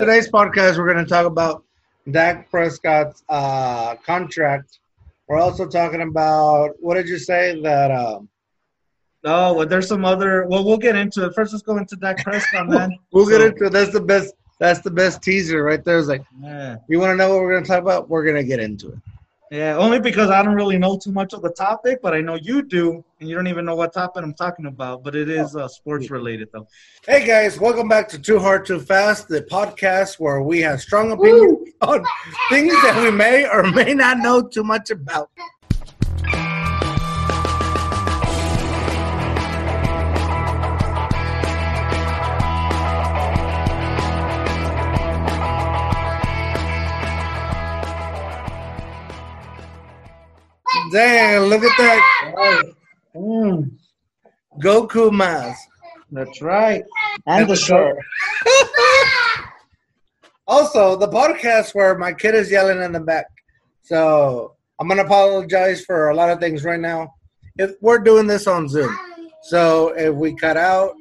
Today's 0.00 0.28
podcast, 0.28 0.76
we're 0.76 0.92
going 0.92 1.04
to 1.04 1.08
talk 1.08 1.24
about 1.24 1.62
Dak 2.10 2.50
Prescott's 2.50 3.22
uh, 3.28 3.94
contract. 4.04 4.80
We're 5.28 5.38
also 5.38 5.68
talking 5.68 6.02
about 6.02 6.70
what 6.80 6.94
did 6.94 7.08
you 7.08 7.16
say 7.18 7.60
that? 7.62 7.90
Um, 7.92 8.28
Oh, 9.26 9.54
well, 9.54 9.66
there's 9.66 9.86
some 9.88 10.04
other. 10.04 10.46
Well, 10.46 10.64
we'll 10.64 10.76
get 10.78 10.96
into 10.96 11.24
it. 11.24 11.34
First, 11.34 11.52
let's 11.54 11.62
go 11.62 11.78
into 11.78 11.94
Dak 11.96 12.22
Prescott, 12.24 12.68
man. 12.68 12.98
we'll 13.12 13.24
get 13.26 13.40
So- 13.40 13.46
into 13.46 13.70
that's 13.70 13.92
the 13.92 14.00
best. 14.00 14.34
That's 14.58 14.80
the 14.80 14.90
best 14.90 15.22
teaser 15.22 15.62
right 15.62 15.82
there. 15.84 15.98
It's 15.98 16.08
like 16.08 16.24
Yeah. 16.42 16.76
you 16.88 16.98
want 17.00 17.12
to 17.12 17.16
know 17.16 17.28
what 17.30 17.40
we're 17.40 17.52
going 17.52 17.62
to 17.64 17.68
talk 17.68 17.80
about. 17.80 18.08
We're 18.10 18.24
going 18.24 18.36
to 18.36 18.44
get 18.44 18.58
into 18.60 18.88
it. 18.90 18.98
Yeah, 19.54 19.76
only 19.76 20.00
because 20.00 20.30
I 20.30 20.42
don't 20.42 20.56
really 20.56 20.78
know 20.78 20.98
too 20.98 21.12
much 21.12 21.32
of 21.32 21.40
the 21.40 21.50
topic, 21.50 22.00
but 22.02 22.12
I 22.12 22.20
know 22.20 22.34
you 22.34 22.60
do, 22.60 23.04
and 23.20 23.28
you 23.28 23.36
don't 23.36 23.46
even 23.46 23.64
know 23.64 23.76
what 23.76 23.92
topic 23.92 24.24
I'm 24.24 24.34
talking 24.34 24.66
about. 24.66 25.04
But 25.04 25.14
it 25.14 25.30
is 25.30 25.54
uh, 25.54 25.68
sports 25.68 26.10
related, 26.10 26.48
though. 26.52 26.66
Hey 27.06 27.24
guys, 27.24 27.60
welcome 27.60 27.86
back 27.86 28.08
to 28.08 28.18
Too 28.18 28.40
Hard 28.40 28.66
Too 28.66 28.80
Fast, 28.80 29.28
the 29.28 29.42
podcast 29.42 30.18
where 30.18 30.42
we 30.42 30.60
have 30.62 30.80
strong 30.80 31.12
opinions 31.12 31.68
on 31.82 32.04
things 32.50 32.72
that 32.82 33.00
we 33.00 33.12
may 33.12 33.48
or 33.48 33.70
may 33.70 33.94
not 33.94 34.18
know 34.18 34.42
too 34.42 34.64
much 34.64 34.90
about. 34.90 35.30
Dang, 50.92 51.40
look 51.42 51.62
at 51.62 51.76
that 51.78 52.64
Mm, 53.16 53.70
Goku 54.62 55.12
mask. 55.12 55.68
that's 56.10 56.42
right. 56.42 56.82
And 57.26 57.48
the 57.48 57.56
shirt. 57.56 57.96
Also, 60.46 60.94
the 60.94 61.08
podcast 61.08 61.74
where 61.74 61.96
my 61.96 62.12
kid 62.12 62.34
is 62.34 62.50
yelling 62.50 62.82
in 62.82 62.92
the 62.92 63.00
back. 63.00 63.24
So 63.82 64.56
I'm 64.78 64.86
gonna 64.88 65.02
apologize 65.04 65.82
for 65.86 66.10
a 66.10 66.14
lot 66.14 66.28
of 66.28 66.38
things 66.38 66.64
right 66.64 66.78
now. 66.78 67.14
If 67.56 67.72
we're 67.80 67.98
doing 67.98 68.26
this 68.26 68.46
on 68.46 68.68
Zoom, 68.68 68.94
so 69.44 69.94
if 69.96 70.14
we 70.14 70.36
cut 70.36 70.58
out 70.58 70.92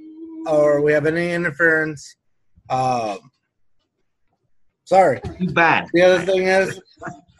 or 0.47 0.81
we 0.81 0.93
have 0.93 1.05
any 1.05 1.33
interference, 1.33 2.15
um, 2.69 3.19
sorry. 4.85 5.19
Too 5.37 5.51
bad. 5.51 5.87
The 5.93 6.03
other 6.03 6.25
thing 6.25 6.43
is, 6.47 6.79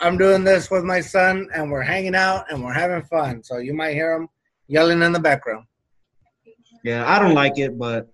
I'm 0.04 0.18
doing 0.18 0.44
this 0.44 0.70
with 0.70 0.84
my 0.84 1.00
son, 1.00 1.48
and 1.54 1.72
we're 1.72 1.82
hanging 1.82 2.14
out 2.14 2.52
and 2.52 2.62
we're 2.62 2.73
having 2.73 3.04
fun. 3.04 3.42
So 3.42 3.58
you 3.58 3.73
might 3.73 3.94
hear 3.94 4.14
him 4.14 4.28
yelling 4.68 5.02
in 5.02 5.14
the 5.14 5.20
background. 5.20 5.66
Yeah, 6.84 7.09
I 7.09 7.20
don't 7.20 7.34
like 7.34 7.58
it, 7.58 7.80
but 7.80 8.09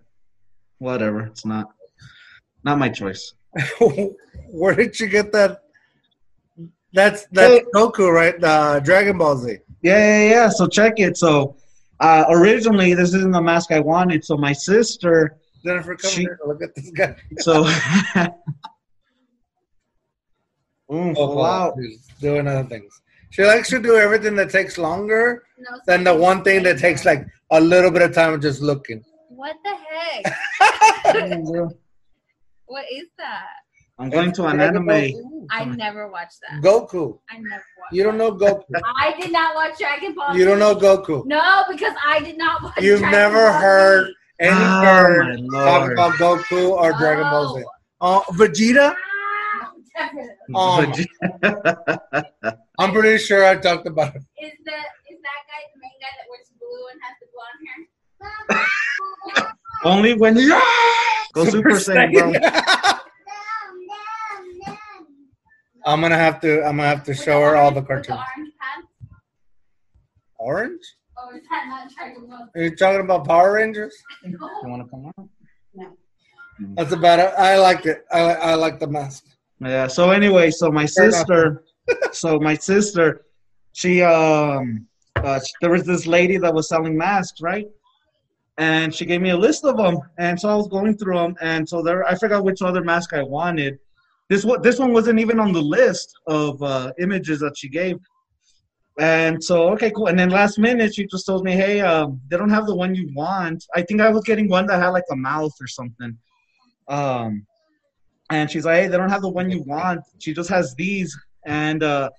whatever. 0.78 1.22
It's 1.22 1.46
not 1.46 1.72
not 2.64 2.78
my 2.78 2.90
choice. 2.90 3.34
Where 4.52 4.76
did 4.76 5.00
you 5.00 5.08
get 5.08 5.32
that? 5.32 5.64
That's 6.94 7.26
that's 7.32 7.66
Goku, 7.74 8.12
right? 8.14 8.40
The 8.40 8.82
Dragon 8.86 9.18
Ball 9.18 9.38
Z. 9.38 9.58
Yeah, 9.82 9.98
yeah, 9.98 10.30
yeah. 10.30 10.50
So 10.50 10.68
check 10.68 10.94
it. 11.00 11.18
So 11.18 11.56
uh, 12.00 12.26
originally, 12.30 12.94
this 12.94 13.16
isn't 13.16 13.32
the 13.32 13.42
mask 13.42 13.72
I 13.72 13.80
wanted. 13.80 14.24
So 14.24 14.38
my 14.38 14.54
sister. 14.54 15.38
Jennifer, 15.66 15.96
come 15.96 16.12
She- 16.12 16.22
here. 16.22 16.40
Look 16.46 16.62
at 16.62 16.76
this 16.76 16.92
guy. 16.92 17.16
So. 17.40 17.68
Mm, 20.90 21.14
Oh, 21.18 21.36
wow. 21.36 21.74
She's 21.80 22.08
doing 22.20 22.48
other 22.48 22.68
things. 22.68 23.02
She 23.32 23.44
likes 23.44 23.70
to 23.70 23.80
do 23.80 23.96
everything 23.96 24.36
that 24.38 24.50
takes 24.50 24.78
longer 24.78 25.44
No, 25.58 25.78
than 25.86 26.04
the 26.04 26.16
one 26.16 26.44
thing 26.44 26.64
that 26.64 26.80
takes 26.80 27.06
like 27.06 27.26
a 27.52 27.60
little 27.62 27.92
bit 27.92 28.02
of 28.02 28.14
time 28.14 28.42
just 28.42 28.62
looking. 28.62 29.04
What 29.30 29.56
the 29.64 29.76
heck? 29.76 30.34
what 32.66 32.86
is 32.92 33.06
that? 33.18 33.46
I'm 34.00 34.10
going 34.10 34.32
to 34.34 34.46
an 34.46 34.62
anime. 34.62 34.90
I 35.52 35.66
never 35.66 36.08
watched 36.10 36.38
that. 36.50 36.62
Goku. 36.64 37.20
I 37.30 37.38
never 37.38 37.64
watched. 37.78 37.94
You 37.94 38.04
don't 38.04 38.18
know 38.18 38.32
Goku. 38.32 38.64
I 38.98 39.14
did 39.20 39.32
not 39.32 39.56
watch 39.56 39.78
Dragon 39.78 40.16
Ball. 40.16 40.36
You 40.36 40.46
don't 40.46 40.60
know 40.60 40.74
Goku. 40.76 41.26
No, 41.26 41.64
because 41.70 41.94
I 42.06 42.20
did 42.22 42.38
not 42.38 42.64
watch. 42.64 42.82
You've 42.82 43.00
Dragon 43.00 43.20
never 43.20 43.50
Ball 43.50 43.60
heard 43.60 44.14
any 44.40 44.56
Oh, 44.58 45.48
talk 45.52 45.92
about 45.92 46.14
Goku 46.14 46.70
or 46.72 46.94
Dragon 46.94 47.24
Ball 47.30 47.58
Z. 47.58 47.64
Uh, 48.02 48.22
Vegeta? 48.32 48.96
Definitely. 49.96 50.36
Um, 50.56 50.94
I'm 52.80 52.92
pretty 52.94 53.18
sure 53.24 53.46
I 53.46 53.56
talked 53.56 53.88
about 53.88 54.16
it. 54.16 54.24
Is 54.42 54.52
the 54.66 54.72
is 54.72 55.20
that 55.22 55.40
guy 55.48 55.62
the 55.74 55.80
main 55.82 55.98
guy 56.00 56.12
that 56.18 56.28
wears 56.30 56.50
blue 56.60 56.88
and 56.92 57.00
has 57.04 57.16
the 57.22 57.28
blonde 57.34 57.62
hair? 57.68 59.46
Only 59.86 60.14
when 60.14 60.36
you 60.38 60.50
go 61.34 61.46
Super 61.46 61.72
Saiyan, 61.72 62.40
bro. 62.40 62.50
I'm 65.86 66.02
gonna 66.02 66.18
have 66.18 66.42
to. 66.42 66.64
I'm 66.66 66.78
gonna 66.78 66.90
have 66.90 67.04
to 67.06 67.14
show 67.14 67.40
her 67.42 67.56
all 67.56 67.72
the 67.72 67.82
cartoons. 67.82 68.20
orange? 70.38 70.82
Orange? 70.82 70.82
Or 71.18 71.36
is 71.36 71.42
that 71.50 71.66
not 71.68 71.92
Dragon 71.94 72.28
Ball 72.30 72.50
Are 72.56 72.62
you 72.62 72.76
talking 72.76 73.02
about 73.02 73.26
Power 73.28 73.54
Rangers? 73.54 73.94
Z? 74.24 74.30
You 74.32 74.38
want 74.64 74.84
to 74.84 74.90
come 74.90 75.06
on? 75.18 75.30
No. 75.74 75.98
That's 76.76 76.92
about 76.92 77.20
it. 77.20 77.34
I 77.38 77.58
liked 77.58 77.86
it. 77.86 78.06
I 78.12 78.20
I 78.20 78.54
like 78.56 78.80
the 78.80 78.88
mask. 78.88 79.26
Yeah. 79.62 79.88
So 79.88 80.12
anyway, 80.12 80.52
so 80.52 80.72
my 80.72 80.86
sister, 80.86 81.64
so 82.12 82.40
my 82.40 82.56
sister, 82.56 83.26
she 83.74 84.02
um, 84.02 84.88
uh, 85.18 85.40
there 85.62 85.72
was 85.72 85.84
this 85.84 86.08
lady 86.08 86.38
that 86.38 86.54
was 86.54 86.70
selling 86.70 86.98
masks, 86.98 87.42
right? 87.42 87.68
And 88.58 88.94
she 88.94 89.06
gave 89.06 89.22
me 89.22 89.30
a 89.30 89.38
list 89.38 89.64
of 89.64 89.78
them, 89.78 90.00
and 90.18 90.40
so 90.40 90.50
I 90.50 90.56
was 90.56 90.68
going 90.68 90.98
through 90.98 91.18
them, 91.18 91.36
and 91.42 91.68
so 91.68 91.82
there, 91.82 92.06
I 92.06 92.16
forgot 92.16 92.44
which 92.44 92.62
other 92.62 92.84
mask 92.84 93.14
I 93.14 93.24
wanted. 93.24 93.80
This 94.30 94.44
one, 94.44 94.62
this 94.62 94.80
one 94.80 94.94
wasn't 94.94 95.20
even 95.20 95.40
on 95.40 95.54
the 95.54 95.62
list 95.62 96.14
of 96.28 96.62
uh, 96.62 96.92
images 97.00 97.40
that 97.40 97.58
she 97.58 97.70
gave. 97.70 97.98
And 99.00 99.42
so, 99.42 99.70
okay, 99.74 99.92
cool. 99.92 100.08
And 100.08 100.20
then 100.20 100.30
last 100.30 100.60
minute, 100.60 100.94
she 100.94 101.08
just 101.08 101.26
told 101.26 101.46
me, 101.46 101.54
"Hey, 101.54 101.80
um, 101.80 102.20
they 102.30 102.38
don't 102.38 102.50
have 102.50 102.66
the 102.66 102.76
one 102.76 102.94
you 102.94 103.10
want. 103.16 103.66
I 103.74 103.82
think 103.82 104.02
I 104.02 104.10
was 104.10 104.24
getting 104.26 104.50
one 104.50 104.66
that 104.68 104.82
had 104.82 104.90
like 104.90 105.06
a 105.10 105.16
mouth 105.16 105.54
or 105.62 105.68
something." 105.68 106.18
Um, 106.90 107.46
and 108.30 108.50
she's 108.50 108.66
like, 108.66 108.82
"Hey, 108.82 108.88
they 108.88 108.98
don't 108.98 109.10
have 109.10 109.22
the 109.22 109.30
one 109.30 109.50
you 109.50 109.64
want. 109.64 110.02
She 110.20 110.34
just 110.34 110.50
has 110.50 110.76
these." 110.76 111.18
And 111.46 111.84
uh, 111.84 112.10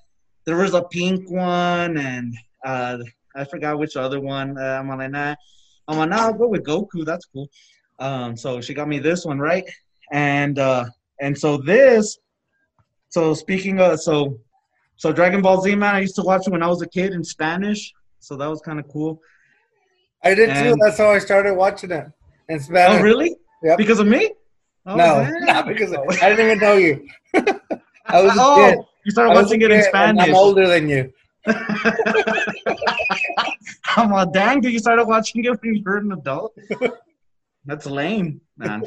there 0.45 0.57
was 0.57 0.75
a 0.75 0.83
pink 0.83 1.31
one, 1.31 1.97
and 1.97 2.35
uh, 2.65 2.99
I 3.37 3.45
forgot 3.45 3.79
which 3.79 3.97
other 3.97 4.21
one. 4.21 4.59
Uh, 4.59 4.79
I'm 4.81 4.89
like, 4.89 5.11
"Nah." 5.11 5.35
I'm 5.89 5.99
like, 5.99 6.11
"Nah, 6.11 6.27
I'll 6.27 6.33
go 6.33 6.49
with 6.49 6.65
Goku. 6.65 7.05
That's 7.05 7.27
cool." 7.27 7.49
Um, 7.99 8.37
so 8.37 8.61
she 8.61 8.75
got 8.75 8.89
me 8.89 8.99
this 8.99 9.25
one, 9.25 9.39
right? 9.39 9.65
And 10.13 10.59
uh, 10.59 10.85
and 11.21 11.37
so 11.37 11.57
this. 11.57 12.19
So 13.09 13.35
speaking 13.35 13.81
of 13.81 14.01
so, 14.01 14.39
so 14.97 15.13
Dragon 15.13 15.43
Ball 15.43 15.61
Z, 15.61 15.75
man, 15.75 15.97
I 15.97 16.01
used 16.01 16.15
to 16.15 16.23
watch 16.23 16.47
it 16.47 16.51
when 16.51 16.63
I 16.63 16.69
was 16.69 16.81
a 16.81 16.89
kid 16.89 17.13
in 17.13 17.25
Spanish. 17.25 17.93
So 18.21 18.37
that 18.37 18.47
was 18.47 18.61
kind 18.61 18.79
of 18.79 18.87
cool. 18.89 19.21
I 20.23 20.35
did 20.35 20.55
too. 20.55 20.77
That's 20.81 20.99
how 20.99 21.11
I 21.11 21.19
started 21.19 21.55
watching 21.55 21.91
it. 21.91 22.07
In 22.49 22.61
Spanish. 22.61 23.01
Oh, 23.01 23.03
really? 23.03 23.35
Yep. 23.63 23.79
Because 23.79 23.99
of 23.99 24.07
me? 24.07 24.33
Oh, 24.91 24.97
No, 24.97 25.23
damn. 25.23 25.45
not 25.45 25.67
because 25.69 25.93
of, 25.93 26.01
I 26.21 26.31
didn't 26.31 26.47
even 26.47 26.59
know 26.59 26.75
you. 26.75 27.07
I 28.07 28.21
was 28.23 28.37
a 28.37 28.41
oh, 28.41 28.55
kid. 28.57 28.79
you 29.05 29.11
started 29.13 29.35
watching 29.35 29.63
it 29.63 29.71
in 29.71 29.83
Spanish. 29.85 30.29
I'm 30.29 30.35
older 30.35 30.67
than 30.67 30.89
you. 30.89 31.13
I'm 33.97 34.11
like, 34.11 34.33
dang, 34.33 34.61
dude, 34.61 34.73
you 34.73 34.79
started 34.81 35.05
watching 35.07 35.45
it 35.45 35.51
when 35.63 35.75
you 35.77 35.83
were 35.85 35.99
an 35.99 36.11
adult? 36.13 36.57
That's 37.67 37.87
lame, 37.87 38.41
man. 38.57 38.83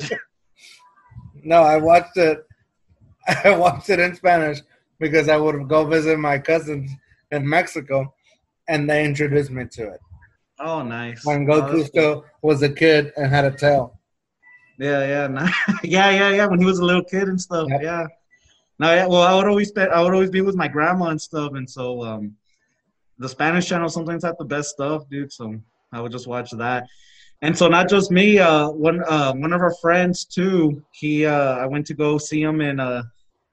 No, 1.43 1.61
I 1.61 1.77
watched 1.77 2.17
it. 2.17 2.45
I 3.45 3.51
watched 3.55 3.89
it 3.89 3.99
in 3.99 4.13
Spanish 4.15 4.59
because 4.99 5.29
I 5.29 5.37
would 5.37 5.67
go 5.69 5.85
visit 5.85 6.19
my 6.19 6.37
cousins 6.37 6.91
in 7.31 7.47
Mexico, 7.47 8.13
and 8.67 8.89
they 8.89 9.05
introduced 9.05 9.51
me 9.51 9.65
to 9.71 9.89
it 9.93 9.99
Oh, 10.59 10.81
nice. 10.83 11.23
when 11.25 11.49
Oh, 11.49 11.61
Goku 11.61 11.89
cool. 11.95 12.25
was 12.41 12.61
a 12.61 12.69
kid 12.69 13.13
and 13.15 13.27
had 13.31 13.45
a 13.45 13.51
tail. 13.51 13.99
Yeah, 14.77 15.05
yeah, 15.07 15.27
no. 15.27 15.47
yeah, 15.83 16.09
yeah, 16.11 16.29
yeah. 16.29 16.45
When 16.45 16.59
he 16.59 16.65
was 16.65 16.79
a 16.79 16.85
little 16.85 17.03
kid 17.03 17.27
and 17.27 17.39
stuff. 17.39 17.67
Yep. 17.69 17.81
Yeah. 17.81 18.07
No, 18.79 18.93
yeah. 18.93 19.05
Well, 19.07 19.21
I 19.21 19.35
would 19.35 19.47
always 19.47 19.69
spend, 19.69 19.91
I 19.91 20.01
would 20.01 20.13
always 20.13 20.31
be 20.31 20.41
with 20.41 20.55
my 20.55 20.67
grandma 20.67 21.07
and 21.09 21.21
stuff, 21.21 21.53
and 21.53 21.69
so 21.69 22.03
um, 22.03 22.35
the 23.19 23.29
Spanish 23.29 23.67
channel 23.67 23.89
sometimes 23.89 24.23
had 24.23 24.35
the 24.39 24.45
best 24.45 24.69
stuff, 24.69 25.07
dude. 25.09 25.31
So 25.31 25.55
I 25.91 26.01
would 26.01 26.11
just 26.11 26.27
watch 26.27 26.51
that. 26.51 26.87
And 27.41 27.57
so 27.57 27.67
not 27.67 27.89
just 27.89 28.09
me, 28.09 28.39
uh, 28.39 28.69
one 28.69 29.03
uh, 29.03 29.33
one 29.33 29.53
of 29.53 29.61
our 29.61 29.75
friends 29.75 30.25
too. 30.25 30.83
He, 30.93 31.25
uh, 31.25 31.57
I 31.57 31.65
went 31.65 31.85
to 31.87 31.93
go 31.93 32.17
see 32.17 32.41
him, 32.41 32.61
and 32.61 32.79
uh, 32.79 33.03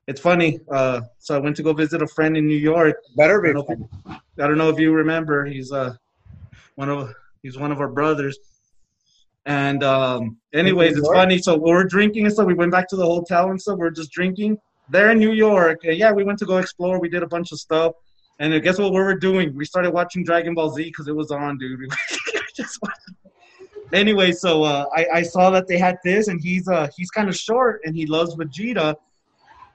it's 0.07 0.21
funny. 0.21 0.61
Uh, 0.71 1.03
so 1.19 1.35
I 1.35 1.39
went 1.39 1.57
to 1.57 1.63
go 1.63 1.73
visit 1.73 2.01
a 2.01 2.07
friend 2.07 2.37
in 2.37 2.47
New 2.47 2.57
York. 2.57 2.97
Better 3.17 3.41
I 3.41 3.49
be. 3.49 3.53
don't 3.53 3.69
know 3.69 3.89
if, 4.07 4.21
I 4.39 4.47
don't 4.47 4.59
know 4.59 4.69
if 4.71 4.79
you 4.79 4.93
remember. 4.93 5.45
He's 5.45 5.73
uh 5.73 5.95
one 6.77 6.89
of 6.89 7.13
he's 7.43 7.59
one 7.59 7.73
of 7.73 7.81
our 7.81 7.89
brothers. 7.89 8.39
And 9.47 9.83
um, 9.83 10.37
anyways, 10.53 10.97
it's 10.97 11.09
funny. 11.09 11.39
So 11.39 11.57
we 11.57 11.73
were 11.73 11.85
drinking 11.85 12.27
and 12.27 12.35
so 12.35 12.45
We 12.45 12.55
went 12.55 12.73
back 12.73 12.89
to 12.89 12.97
the 12.97 13.07
hotel 13.07 13.51
and 13.51 13.61
so 13.61 13.75
We 13.75 13.87
are 13.87 13.91
just 13.91 14.13
drinking 14.13 14.59
there 14.89 15.11
in 15.11 15.19
New 15.19 15.33
York. 15.33 15.81
And 15.85 15.97
yeah, 15.97 16.13
we 16.13 16.25
went 16.25 16.39
to 16.41 16.47
go 16.47 16.59
explore. 16.59 17.01
We 17.01 17.09
did 17.09 17.23
a 17.23 17.27
bunch 17.27 17.53
of 17.53 17.59
stuff. 17.59 17.95
And 18.39 18.63
guess 18.63 18.79
what 18.79 18.93
we 18.93 18.99
were 18.99 19.15
doing? 19.15 19.55
We 19.55 19.65
started 19.67 19.93
watching 19.93 20.25
Dragon 20.25 20.55
Ball 20.55 20.71
Z 20.71 20.83
because 20.83 21.09
it 21.09 21.15
was 21.15 21.31
on, 21.31 21.59
dude. 21.59 21.79
We 22.33 22.65
just 22.65 22.79
watched- 22.83 23.11
anyway, 23.93 24.33
so 24.33 24.63
uh, 24.63 24.87
I, 24.95 25.07
I 25.15 25.23
saw 25.23 25.51
that 25.51 25.67
they 25.69 25.79
had 25.79 25.99
this, 26.05 26.29
and 26.29 26.41
he's 26.41 26.67
uh 26.69 26.89
he's 26.97 27.11
kind 27.11 27.29
of 27.29 27.37
short, 27.37 27.81
and 27.85 27.95
he 27.95 28.07
loves 28.07 28.35
Vegeta 28.35 28.97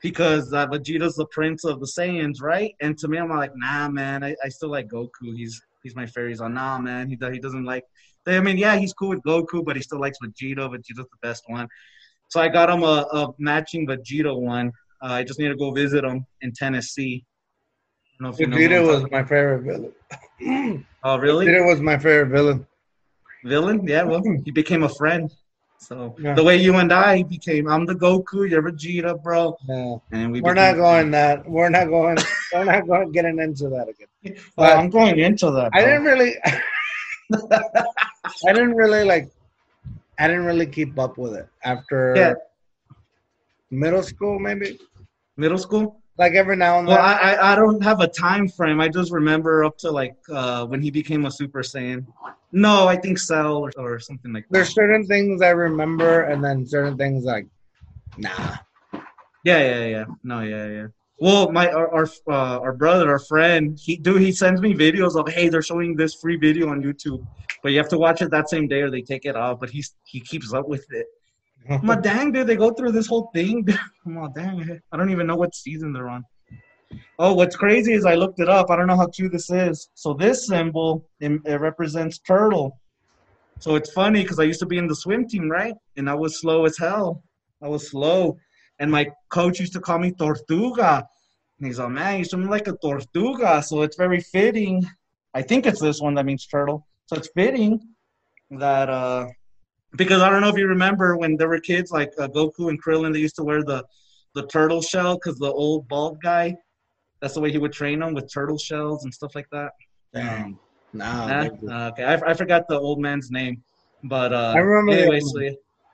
because 0.01 0.51
uh, 0.53 0.67
Vegeta's 0.67 1.15
the 1.15 1.25
prince 1.27 1.63
of 1.63 1.79
the 1.79 1.85
Saiyans, 1.85 2.41
right? 2.41 2.75
And 2.81 2.97
to 2.99 3.07
me, 3.07 3.17
I'm 3.17 3.29
like, 3.29 3.51
nah, 3.55 3.87
man, 3.89 4.23
I, 4.23 4.35
I 4.43 4.49
still 4.49 4.69
like 4.69 4.87
Goku. 4.89 5.35
He's 5.35 5.61
he's 5.83 5.95
my 5.95 6.05
favorite. 6.05 6.29
He's 6.29 6.41
like, 6.41 6.51
nah, 6.51 6.77
man, 6.79 7.07
he 7.09 7.17
he 7.31 7.39
doesn't 7.39 7.63
like. 7.65 7.85
I 8.27 8.39
mean, 8.39 8.57
yeah, 8.57 8.75
he's 8.77 8.93
cool 8.93 9.09
with 9.09 9.21
Goku, 9.23 9.63
but 9.63 9.75
he 9.75 9.81
still 9.81 9.99
likes 9.99 10.17
Vegeta. 10.23 10.69
Vegeta's 10.69 10.97
the 10.97 11.17
best 11.21 11.43
one. 11.47 11.67
So 12.29 12.41
I 12.41 12.47
got 12.47 12.69
him 12.69 12.83
a, 12.83 13.05
a 13.11 13.27
matching 13.37 13.87
Vegeta 13.87 14.35
one. 14.39 14.71
Uh, 15.01 15.13
I 15.13 15.23
just 15.23 15.39
need 15.39 15.49
to 15.49 15.55
go 15.55 15.71
visit 15.71 16.03
him 16.03 16.25
in 16.41 16.51
Tennessee. 16.53 17.23
I 18.19 18.23
don't 18.23 18.29
know 18.31 18.33
if 18.33 18.39
you 18.39 18.47
know 18.47 18.57
Vegeta 18.57 18.87
was 18.87 19.11
my 19.11 19.23
favorite 19.23 19.61
villain. 19.63 20.85
Oh, 21.03 21.17
really? 21.19 21.45
Vegeta 21.45 21.67
was 21.67 21.81
my 21.81 21.97
favorite 21.97 22.29
villain. 22.29 22.65
Villain? 23.43 23.87
Yeah, 23.87 24.03
well, 24.03 24.23
he 24.45 24.49
became 24.51 24.81
a 24.83 24.89
friend. 24.89 25.31
So 25.77 26.15
Yeah. 26.17 26.33
the 26.33 26.43
way 26.43 26.57
you 26.57 26.75
and 26.77 26.91
I 26.91 27.21
became, 27.23 27.67
I'm 27.67 27.85
the 27.85 27.93
Goku, 27.93 28.49
you're 28.49 28.63
Vegeta, 28.63 29.21
bro. 29.21 29.55
No, 29.67 30.01
And 30.11 30.31
we 30.31 30.41
we're 30.41 30.53
not 30.55 30.75
going 30.77 31.11
that. 31.11 31.47
We're 31.47 31.69
not 31.69 31.85
going. 31.89 32.17
we're 32.53 32.63
not 32.63 32.87
going 32.87 33.11
getting 33.11 33.37
into 33.39 33.69
that 33.69 33.87
again. 33.89 34.07
Well, 34.57 34.79
I'm 34.79 34.89
going 34.89 35.19
into 35.19 35.51
that. 35.51 35.69
I 35.73 35.81
didn't 35.81 36.03
really. 36.05 36.33
I 37.33 38.53
didn't 38.53 38.75
really 38.75 39.03
like. 39.03 39.29
I 40.19 40.27
didn't 40.27 40.45
really 40.45 40.67
keep 40.67 40.97
up 40.97 41.17
with 41.17 41.33
it 41.33 41.47
after 41.63 42.15
Yeah. 42.15 42.33
middle 43.71 44.03
school, 44.03 44.39
maybe. 44.39 44.79
Middle 45.37 45.57
school? 45.57 46.01
Like 46.17 46.33
every 46.33 46.55
now 46.55 46.79
and 46.79 46.87
then. 46.87 46.97
I, 46.97 47.13
I 47.35 47.51
I 47.51 47.55
don't 47.55 47.83
have 47.83 47.99
a 47.99 48.07
time 48.07 48.47
frame. 48.47 48.79
I 48.79 48.87
just 48.87 49.11
remember 49.11 49.65
up 49.65 49.77
to 49.79 49.91
like 49.91 50.15
uh, 50.31 50.65
when 50.65 50.81
he 50.81 50.89
became 50.89 51.25
a 51.25 51.31
Super 51.31 51.61
Saiyan. 51.61 52.05
No, 52.53 52.87
I 52.87 52.95
think 52.95 53.19
Cell 53.19 53.57
or, 53.57 53.71
or 53.77 53.99
something 53.99 54.31
like 54.31 54.45
that. 54.47 54.53
There's 54.53 54.73
certain 54.73 55.05
things 55.05 55.41
I 55.41 55.49
remember, 55.49 56.21
and 56.21 56.41
then 56.41 56.65
certain 56.65 56.95
things 56.97 57.25
like, 57.25 57.47
nah. 58.17 58.55
Yeah, 59.43 59.59
yeah, 59.59 59.85
yeah. 59.85 60.05
No, 60.23 60.39
yeah, 60.39 60.67
yeah. 60.69 60.87
Well, 61.17 61.51
my 61.51 61.69
our 61.71 61.93
our, 61.93 62.07
uh, 62.27 62.59
our 62.59 62.73
brother, 62.73 63.09
our 63.09 63.19
friend, 63.19 63.79
he 63.81 63.95
do 63.95 64.15
he 64.15 64.31
sends 64.31 64.61
me 64.61 64.73
videos 64.73 65.15
of 65.15 65.31
hey, 65.31 65.47
they're 65.47 65.61
showing 65.61 65.95
this 65.95 66.15
free 66.15 66.35
video 66.35 66.69
on 66.69 66.83
YouTube, 66.83 67.25
but 67.63 67.71
you 67.71 67.77
have 67.77 67.89
to 67.89 67.97
watch 67.97 68.21
it 68.21 68.31
that 68.31 68.49
same 68.49 68.67
day 68.67 68.81
or 68.81 68.91
they 68.91 69.01
take 69.01 69.25
it 69.25 69.35
off. 69.35 69.59
But 69.59 69.69
he's 69.69 69.95
he 70.03 70.19
keeps 70.19 70.53
up 70.53 70.67
with 70.67 70.85
it. 70.91 71.07
I'm 71.69 71.87
like, 71.87 72.01
dang, 72.09 72.31
dude, 72.31 72.47
they 72.47 72.57
go 72.57 72.71
through 72.71 72.91
this 72.91 73.07
whole 73.07 73.31
thing. 73.33 73.65
I'm 74.05 74.15
like, 74.17 74.33
dang, 74.33 74.81
I 74.91 74.97
don't 74.97 75.09
even 75.09 75.25
know 75.25 75.37
what 75.37 75.55
season 75.55 75.93
they're 75.93 76.09
on. 76.09 76.25
Oh, 77.17 77.33
what's 77.33 77.55
crazy 77.55 77.93
is 77.93 78.05
I 78.05 78.15
looked 78.15 78.39
it 78.41 78.49
up. 78.49 78.69
I 78.69 78.75
don't 78.75 78.87
know 78.87 78.97
how 78.97 79.07
true 79.07 79.29
this 79.29 79.49
is. 79.49 79.89
So 79.93 80.13
this 80.13 80.47
symbol 80.47 81.07
it, 81.21 81.31
it 81.45 81.61
represents 81.61 82.19
turtle. 82.19 82.77
So 83.59 83.75
it's 83.75 83.91
funny 83.93 84.21
because 84.21 84.39
I 84.39 84.43
used 84.43 84.59
to 84.59 84.65
be 84.65 84.77
in 84.77 84.87
the 84.87 84.95
swim 84.95 85.27
team, 85.27 85.49
right? 85.49 85.75
And 85.95 86.09
I 86.09 86.13
was 86.13 86.41
slow 86.41 86.65
as 86.65 86.77
hell. 86.77 87.23
I 87.61 87.69
was 87.69 87.89
slow, 87.89 88.37
and 88.79 88.91
my 88.91 89.07
coach 89.29 89.59
used 89.59 89.73
to 89.73 89.79
call 89.79 89.99
me 89.99 90.11
Tortuga. 90.11 91.07
And 91.59 91.67
he's 91.67 91.79
like, 91.79 91.89
man, 91.89 92.19
you 92.19 92.25
swim 92.25 92.49
like 92.49 92.67
a 92.67 92.73
tortuga. 92.73 93.63
So 93.63 93.81
it's 93.81 93.95
very 93.95 94.19
fitting. 94.19 94.85
I 95.33 95.41
think 95.41 95.65
it's 95.65 95.79
this 95.79 96.01
one 96.01 96.13
that 96.15 96.25
means 96.25 96.45
turtle. 96.45 96.85
So 97.07 97.15
it's 97.15 97.29
fitting 97.33 97.79
that 98.51 98.89
uh 98.89 99.27
because 99.95 100.21
I 100.21 100.29
don't 100.29 100.41
know 100.41 100.49
if 100.49 100.57
you 100.57 100.67
remember 100.67 101.15
when 101.15 101.37
there 101.37 101.47
were 101.47 101.59
kids 101.59 101.91
like 101.91 102.11
uh, 102.19 102.27
Goku 102.27 102.69
and 102.69 102.81
Krillin, 102.81 103.13
they 103.13 103.19
used 103.19 103.37
to 103.37 103.43
wear 103.43 103.63
the 103.63 103.83
the 104.33 104.45
turtle 104.47 104.81
shell 104.81 105.15
because 105.15 105.39
the 105.39 105.51
old 105.51 105.87
bald 105.87 106.21
guy, 106.21 106.55
that's 107.21 107.35
the 107.35 107.39
way 107.41 107.51
he 107.51 107.57
would 107.57 107.71
train 107.71 107.99
them 107.99 108.13
with 108.13 108.31
turtle 108.31 108.57
shells 108.57 109.05
and 109.05 109.13
stuff 109.13 109.33
like 109.33 109.49
that. 109.51 109.71
Damn. 110.13 110.59
Nah. 110.91 111.47
Uh, 111.69 111.89
okay, 111.91 112.03
I, 112.03 112.15
I 112.15 112.33
forgot 112.33 112.67
the 112.67 112.77
old 112.77 112.99
man's 112.99 113.31
name, 113.31 113.63
but 114.03 114.33
uh, 114.33 114.53
I 114.55 114.59
remember 114.59 115.01
Anyway, 115.01 115.21
so 115.21 115.39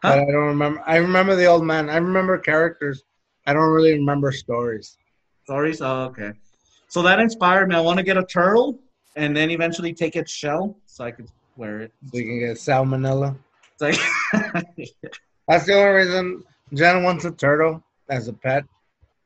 yeah. 0.04 0.10
But 0.10 0.20
I 0.20 0.26
don't 0.26 0.48
remember. 0.48 0.84
I 0.86 0.98
remember 0.98 1.36
the 1.36 1.46
old 1.46 1.64
man. 1.66 1.90
I 1.90 1.98
remember 1.98 2.38
characters. 2.38 3.04
I 3.46 3.54
don't 3.54 3.70
really 3.72 3.94
remember 3.94 4.32
stories. 4.32 4.98
stories. 5.44 5.82
Oh, 5.82 6.04
okay. 6.06 6.32
So 6.88 7.02
that 7.04 7.20
inspired 7.20 7.70
me. 7.70 7.76
I 7.76 7.80
want 7.82 7.98
to 7.98 8.04
get 8.04 8.18
a 8.18 8.24
turtle 8.26 8.80
and 9.16 9.36
then 9.36 9.50
eventually 9.52 9.94
take 9.94 10.16
its 10.16 10.32
shell 10.32 10.78
so 10.86 11.04
I 11.06 11.12
could 11.12 11.28
wear 11.56 11.80
it. 11.82 11.92
So 12.12 12.18
you 12.18 12.26
can 12.26 12.40
get 12.40 12.58
salmonella. 12.58 13.38
It's 13.74 13.82
like, 13.82 14.00
That's 15.48 15.66
the 15.66 15.74
only 15.74 15.90
reason 15.92 16.44
Jen 16.74 17.04
wants 17.04 17.26
a 17.26 17.32
turtle 17.32 17.84
as 18.10 18.28
a 18.28 18.34
pet. 18.34 18.64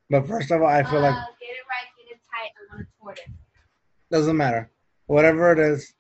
But 0.10 0.28
first 0.28 0.52
of 0.52 0.62
all, 0.62 0.68
I 0.68 0.84
feel 0.84 1.02
like 1.02 1.14
Uh, 1.14 1.26
get 1.40 1.50
it 1.50 1.66
right, 1.70 1.88
get 1.98 2.16
it 2.16 2.20
tight. 2.32 2.52
I 2.56 2.76
want 2.76 2.88
a 2.88 3.02
tortoise. 3.02 3.34
doesn't 4.12 4.38
matter. 4.38 4.70
Whatever 5.08 5.52
it 5.52 5.60
is, 5.60 5.94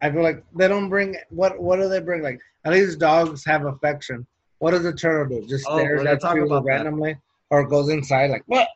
I 0.00 0.10
feel 0.10 0.22
like 0.22 0.44
they 0.54 0.68
don't 0.68 0.88
bring 0.88 1.16
what. 1.30 1.60
What 1.60 1.76
do 1.76 1.88
they 1.88 2.00
bring? 2.00 2.22
Like 2.22 2.40
at 2.68 2.74
least 2.74 2.98
dogs 2.98 3.44
have 3.44 3.64
affection. 3.66 4.26
What 4.58 4.72
does 4.72 4.84
a 4.84 4.92
turtle 4.92 5.40
do? 5.40 5.46
Just 5.46 5.66
Oh, 5.68 5.78
stares 5.78 6.04
at 6.04 6.22
you 6.34 6.44
about 6.44 6.64
that. 6.64 6.70
randomly, 6.72 7.16
or 7.50 7.66
goes 7.66 7.88
inside 7.88 8.30
like 8.30 8.42
what? 8.46 8.68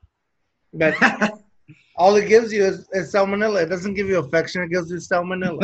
But 0.73 0.95
all 1.97 2.17
it 2.17 2.29
gives 2.29 2.53
you 2.53 2.65
is, 2.65 2.89
is 2.93 3.13
salmonella. 3.13 3.63
It 3.65 3.67
doesn't 3.69 3.95
give 3.95 4.07
you 4.09 4.19
affection. 4.19 4.63
It 4.63 4.71
gives 4.71 4.91
you 4.91 4.97
salmonella. 4.97 5.63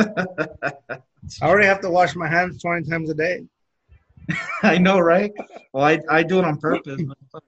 I 1.43 1.47
already 1.49 1.67
have 1.67 1.81
to 1.83 1.91
wash 1.91 2.15
my 2.17 2.29
hands 2.29 2.61
twenty 2.61 2.89
times 2.89 3.09
a 3.11 3.15
day. 3.15 3.45
I 4.63 4.77
know, 4.77 4.99
right? 4.99 5.33
Well, 5.73 5.85
I, 5.85 6.01
I 6.11 6.23
do 6.23 6.39
it 6.39 6.45
on 6.45 6.59
purpose. 6.59 7.01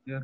yeah. 0.07 0.21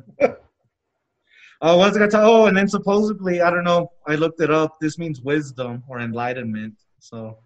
Oh, 1.61 1.77
what's 1.77 1.95
I 1.95 1.99
gonna 1.99 2.11
tell? 2.11 2.25
Oh, 2.29 2.45
and 2.47 2.55
then 2.57 2.67
supposedly, 2.67 3.41
I 3.41 3.49
don't 3.49 3.63
know. 3.63 3.91
I 4.07 4.15
looked 4.15 4.41
it 4.41 4.51
up. 4.51 4.79
This 4.79 4.97
means 4.97 5.21
wisdom 5.21 5.83
or 5.87 5.99
enlightenment. 5.99 6.75
So, 6.99 7.37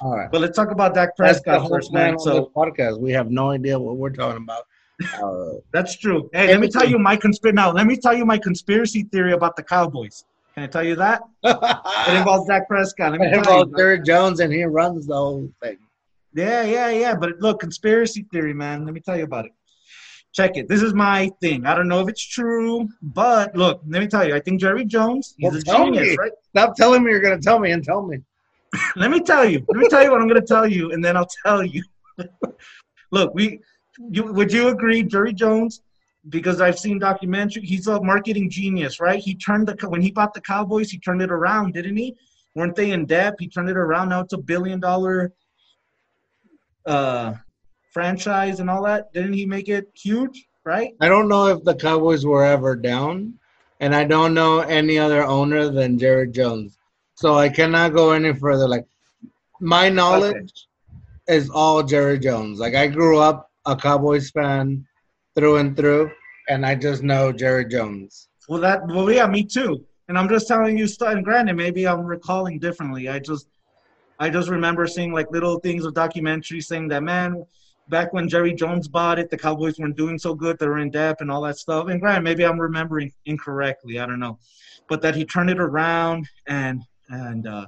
All 0.00 0.16
right. 0.16 0.30
but 0.30 0.40
let's 0.40 0.56
talk 0.56 0.70
about 0.70 0.94
Dak 0.94 1.16
Prescott 1.16 1.68
first, 1.68 1.92
man. 1.92 2.18
So 2.18 2.50
podcast. 2.54 2.98
We 3.00 3.10
have 3.12 3.30
no 3.30 3.50
idea 3.50 3.78
what 3.78 3.96
we're 3.96 4.10
talking 4.10 4.42
about. 4.42 4.64
Uh, 5.22 5.52
that's 5.72 5.96
true. 5.96 6.28
Hey, 6.32 6.48
let 6.48 6.58
me 6.58 6.68
tell 6.68 6.84
you 6.84 6.98
my 6.98 7.14
conspiracy. 7.14 7.54
Now, 7.54 7.70
let 7.70 7.86
me 7.86 7.96
tell 7.96 8.14
you 8.16 8.24
my 8.24 8.36
conspiracy 8.36 9.04
theory 9.04 9.32
about 9.32 9.54
the 9.54 9.62
Cowboys. 9.62 10.24
Can 10.54 10.64
I 10.64 10.66
tell 10.66 10.82
you 10.82 10.96
that? 10.96 11.22
It 11.44 12.16
involves 12.16 12.48
Dak 12.48 12.66
Prescott. 12.66 13.12
Let 13.12 13.20
me 13.20 13.28
it 13.28 13.34
involves. 13.34 13.70
Jerry 13.76 14.02
Jones, 14.02 14.40
and 14.40 14.52
he 14.52 14.64
runs 14.64 15.06
the 15.06 15.14
whole 15.14 15.48
thing. 15.62 15.78
Yeah, 16.34 16.64
yeah, 16.64 16.90
yeah. 16.90 17.14
But 17.14 17.38
look, 17.38 17.60
conspiracy 17.60 18.26
theory, 18.32 18.52
man. 18.54 18.84
Let 18.86 18.92
me 18.92 18.98
tell 18.98 19.16
you 19.16 19.22
about 19.22 19.44
it. 19.44 19.52
Check 20.32 20.56
it. 20.56 20.66
This 20.68 20.82
is 20.82 20.94
my 20.94 21.30
thing. 21.40 21.64
I 21.64 21.76
don't 21.76 21.86
know 21.86 22.00
if 22.00 22.08
it's 22.08 22.26
true, 22.26 22.88
but 23.00 23.54
look, 23.54 23.82
let 23.86 24.00
me 24.00 24.08
tell 24.08 24.26
you. 24.26 24.34
I 24.34 24.40
think 24.40 24.60
Jerry 24.60 24.84
Jones, 24.84 25.34
he's 25.38 25.52
Well, 25.52 25.60
a 25.60 25.62
genius, 25.92 26.08
me. 26.08 26.16
right? 26.16 26.32
Stop 26.50 26.74
telling 26.74 27.04
me 27.04 27.12
you're 27.12 27.20
going 27.20 27.38
to 27.38 27.44
tell 27.44 27.60
me 27.60 27.70
and 27.70 27.84
tell 27.84 28.02
me. 28.04 28.18
Let 28.96 29.10
me 29.10 29.20
tell 29.20 29.44
you. 29.44 29.64
Let 29.68 29.78
me 29.78 29.88
tell 29.88 30.02
you 30.02 30.10
what 30.10 30.20
I'm 30.20 30.28
going 30.28 30.40
to 30.40 30.46
tell 30.46 30.66
you, 30.66 30.92
and 30.92 31.04
then 31.04 31.16
I'll 31.16 31.28
tell 31.44 31.64
you. 31.64 31.82
look, 33.10 33.34
we, 33.34 33.60
you, 34.10 34.32
would 34.32 34.52
you 34.52 34.68
agree, 34.68 35.02
Jerry 35.02 35.32
Jones? 35.32 35.82
Because 36.28 36.60
I've 36.60 36.78
seen 36.78 36.98
documentary. 36.98 37.62
He's 37.62 37.86
a 37.86 38.00
marketing 38.02 38.50
genius, 38.50 39.00
right? 39.00 39.18
He 39.18 39.34
turned 39.34 39.68
the 39.68 39.88
when 39.88 40.02
he 40.02 40.10
bought 40.10 40.34
the 40.34 40.40
Cowboys, 40.40 40.90
he 40.90 40.98
turned 40.98 41.22
it 41.22 41.30
around, 41.30 41.74
didn't 41.74 41.96
he? 41.96 42.16
Weren't 42.54 42.74
they 42.74 42.90
in 42.90 43.06
debt? 43.06 43.34
He 43.38 43.48
turned 43.48 43.70
it 43.70 43.76
around. 43.76 44.10
Now 44.10 44.20
it's 44.20 44.32
a 44.32 44.38
billion 44.38 44.80
dollar 44.80 45.32
uh, 46.84 47.34
franchise 47.92 48.60
and 48.60 48.68
all 48.68 48.82
that. 48.82 49.12
Didn't 49.12 49.34
he 49.34 49.46
make 49.46 49.68
it 49.68 49.90
huge? 49.94 50.46
Right? 50.64 50.92
I 51.00 51.08
don't 51.08 51.28
know 51.28 51.46
if 51.46 51.64
the 51.64 51.74
Cowboys 51.74 52.26
were 52.26 52.44
ever 52.44 52.76
down, 52.76 53.34
and 53.80 53.94
I 53.94 54.04
don't 54.04 54.34
know 54.34 54.60
any 54.60 54.98
other 54.98 55.24
owner 55.24 55.70
than 55.70 55.98
Jerry 55.98 56.30
Jones. 56.30 56.77
So 57.18 57.34
I 57.34 57.48
cannot 57.48 57.94
go 57.94 58.12
any 58.12 58.32
further. 58.32 58.68
Like, 58.68 58.86
my 59.58 59.88
knowledge 59.88 60.52
is 61.26 61.50
all 61.50 61.82
Jerry 61.82 62.16
Jones. 62.16 62.60
Like, 62.60 62.76
I 62.76 62.86
grew 62.86 63.18
up 63.18 63.50
a 63.66 63.74
Cowboys 63.74 64.30
fan 64.30 64.86
through 65.34 65.56
and 65.56 65.76
through, 65.76 66.12
and 66.48 66.64
I 66.64 66.76
just 66.76 67.02
know 67.02 67.32
Jerry 67.32 67.64
Jones. 67.64 68.28
Well, 68.48 68.60
that 68.60 68.86
well, 68.86 69.10
yeah, 69.10 69.26
me 69.26 69.42
too. 69.42 69.84
And 70.06 70.16
I'm 70.16 70.28
just 70.28 70.46
telling 70.46 70.78
you 70.78 70.86
stuff. 70.86 71.12
And 71.12 71.24
granted, 71.24 71.56
maybe 71.56 71.88
I'm 71.88 72.04
recalling 72.06 72.60
differently. 72.60 73.08
I 73.08 73.18
just, 73.18 73.48
I 74.20 74.30
just 74.30 74.48
remember 74.48 74.86
seeing 74.86 75.12
like 75.12 75.28
little 75.32 75.58
things 75.58 75.84
of 75.84 75.94
documentaries 75.94 76.66
saying 76.66 76.86
that 76.86 77.02
man, 77.02 77.44
back 77.88 78.12
when 78.12 78.28
Jerry 78.28 78.54
Jones 78.54 78.86
bought 78.86 79.18
it, 79.18 79.28
the 79.28 79.36
Cowboys 79.36 79.80
weren't 79.80 79.96
doing 79.96 80.20
so 80.20 80.34
good. 80.34 80.56
They 80.60 80.68
were 80.68 80.78
in 80.78 80.92
debt 80.92 81.16
and 81.18 81.32
all 81.32 81.42
that 81.42 81.58
stuff. 81.58 81.88
And 81.88 82.00
granted, 82.00 82.22
maybe 82.22 82.44
I'm 82.44 82.60
remembering 82.60 83.12
incorrectly. 83.26 83.98
I 83.98 84.06
don't 84.06 84.20
know, 84.20 84.38
but 84.88 85.02
that 85.02 85.16
he 85.16 85.24
turned 85.24 85.50
it 85.50 85.58
around 85.58 86.28
and 86.46 86.84
and 87.08 87.46
uh, 87.46 87.66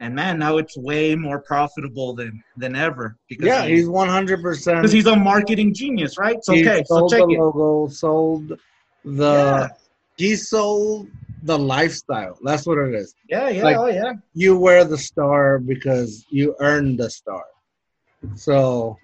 and 0.00 0.14
man, 0.14 0.38
now 0.38 0.58
it's 0.58 0.76
way 0.76 1.14
more 1.14 1.40
profitable 1.40 2.14
than 2.14 2.42
than 2.56 2.76
ever 2.76 3.16
because 3.28 3.46
Yeah, 3.46 3.66
he's, 3.66 3.80
he's 3.80 3.88
100%. 3.88 4.76
because 4.76 4.92
he's 4.92 5.06
a 5.06 5.16
marketing 5.16 5.74
genius, 5.74 6.16
right? 6.18 6.36
So 6.42 6.54
okay, 6.54 6.82
so 6.86 6.98
sold 6.98 7.10
check 7.10 7.20
the 7.20 7.26
it. 7.26 7.38
logo, 7.38 7.88
sold 7.88 8.52
the. 9.04 9.32
Yeah. 9.32 9.68
He 10.16 10.34
sold 10.36 11.08
the 11.42 11.58
lifestyle. 11.58 12.36
That's 12.44 12.66
what 12.66 12.78
it 12.78 12.94
is. 12.94 13.14
Yeah, 13.28 13.48
yeah, 13.48 13.64
like- 13.64 13.76
oh 13.78 13.86
yeah. 13.86 14.12
You 14.34 14.56
wear 14.58 14.84
the 14.84 14.98
star 14.98 15.58
because 15.58 16.24
you 16.30 16.54
earned 16.60 16.98
the 16.98 17.10
star. 17.10 17.44
So 18.34 18.98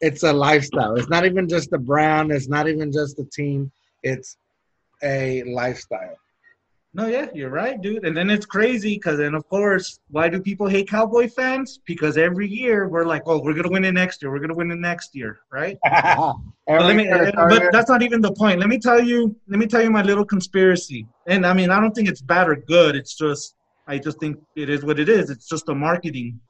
it's 0.00 0.22
a 0.22 0.32
lifestyle. 0.32 0.96
It's 0.96 1.08
not 1.08 1.24
even 1.24 1.48
just 1.48 1.72
a 1.72 1.78
brand. 1.78 2.30
It's 2.32 2.48
not 2.48 2.68
even 2.68 2.92
just 2.92 3.18
a 3.18 3.24
team. 3.24 3.70
It's 4.02 4.36
a 5.02 5.42
lifestyle. 5.44 6.16
No, 6.96 7.08
yeah, 7.08 7.26
you're 7.34 7.50
right, 7.50 7.80
dude. 7.82 8.04
And 8.04 8.16
then 8.16 8.30
it's 8.30 8.46
crazy 8.46 8.94
because 8.94 9.18
then, 9.18 9.34
of 9.34 9.48
course, 9.48 9.98
why 10.10 10.28
do 10.28 10.40
people 10.40 10.68
hate 10.68 10.88
Cowboy 10.88 11.28
fans? 11.28 11.80
Because 11.86 12.16
every 12.16 12.46
year 12.46 12.88
we're 12.88 13.04
like, 13.04 13.22
oh, 13.26 13.42
we're 13.42 13.52
gonna 13.52 13.68
win 13.68 13.84
it 13.84 13.92
next 13.92 14.22
year. 14.22 14.30
We're 14.30 14.38
gonna 14.38 14.54
win 14.54 14.70
it 14.70 14.78
next 14.78 15.14
year, 15.14 15.40
right? 15.50 15.76
But, 16.66 16.80
let 16.80 16.96
me, 16.96 17.06
but 17.10 17.70
that's 17.72 17.90
not 17.90 18.02
even 18.02 18.22
the 18.22 18.32
point. 18.32 18.58
Let 18.58 18.70
me 18.70 18.78
tell 18.78 18.98
you. 18.98 19.36
Let 19.48 19.58
me 19.58 19.66
tell 19.66 19.82
you 19.82 19.90
my 19.90 20.00
little 20.00 20.24
conspiracy. 20.24 21.06
And 21.26 21.44
I 21.44 21.52
mean, 21.52 21.68
I 21.68 21.78
don't 21.78 21.94
think 21.94 22.08
it's 22.08 22.22
bad 22.22 22.48
or 22.48 22.56
good. 22.56 22.96
It's 22.96 23.14
just, 23.14 23.54
I 23.86 23.98
just 23.98 24.18
think 24.18 24.38
it 24.56 24.70
is 24.70 24.82
what 24.82 24.98
it 24.98 25.10
is. 25.10 25.28
It's 25.28 25.46
just 25.46 25.68
a 25.68 25.74
marketing. 25.74 26.40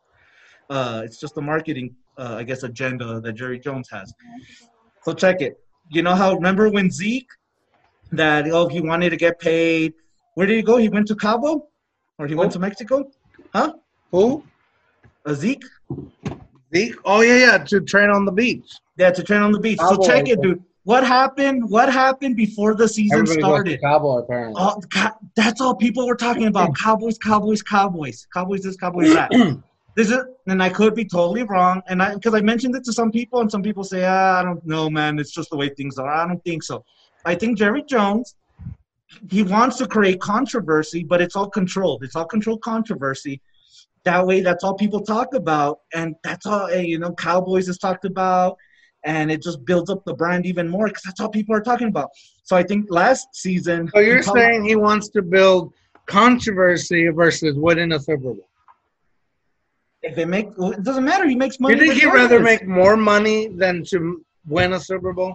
Uh, 0.70 1.02
it's 1.04 1.18
just 1.18 1.36
a 1.36 1.40
marketing, 1.40 1.96
uh, 2.16 2.36
I 2.38 2.44
guess, 2.44 2.62
agenda 2.62 3.20
that 3.22 3.32
Jerry 3.32 3.58
Jones 3.58 3.88
has. 3.90 4.14
So 5.02 5.12
check 5.14 5.40
it. 5.40 5.58
You 5.88 6.02
know 6.02 6.14
how? 6.14 6.34
Remember 6.34 6.68
when 6.68 6.92
Zeke, 6.92 7.30
that 8.12 8.46
oh, 8.48 8.68
he 8.68 8.80
wanted 8.80 9.10
to 9.10 9.16
get 9.16 9.40
paid 9.40 9.94
where 10.34 10.46
did 10.46 10.56
he 10.56 10.62
go? 10.62 10.76
He 10.76 10.88
went 10.88 11.08
to 11.08 11.16
Cabo, 11.16 11.68
or 12.18 12.26
he 12.26 12.34
went 12.34 12.52
to 12.52 12.58
Mexico? 12.58 13.10
Huh? 13.52 13.74
Who? 14.10 14.44
A 15.24 15.34
Zeke? 15.34 15.64
Zeke? 16.74 16.96
Oh 17.04 17.20
yeah, 17.20 17.36
yeah, 17.36 17.58
to 17.58 17.80
train 17.80 18.10
on 18.10 18.24
the 18.24 18.32
beach. 18.32 18.68
Yeah, 18.96 19.10
to 19.10 19.22
train 19.22 19.42
on 19.42 19.52
the 19.52 19.60
beach. 19.60 19.78
Cabo, 19.78 20.02
so 20.02 20.08
check 20.08 20.28
it, 20.28 20.40
dude. 20.40 20.62
What 20.84 21.06
happened? 21.06 21.70
What 21.70 21.90
happened 21.90 22.36
before 22.36 22.74
the 22.74 22.86
season 22.86 23.20
Everybody 23.20 23.40
started? 23.40 23.80
Cabo, 23.80 24.18
apparently. 24.18 24.54
Oh, 24.58 24.80
that's 25.34 25.60
all 25.60 25.74
people 25.74 26.06
were 26.06 26.16
talking 26.16 26.46
about. 26.46 26.76
Cowboys, 26.78 27.16
Cowboys, 27.16 27.62
Cowboys, 27.62 28.26
Cowboys. 28.32 28.62
This, 28.62 28.76
Cowboys, 28.76 29.14
that. 29.14 29.30
this 29.96 30.10
is, 30.10 30.18
and 30.46 30.62
I 30.62 30.68
could 30.68 30.94
be 30.94 31.06
totally 31.06 31.44
wrong. 31.44 31.80
And 31.88 32.02
I, 32.02 32.14
because 32.14 32.34
I 32.34 32.42
mentioned 32.42 32.76
it 32.76 32.84
to 32.84 32.92
some 32.92 33.10
people, 33.10 33.40
and 33.40 33.50
some 33.50 33.62
people 33.62 33.82
say, 33.82 34.04
ah, 34.04 34.40
I 34.40 34.42
don't 34.42 34.64
know, 34.66 34.90
man. 34.90 35.18
It's 35.18 35.32
just 35.32 35.48
the 35.48 35.56
way 35.56 35.70
things 35.70 35.96
are. 35.96 36.10
I 36.10 36.26
don't 36.26 36.44
think 36.44 36.62
so. 36.62 36.84
I 37.24 37.34
think 37.34 37.56
Jerry 37.56 37.82
Jones 37.82 38.36
he 39.30 39.42
wants 39.42 39.78
to 39.78 39.86
create 39.86 40.20
controversy, 40.20 41.04
but 41.04 41.20
it's 41.20 41.36
all 41.36 41.48
controlled. 41.48 42.04
It's 42.04 42.16
all 42.16 42.24
controlled 42.24 42.62
controversy. 42.62 43.40
That 44.04 44.26
way, 44.26 44.40
that's 44.40 44.64
all 44.64 44.74
people 44.74 45.00
talk 45.00 45.34
about, 45.34 45.80
and 45.94 46.14
that's 46.22 46.46
all 46.46 46.66
eh, 46.68 46.80
you 46.80 46.98
know. 46.98 47.12
Cowboys 47.14 47.68
is 47.68 47.78
talked 47.78 48.04
about, 48.04 48.56
and 49.04 49.30
it 49.30 49.42
just 49.42 49.64
builds 49.64 49.90
up 49.90 50.04
the 50.04 50.14
brand 50.14 50.46
even 50.46 50.68
more 50.68 50.88
because 50.88 51.02
that's 51.02 51.20
all 51.20 51.30
people 51.30 51.54
are 51.54 51.62
talking 51.62 51.88
about. 51.88 52.10
So 52.42 52.56
I 52.56 52.62
think 52.62 52.86
last 52.90 53.28
season. 53.32 53.90
So 53.94 54.00
you're 54.00 54.18
he 54.18 54.22
saying 54.22 54.64
he 54.64 54.76
wants 54.76 55.08
to 55.10 55.22
build 55.22 55.72
controversy 56.06 57.08
versus 57.08 57.56
winning 57.56 57.92
a 57.92 58.00
Super 58.00 58.34
Bowl. 58.34 58.48
If 60.02 60.16
they 60.16 60.26
make, 60.26 60.48
it 60.58 60.82
doesn't 60.82 61.04
matter. 61.04 61.26
He 61.26 61.34
makes 61.34 61.58
money. 61.58 61.76
You 61.76 61.80
think 61.80 61.94
he'd 61.94 62.06
rather 62.06 62.40
make 62.40 62.66
more 62.66 62.96
money 62.96 63.48
than 63.48 63.84
to 63.86 64.22
win 64.46 64.74
a 64.74 64.80
Super 64.80 65.14
Bowl? 65.14 65.34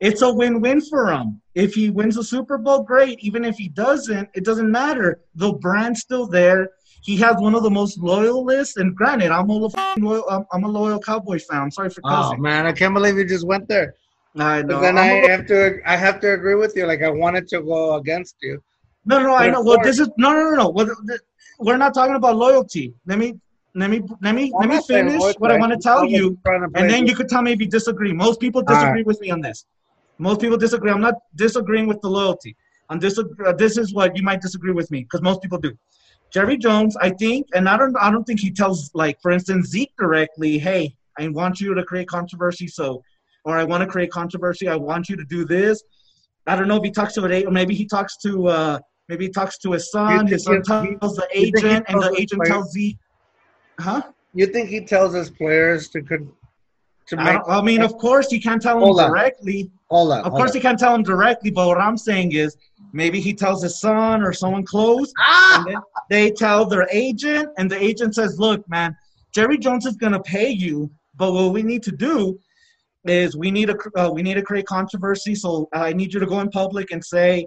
It's 0.00 0.22
a 0.22 0.32
win-win 0.32 0.80
for 0.82 1.10
him. 1.10 1.40
If 1.54 1.74
he 1.74 1.90
wins 1.90 2.16
the 2.16 2.24
Super 2.24 2.58
Bowl, 2.58 2.82
great. 2.82 3.18
Even 3.20 3.44
if 3.44 3.56
he 3.56 3.68
doesn't, 3.68 4.28
it 4.34 4.44
doesn't 4.44 4.70
matter. 4.70 5.20
The 5.34 5.52
brand's 5.52 6.00
still 6.00 6.26
there. 6.26 6.70
He 7.02 7.16
has 7.18 7.36
one 7.36 7.54
of 7.54 7.62
the 7.62 7.70
most 7.70 7.98
loyal 7.98 8.44
lists. 8.44 8.76
And 8.76 8.94
granted, 8.94 9.30
I'm 9.30 9.48
a 9.48 9.54
loyal, 9.98 10.46
I'm 10.52 10.64
a 10.64 10.68
loyal 10.68 11.00
Cowboys 11.00 11.44
fan. 11.46 11.62
I'm 11.62 11.70
sorry 11.70 11.90
for 11.90 12.02
oh, 12.04 12.08
cussing. 12.08 12.38
Oh 12.38 12.42
man, 12.42 12.66
I 12.66 12.72
can't 12.72 12.92
believe 12.92 13.16
you 13.16 13.24
just 13.24 13.46
went 13.46 13.68
there. 13.68 13.94
I 14.36 14.60
know. 14.62 14.80
Then 14.80 14.98
I 14.98 15.06
have 15.06 15.46
to, 15.46 15.80
I 15.86 15.96
have 15.96 16.20
to 16.20 16.32
agree 16.34 16.56
with 16.56 16.76
you. 16.76 16.84
Like 16.86 17.02
I 17.02 17.08
wanted 17.08 17.48
to 17.48 17.62
go 17.62 17.94
against 17.94 18.36
you. 18.42 18.62
No, 19.06 19.20
no, 19.20 19.34
I 19.34 19.48
know. 19.48 19.62
Well, 19.62 19.78
this 19.82 19.98
is 19.98 20.10
no, 20.18 20.32
no, 20.32 20.50
no, 20.50 20.72
no. 20.72 21.18
We're 21.58 21.76
not 21.78 21.94
talking 21.94 22.16
about 22.16 22.36
loyalty. 22.36 22.92
Let 23.06 23.18
me 23.18 23.38
let 23.74 23.88
me 23.88 24.02
let 24.20 24.34
me 24.34 24.52
I'm 24.60 24.68
let 24.68 24.78
me 24.78 24.82
finish 24.86 25.22
what 25.38 25.50
I 25.50 25.56
want 25.56 25.72
to 25.72 25.78
tell 25.78 26.04
you, 26.04 26.36
and 26.44 26.90
then 26.90 27.06
you 27.06 27.14
could 27.14 27.28
tell 27.28 27.40
me 27.40 27.52
if 27.52 27.60
you 27.60 27.68
disagree. 27.68 28.12
Most 28.12 28.40
people 28.40 28.62
disagree 28.62 29.00
right. 29.00 29.06
with 29.06 29.20
me 29.20 29.30
on 29.30 29.40
this. 29.40 29.64
Most 30.18 30.40
people 30.40 30.56
disagree. 30.56 30.90
I'm 30.90 31.00
not 31.00 31.14
disagreeing 31.34 31.86
with 31.86 32.00
the 32.00 32.08
loyalty. 32.08 32.56
I'm 32.88 32.98
disagree. 32.98 33.46
Uh, 33.46 33.52
this 33.52 33.76
is 33.76 33.92
what 33.92 34.16
you 34.16 34.22
might 34.22 34.40
disagree 34.40 34.72
with 34.72 34.90
me 34.90 35.00
because 35.00 35.22
most 35.22 35.42
people 35.42 35.58
do. 35.58 35.76
Jerry 36.32 36.56
Jones, 36.56 36.96
I 37.00 37.10
think, 37.10 37.46
and 37.54 37.68
I 37.68 37.76
don't, 37.76 37.96
I 37.96 38.10
don't 38.10 38.24
think 38.24 38.40
he 38.40 38.50
tells 38.50 38.90
like, 38.94 39.20
for 39.20 39.30
instance, 39.30 39.68
Zeke 39.68 39.92
directly, 39.98 40.58
"Hey, 40.58 40.94
I 41.18 41.28
want 41.28 41.60
you 41.60 41.74
to 41.74 41.84
create 41.84 42.08
controversy, 42.08 42.66
so, 42.66 43.02
or 43.44 43.56
I 43.56 43.64
want 43.64 43.82
to 43.82 43.86
create 43.86 44.10
controversy. 44.10 44.68
I 44.68 44.76
want 44.76 45.08
you 45.08 45.16
to 45.16 45.24
do 45.24 45.44
this." 45.44 45.82
I 46.46 46.54
don't 46.54 46.68
know 46.68 46.76
if 46.76 46.84
he 46.84 46.90
talks 46.90 47.14
to 47.14 47.24
it, 47.24 47.46
or 47.46 47.50
maybe 47.50 47.74
he 47.74 47.86
talks 47.86 48.16
to, 48.18 48.46
uh, 48.46 48.78
maybe 49.08 49.26
he 49.26 49.30
talks 49.32 49.58
to 49.58 49.72
his 49.72 49.90
son. 49.90 50.26
His 50.28 50.44
son 50.44 50.62
tells 50.62 51.16
the 51.16 51.26
agent, 51.32 51.84
and 51.88 52.00
the 52.00 52.14
agent 52.16 52.42
tells 52.44 52.70
Zeke, 52.70 52.98
"Huh?" 53.80 54.02
You 54.34 54.46
think 54.46 54.68
he 54.68 54.80
tells 54.80 55.14
his 55.14 55.30
players 55.30 55.88
to 55.90 56.02
to 56.02 57.16
make? 57.16 57.40
I, 57.46 57.58
I 57.58 57.62
mean, 57.62 57.82
of 57.82 57.96
course, 57.98 58.30
he 58.30 58.40
can't 58.40 58.60
tell 58.60 58.84
him 58.84 58.96
directly. 58.96 59.70
Hold 59.90 60.12
on. 60.12 60.18
Of 60.18 60.24
hold 60.26 60.34
course, 60.34 60.50
on. 60.50 60.56
you 60.56 60.62
can't 60.62 60.78
tell 60.78 60.94
him 60.94 61.02
directly, 61.02 61.50
but 61.50 61.66
what 61.66 61.78
I'm 61.78 61.96
saying 61.96 62.32
is 62.32 62.56
maybe 62.92 63.20
he 63.20 63.32
tells 63.32 63.62
his 63.62 63.80
son 63.80 64.22
or 64.22 64.32
someone 64.32 64.64
close, 64.64 65.12
ah! 65.20 65.58
and 65.58 65.74
then 65.74 65.82
they 66.10 66.30
tell 66.30 66.66
their 66.66 66.88
agent, 66.90 67.48
and 67.58 67.70
the 67.70 67.80
agent 67.80 68.14
says, 68.14 68.38
"Look, 68.38 68.68
man, 68.68 68.96
Jerry 69.32 69.58
Jones 69.58 69.86
is 69.86 69.96
gonna 69.96 70.22
pay 70.22 70.48
you, 70.48 70.90
but 71.14 71.32
what 71.32 71.52
we 71.52 71.62
need 71.62 71.82
to 71.84 71.92
do 71.92 72.38
is 73.04 73.36
we 73.36 73.50
need 73.52 73.66
to 73.66 73.78
uh, 73.96 74.10
we 74.12 74.22
need 74.22 74.34
to 74.34 74.42
create 74.42 74.66
controversy. 74.66 75.34
So 75.34 75.68
I 75.72 75.92
need 75.92 76.12
you 76.12 76.20
to 76.20 76.26
go 76.26 76.40
in 76.40 76.50
public 76.50 76.90
and 76.90 77.04
say." 77.04 77.46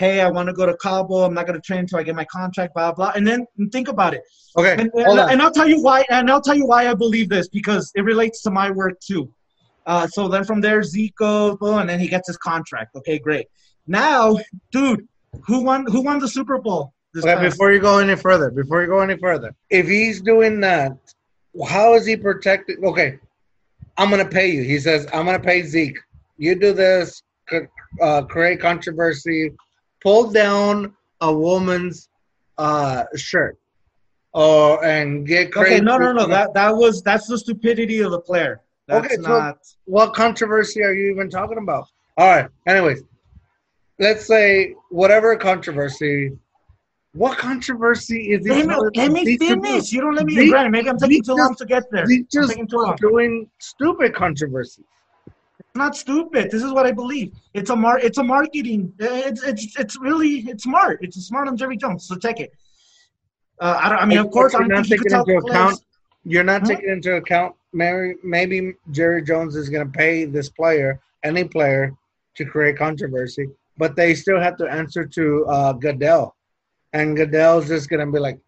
hey, 0.00 0.22
I 0.22 0.30
want 0.30 0.48
to 0.48 0.54
go 0.54 0.64
to 0.64 0.74
Cabo. 0.78 1.24
I'm 1.24 1.34
not 1.34 1.46
going 1.46 1.60
to 1.60 1.64
train 1.64 1.80
until 1.80 1.98
I 1.98 2.02
get 2.02 2.14
my 2.14 2.24
contract, 2.24 2.72
blah, 2.72 2.90
blah. 2.90 3.12
And 3.14 3.26
then 3.26 3.46
think 3.70 3.88
about 3.88 4.14
it. 4.14 4.22
Okay. 4.56 4.72
And, 4.72 4.90
and, 4.94 5.20
and, 5.30 5.42
I'll 5.42 5.52
tell 5.52 5.68
you 5.68 5.82
why, 5.82 6.06
and 6.08 6.30
I'll 6.30 6.40
tell 6.40 6.54
you 6.54 6.66
why 6.66 6.88
I 6.88 6.94
believe 6.94 7.28
this 7.28 7.48
because 7.48 7.92
it 7.94 8.00
relates 8.00 8.40
to 8.44 8.50
my 8.50 8.70
work 8.70 8.98
too. 9.00 9.30
Uh, 9.90 10.06
so 10.06 10.28
then 10.28 10.44
from 10.44 10.60
there, 10.60 10.84
Zeke 10.84 11.16
goes, 11.16 11.58
and 11.60 11.88
then 11.88 11.98
he 11.98 12.06
gets 12.06 12.28
his 12.28 12.36
contract. 12.36 12.94
Okay, 12.94 13.18
great. 13.18 13.48
Now, 13.88 14.38
dude, 14.70 15.08
who 15.44 15.64
won? 15.64 15.84
Who 15.86 16.02
won 16.02 16.20
the 16.20 16.28
Super 16.28 16.58
Bowl? 16.58 16.94
okay, 17.16 17.42
before 17.42 17.72
you 17.72 17.80
go 17.80 17.98
any 17.98 18.14
further, 18.14 18.52
before 18.52 18.82
you 18.82 18.86
go 18.86 19.00
any 19.00 19.16
further, 19.16 19.52
if 19.68 19.88
he's 19.88 20.20
doing 20.20 20.60
that, 20.60 20.92
how 21.66 21.94
is 21.94 22.06
he 22.06 22.16
protected? 22.16 22.78
Okay, 22.84 23.18
I'm 23.98 24.10
gonna 24.10 24.28
pay 24.28 24.48
you. 24.52 24.62
He 24.62 24.78
says, 24.78 25.08
I'm 25.12 25.26
gonna 25.26 25.40
pay 25.40 25.64
Zeke. 25.64 25.98
You 26.38 26.54
do 26.54 26.72
this, 26.72 27.24
uh, 28.00 28.22
create 28.22 28.60
controversy, 28.60 29.50
pull 30.04 30.30
down 30.30 30.94
a 31.20 31.34
woman's 31.34 32.08
uh, 32.58 33.06
shirt, 33.16 33.58
or 34.34 34.84
and 34.84 35.26
get 35.26 35.50
crazy. 35.50 35.74
Okay, 35.74 35.84
no, 35.84 35.98
no, 35.98 36.12
no. 36.12 36.28
That 36.28 36.54
that 36.54 36.76
was 36.76 37.02
that's 37.02 37.26
the 37.26 37.38
stupidity 37.38 38.02
of 38.02 38.12
the 38.12 38.20
player. 38.20 38.60
That's 38.90 39.14
okay, 39.14 39.22
not. 39.22 39.58
So 39.62 39.76
what 39.84 40.14
controversy 40.14 40.82
are 40.82 40.92
you 40.92 41.12
even 41.12 41.30
talking 41.30 41.58
about? 41.58 41.86
All 42.16 42.26
right. 42.26 42.48
Anyways, 42.66 43.04
let's 43.98 44.26
say 44.26 44.74
whatever 44.88 45.36
controversy. 45.36 46.32
What 47.12 47.38
controversy 47.38 48.32
is 48.32 48.46
it? 48.46 48.66
Let, 48.66 48.96
let 48.96 49.12
me 49.12 49.36
finish. 49.36 49.92
You 49.92 50.00
don't 50.00 50.14
let 50.14 50.26
me. 50.26 50.34
Zeke, 50.34 50.50
granted, 50.50 50.70
maybe 50.70 50.88
I'm 50.88 50.98
taking 50.98 51.22
too 51.22 51.34
long 51.34 51.54
to 51.56 51.64
get 51.64 51.84
there. 51.90 52.06
just 52.32 52.50
taking 52.50 52.66
too 52.66 52.78
long 52.78 52.96
doing 52.96 53.48
stupid 53.58 54.14
controversy. 54.14 54.82
It's 55.26 55.76
not 55.76 55.96
stupid. 55.96 56.50
This 56.50 56.62
is 56.62 56.72
what 56.72 56.86
I 56.86 56.92
believe. 56.92 57.32
It's 57.54 57.70
a 57.70 57.76
mar. 57.76 57.98
It's 57.98 58.18
a 58.18 58.24
marketing. 58.24 58.92
It's 58.98 59.42
it's 59.42 59.78
it's 59.78 59.98
really 60.00 60.38
it's 60.48 60.64
smart. 60.64 60.98
It's 61.02 61.16
smart 61.16 61.46
on 61.48 61.56
Jerry 61.56 61.76
Jones. 61.76 62.06
So 62.06 62.16
check 62.16 62.40
it. 62.40 62.52
Uh, 63.60 63.78
I, 63.78 63.88
I 63.96 64.04
mean, 64.04 64.18
of 64.18 64.30
course, 64.30 64.54
I'm 64.54 64.68
not 64.68 64.84
taking 64.84 65.12
into 65.12 65.36
account. 65.36 65.80
You're 66.24 66.44
not 66.44 66.62
huh? 66.62 66.68
taking 66.68 66.90
into 66.90 67.14
account 67.16 67.54
maybe, 67.72 68.14
maybe 68.22 68.74
Jerry 68.90 69.22
Jones 69.22 69.56
is 69.56 69.68
going 69.68 69.86
to 69.86 69.98
pay 69.98 70.24
this 70.24 70.48
player, 70.48 71.00
any 71.24 71.44
player, 71.44 71.94
to 72.36 72.44
create 72.44 72.76
controversy, 72.76 73.48
but 73.76 73.96
they 73.96 74.14
still 74.14 74.40
have 74.40 74.56
to 74.58 74.66
answer 74.66 75.04
to 75.04 75.46
uh, 75.46 75.72
Goodell, 75.72 76.36
and 76.92 77.16
Goodell's 77.16 77.68
just 77.68 77.88
going 77.88 78.04
to 78.04 78.12
be 78.12 78.18
like, 78.18 78.38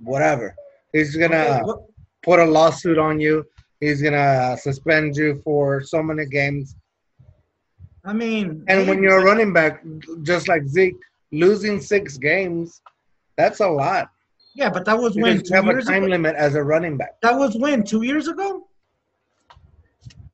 whatever. 0.00 0.54
He's 0.92 1.16
going 1.16 1.30
to 1.30 1.62
okay, 1.62 1.82
put 2.22 2.40
a 2.40 2.44
lawsuit 2.44 2.98
on 2.98 3.20
you. 3.20 3.46
He's 3.80 4.02
going 4.02 4.14
to 4.14 4.56
suspend 4.60 5.16
you 5.16 5.40
for 5.44 5.80
so 5.82 6.02
many 6.02 6.26
games. 6.26 6.76
I 8.04 8.12
mean, 8.12 8.64
and 8.66 8.88
when 8.88 9.02
you're 9.02 9.20
a 9.20 9.24
running 9.24 9.52
back, 9.52 9.84
just 10.22 10.48
like 10.48 10.66
Zeke, 10.66 10.96
losing 11.32 11.80
six 11.80 12.16
games, 12.16 12.80
that's 13.36 13.60
a 13.60 13.68
lot. 13.68 14.10
Yeah, 14.60 14.68
but 14.68 14.84
that 14.84 14.98
was 14.98 15.16
when 15.16 15.42
you 15.42 15.54
have 15.54 15.66
a 15.66 15.82
time 15.82 16.04
ago? 16.04 16.10
limit 16.10 16.36
as 16.36 16.54
a 16.54 16.62
running 16.62 16.98
back. 16.98 17.18
That 17.22 17.34
was 17.38 17.56
when 17.56 17.82
two 17.82 18.02
years 18.02 18.28
ago. 18.28 18.68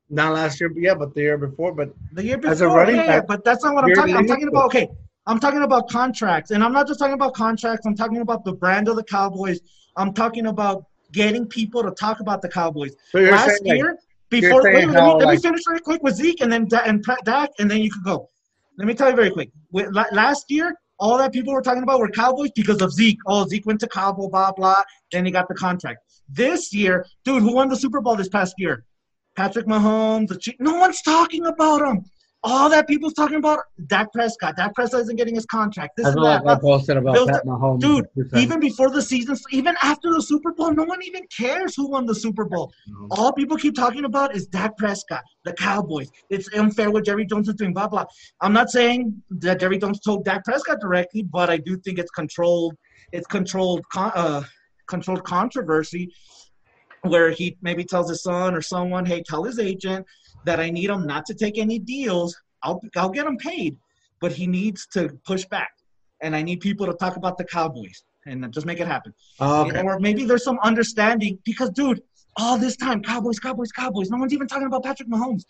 Not 0.09 0.33
last 0.33 0.59
year, 0.59 0.69
yeah, 0.75 0.95
but 0.95 1.13
the 1.13 1.21
year 1.21 1.37
before. 1.37 1.71
But 1.71 1.93
the 2.11 2.25
year 2.25 2.37
before, 2.37 2.51
as 2.51 2.59
a 2.59 2.67
running 2.67 2.97
yeah, 2.97 3.07
back, 3.07 3.27
but 3.27 3.45
that's 3.45 3.63
not 3.63 3.73
what 3.75 3.85
I'm 3.85 3.93
talking. 3.93 4.17
I'm 4.17 4.27
talking 4.27 4.49
about 4.49 4.65
okay. 4.65 4.89
I'm 5.27 5.39
talking 5.39 5.63
about 5.63 5.87
contracts, 5.87 6.51
and 6.51 6.61
I'm 6.61 6.73
not 6.73 6.87
just 6.87 6.99
talking 6.99 7.13
about 7.13 7.35
contracts. 7.35 7.85
I'm 7.85 7.95
talking 7.95 8.19
about 8.19 8.43
the 8.43 8.51
brand 8.51 8.89
of 8.89 8.97
the 8.97 9.03
Cowboys. 9.03 9.61
I'm 9.95 10.13
talking 10.13 10.47
about 10.47 10.83
getting 11.13 11.45
people 11.45 11.81
to 11.83 11.91
talk 11.91 12.19
about 12.19 12.41
the 12.41 12.49
Cowboys. 12.49 12.95
So 13.11 13.19
last 13.19 13.61
year, 13.65 13.91
like, 13.91 13.99
before 14.29 14.61
wait, 14.61 14.87
let, 14.87 14.87
me, 14.87 14.93
let 14.93 15.25
like, 15.25 15.37
me 15.37 15.41
finish 15.41 15.61
very 15.65 15.79
quick 15.79 16.03
with 16.03 16.15
Zeke, 16.15 16.41
and 16.41 16.51
then 16.51 16.67
and 16.85 17.05
Dak, 17.23 17.51
and 17.59 17.71
then 17.71 17.79
you 17.79 17.89
could 17.89 18.03
go. 18.03 18.29
Let 18.77 18.87
me 18.87 18.93
tell 18.93 19.09
you 19.09 19.15
very 19.15 19.31
quick. 19.31 19.51
Last 19.71 20.51
year, 20.51 20.75
all 20.99 21.17
that 21.17 21.33
people 21.33 21.53
were 21.53 21.61
talking 21.61 21.83
about 21.83 21.99
were 21.99 22.09
Cowboys 22.09 22.51
because 22.55 22.81
of 22.81 22.91
Zeke. 22.91 23.19
Oh, 23.25 23.47
Zeke 23.47 23.65
went 23.65 23.79
to 23.81 23.87
Cowboy, 23.87 24.27
blah, 24.27 24.51
blah. 24.51 24.83
Then 25.11 25.25
he 25.25 25.31
got 25.31 25.47
the 25.47 25.55
contract. 25.55 25.99
This 26.29 26.73
year, 26.73 27.05
dude, 27.23 27.43
who 27.43 27.53
won 27.53 27.69
the 27.69 27.75
Super 27.75 28.01
Bowl 28.01 28.15
this 28.15 28.29
past 28.29 28.55
year? 28.57 28.85
Patrick 29.35 29.67
Mahomes. 29.67 30.27
The. 30.27 30.55
No 30.59 30.75
one's 30.75 31.01
talking 31.01 31.45
about 31.45 31.81
him. 31.81 32.03
All 32.43 32.69
that 32.69 32.87
people's 32.87 33.13
talking 33.13 33.37
about 33.37 33.59
Dak 33.87 34.11
Prescott. 34.13 34.55
Dak 34.55 34.73
Prescott 34.75 35.01
isn't 35.01 35.15
getting 35.15 35.35
his 35.35 35.45
contract. 35.45 35.97
This 35.97 36.05
I 36.05 36.09
and 36.09 36.15
feel 36.15 36.23
like 36.23 36.43
that. 36.43 36.49
I 36.57 36.59
posted 36.59 36.97
about 36.97 37.13
Bills- 37.15 37.29
Pat 37.29 37.45
Mahomes. 37.45 37.79
Dude, 37.79 38.05
even 38.35 38.59
before 38.59 38.91
the 38.91 39.01
season, 39.01 39.35
even 39.51 39.75
after 39.81 40.13
the 40.13 40.21
Super 40.21 40.53
Bowl, 40.53 40.71
no 40.73 40.83
one 40.83 41.01
even 41.03 41.23
cares 41.35 41.75
who 41.75 41.89
won 41.89 42.05
the 42.05 42.15
Super 42.15 42.45
Bowl. 42.45 42.71
All 43.11 43.33
people 43.33 43.57
keep 43.57 43.75
talking 43.75 44.05
about 44.05 44.35
is 44.35 44.47
Dak 44.47 44.77
Prescott, 44.77 45.23
the 45.45 45.53
Cowboys. 45.53 46.09
It's 46.29 46.47
unfair 46.53 46.91
what 46.91 47.05
Jerry 47.05 47.25
Jones 47.25 47.47
is 47.49 47.55
doing, 47.55 47.73
blah, 47.73 47.87
blah. 47.87 48.05
I'm 48.41 48.53
not 48.53 48.69
saying 48.69 49.21
that 49.31 49.59
Jerry 49.59 49.77
Jones 49.79 49.99
told 49.99 50.23
Dak 50.23 50.45
Prescott 50.45 50.79
directly, 50.79 51.23
but 51.23 51.49
I 51.49 51.57
do 51.57 51.77
think 51.77 51.97
it's 51.97 52.11
controlled. 52.11 52.75
It's 53.11 53.27
controlled, 53.27 53.83
con- 53.91 54.11
uh, 54.15 54.43
controlled 54.87 55.23
controversy 55.23 56.13
where 57.01 57.31
he 57.31 57.57
maybe 57.61 57.83
tells 57.83 58.09
his 58.09 58.23
son 58.23 58.53
or 58.53 58.61
someone, 58.61 59.05
hey, 59.05 59.23
tell 59.25 59.43
his 59.43 59.59
agent 59.59 60.05
that 60.45 60.59
I 60.59 60.69
need 60.69 60.89
him 60.89 61.05
not 61.05 61.25
to 61.27 61.33
take 61.33 61.57
any 61.57 61.79
deals. 61.79 62.35
I'll, 62.63 62.81
I'll 62.95 63.09
get 63.09 63.25
him 63.25 63.37
paid, 63.37 63.77
but 64.19 64.31
he 64.31 64.47
needs 64.47 64.87
to 64.87 65.09
push 65.25 65.45
back. 65.45 65.69
And 66.21 66.35
I 66.35 66.41
need 66.41 66.59
people 66.61 66.85
to 66.87 66.93
talk 66.93 67.15
about 67.15 67.37
the 67.37 67.43
Cowboys 67.43 68.03
and 68.25 68.51
just 68.51 68.65
make 68.65 68.79
it 68.79 68.87
happen. 68.87 69.13
Oh, 69.39 69.65
You 69.65 69.73
know, 69.73 69.81
or 69.83 69.99
maybe 69.99 70.25
there's 70.25 70.43
some 70.43 70.59
understanding 70.63 71.37
because, 71.45 71.69
dude, 71.69 72.01
all 72.37 72.57
this 72.57 72.75
time, 72.75 73.01
Cowboys, 73.03 73.39
Cowboys, 73.39 73.71
Cowboys. 73.71 74.09
No 74.09 74.17
one's 74.17 74.33
even 74.33 74.47
talking 74.47 74.67
about 74.67 74.83
Patrick 74.83 75.09
Mahomes. 75.09 75.43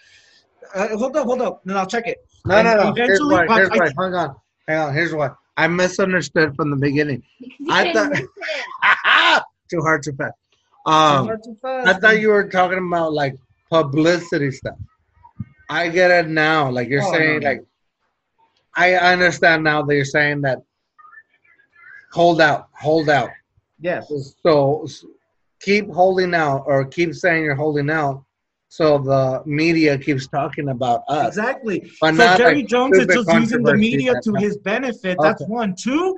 Uh, 0.76 0.90
hold 0.98 1.16
up, 1.16 1.26
hold 1.26 1.42
up. 1.42 1.62
Then 1.64 1.78
I'll 1.78 1.86
check 1.88 2.08
it. 2.08 2.18
No, 2.46 2.62
no, 2.62 2.70
And 2.72 2.80
no. 2.80 2.94
Here's 2.94 3.20
eventually- 3.20 3.36
why. 3.48 3.56
Here's 3.56 3.70
I- 3.70 3.78
why. 3.78 3.86
Hang 4.06 4.14
on. 4.16 4.36
Hang 4.68 4.78
on. 4.80 4.94
Here's 4.94 5.14
why. 5.14 5.30
I 5.56 5.68
misunderstood 5.68 6.56
from 6.56 6.70
the 6.72 6.76
beginning. 6.78 7.24
I 7.70 7.94
thought- 7.94 8.14
too 9.70 9.82
hard, 9.82 10.04
too 10.04 10.14
fast. 10.14 10.34
Um, 10.86 11.28
Too 11.44 11.58
fast. 11.62 11.88
I 11.88 11.94
thought 12.00 12.22
you 12.22 12.30
were 12.30 12.48
talking 12.48 12.78
about 12.78 13.12
like 13.14 13.36
publicity 13.70 14.52
stuff. 14.52 14.78
I 15.70 15.90
get 15.90 16.12
it 16.12 16.30
now. 16.30 16.70
Like 16.70 16.90
you're 16.90 17.02
Oh, 17.02 17.12
saying, 17.12 17.40
no, 17.40 17.40
no. 17.40 17.50
like 17.50 17.62
I 18.76 18.94
understand 18.96 19.64
now 19.64 19.82
that 19.84 19.96
you're 19.96 20.06
saying 20.06 20.42
that. 20.42 20.60
Hold 22.14 22.40
out, 22.40 22.70
hold 22.72 23.10
out. 23.10 23.30
yes. 23.80 24.10
So 24.44 24.84
s- 24.86 25.06
keep 25.60 25.90
holding 25.92 26.34
out, 26.34 26.64
or 26.66 26.86
keep 26.86 27.14
saying 27.14 27.44
you're 27.44 27.54
holding 27.56 27.90
out, 27.90 28.24
so 28.70 28.98
the 28.98 29.44
media 29.46 29.98
keeps 29.98 30.28
talking 30.28 30.70
about 30.70 31.02
us. 31.10 31.28
Exactly. 31.28 31.92
But 32.00 32.16
so 32.16 32.38
Jerry 32.38 32.62
like, 32.62 32.68
Jones 32.68 32.98
is 32.98 33.08
just 33.08 33.34
using 33.34 33.62
the 33.62 33.76
media 33.76 34.20
to 34.22 34.36
his 34.36 34.58
benefit. 34.58 35.18
That's 35.22 35.46
one. 35.48 35.76
Two, 35.76 36.18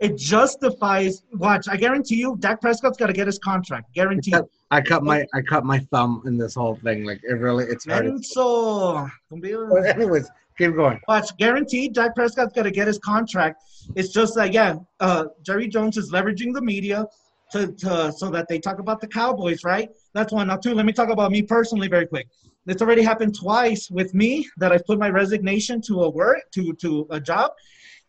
it 0.00 0.16
justifies. 0.16 1.22
Watch, 1.34 1.68
I 1.68 1.76
guarantee 1.76 2.16
you, 2.16 2.36
Dak 2.40 2.60
Prescott's 2.60 2.96
got 2.96 3.06
to 3.06 3.12
get 3.12 3.26
his 3.26 3.38
contract. 3.38 3.94
Guarantee. 3.94 4.34
I 4.70 4.80
cut 4.80 5.04
my 5.04 5.24
I 5.34 5.40
cut 5.40 5.64
my 5.64 5.78
thumb 5.78 6.22
in 6.26 6.36
this 6.36 6.54
whole 6.54 6.76
thing. 6.76 7.04
Like 7.04 7.20
it 7.22 7.34
really, 7.34 7.64
it's 7.64 7.86
hard. 7.86 8.06
Menso. 8.06 9.10
But 9.30 9.86
anyways, 9.86 10.28
keep 10.58 10.74
going. 10.74 11.00
Watch, 11.06 11.36
guaranteed, 11.36 11.94
Dak 11.94 12.14
Prescott's 12.14 12.52
got 12.52 12.64
to 12.64 12.70
get 12.70 12.86
his 12.86 12.98
contract. 12.98 13.62
It's 13.94 14.08
just 14.08 14.34
that, 14.34 14.52
yeah, 14.52 14.76
uh, 15.00 15.26
Jerry 15.42 15.68
Jones 15.68 15.96
is 15.96 16.10
leveraging 16.10 16.54
the 16.54 16.62
media 16.62 17.06
to, 17.52 17.72
to 17.72 18.12
so 18.12 18.30
that 18.30 18.48
they 18.48 18.58
talk 18.58 18.78
about 18.78 19.00
the 19.00 19.06
Cowboys, 19.06 19.62
right? 19.64 19.88
That's 20.12 20.32
one. 20.32 20.48
Now, 20.48 20.56
two, 20.56 20.74
let 20.74 20.86
me 20.86 20.92
talk 20.92 21.10
about 21.10 21.30
me 21.30 21.42
personally 21.42 21.88
very 21.88 22.06
quick. 22.06 22.28
It's 22.66 22.80
already 22.80 23.02
happened 23.02 23.34
twice 23.38 23.90
with 23.90 24.14
me 24.14 24.48
that 24.56 24.72
I've 24.72 24.86
put 24.86 24.98
my 24.98 25.10
resignation 25.10 25.82
to 25.82 26.04
a 26.04 26.10
work 26.10 26.38
to 26.52 26.72
to 26.74 27.06
a 27.10 27.20
job, 27.20 27.52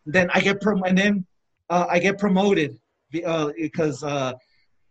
then 0.06 0.30
I 0.32 0.40
get 0.40 0.60
prom- 0.60 0.82
and 0.84 0.96
then 0.96 1.26
uh, 1.70 1.86
I 1.88 1.98
get 1.98 2.18
promoted 2.18 2.78
uh, 3.24 3.50
because 3.56 4.02
uh, 4.02 4.32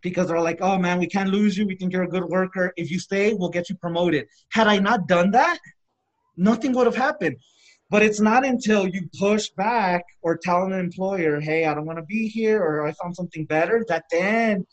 because 0.02 0.28
they're 0.28 0.42
like, 0.42 0.60
oh 0.62 0.78
man, 0.78 1.00
we 1.00 1.08
can't 1.08 1.30
lose 1.30 1.58
you. 1.58 1.66
We 1.66 1.76
think 1.76 1.92
you're 1.92 2.04
a 2.04 2.08
good 2.08 2.26
worker. 2.26 2.72
If 2.78 2.92
you 2.92 3.00
stay, 3.00 3.34
we'll 3.34 3.50
get 3.50 3.70
you 3.70 3.76
promoted. 3.76 4.28
Had 4.50 4.68
I 4.68 4.78
not 4.78 5.08
done 5.08 5.32
that, 5.32 5.60
nothing 6.38 6.74
would 6.74 6.86
have 6.86 6.96
happened. 6.96 7.38
But 7.90 8.02
it's 8.02 8.20
not 8.20 8.46
until 8.46 8.88
you 8.88 9.10
push 9.20 9.50
back 9.50 10.04
or 10.22 10.38
tell 10.38 10.64
an 10.64 10.74
employer, 10.74 11.40
hey, 11.40 11.66
I 11.66 11.74
don't 11.74 11.86
want 11.86 12.00
to 12.00 12.06
be 12.06 12.28
here 12.28 12.62
or 12.62 12.86
I 12.86 12.94
found 12.94 13.16
something 13.16 13.46
better, 13.46 13.86
that 13.90 14.06
then 14.12 14.66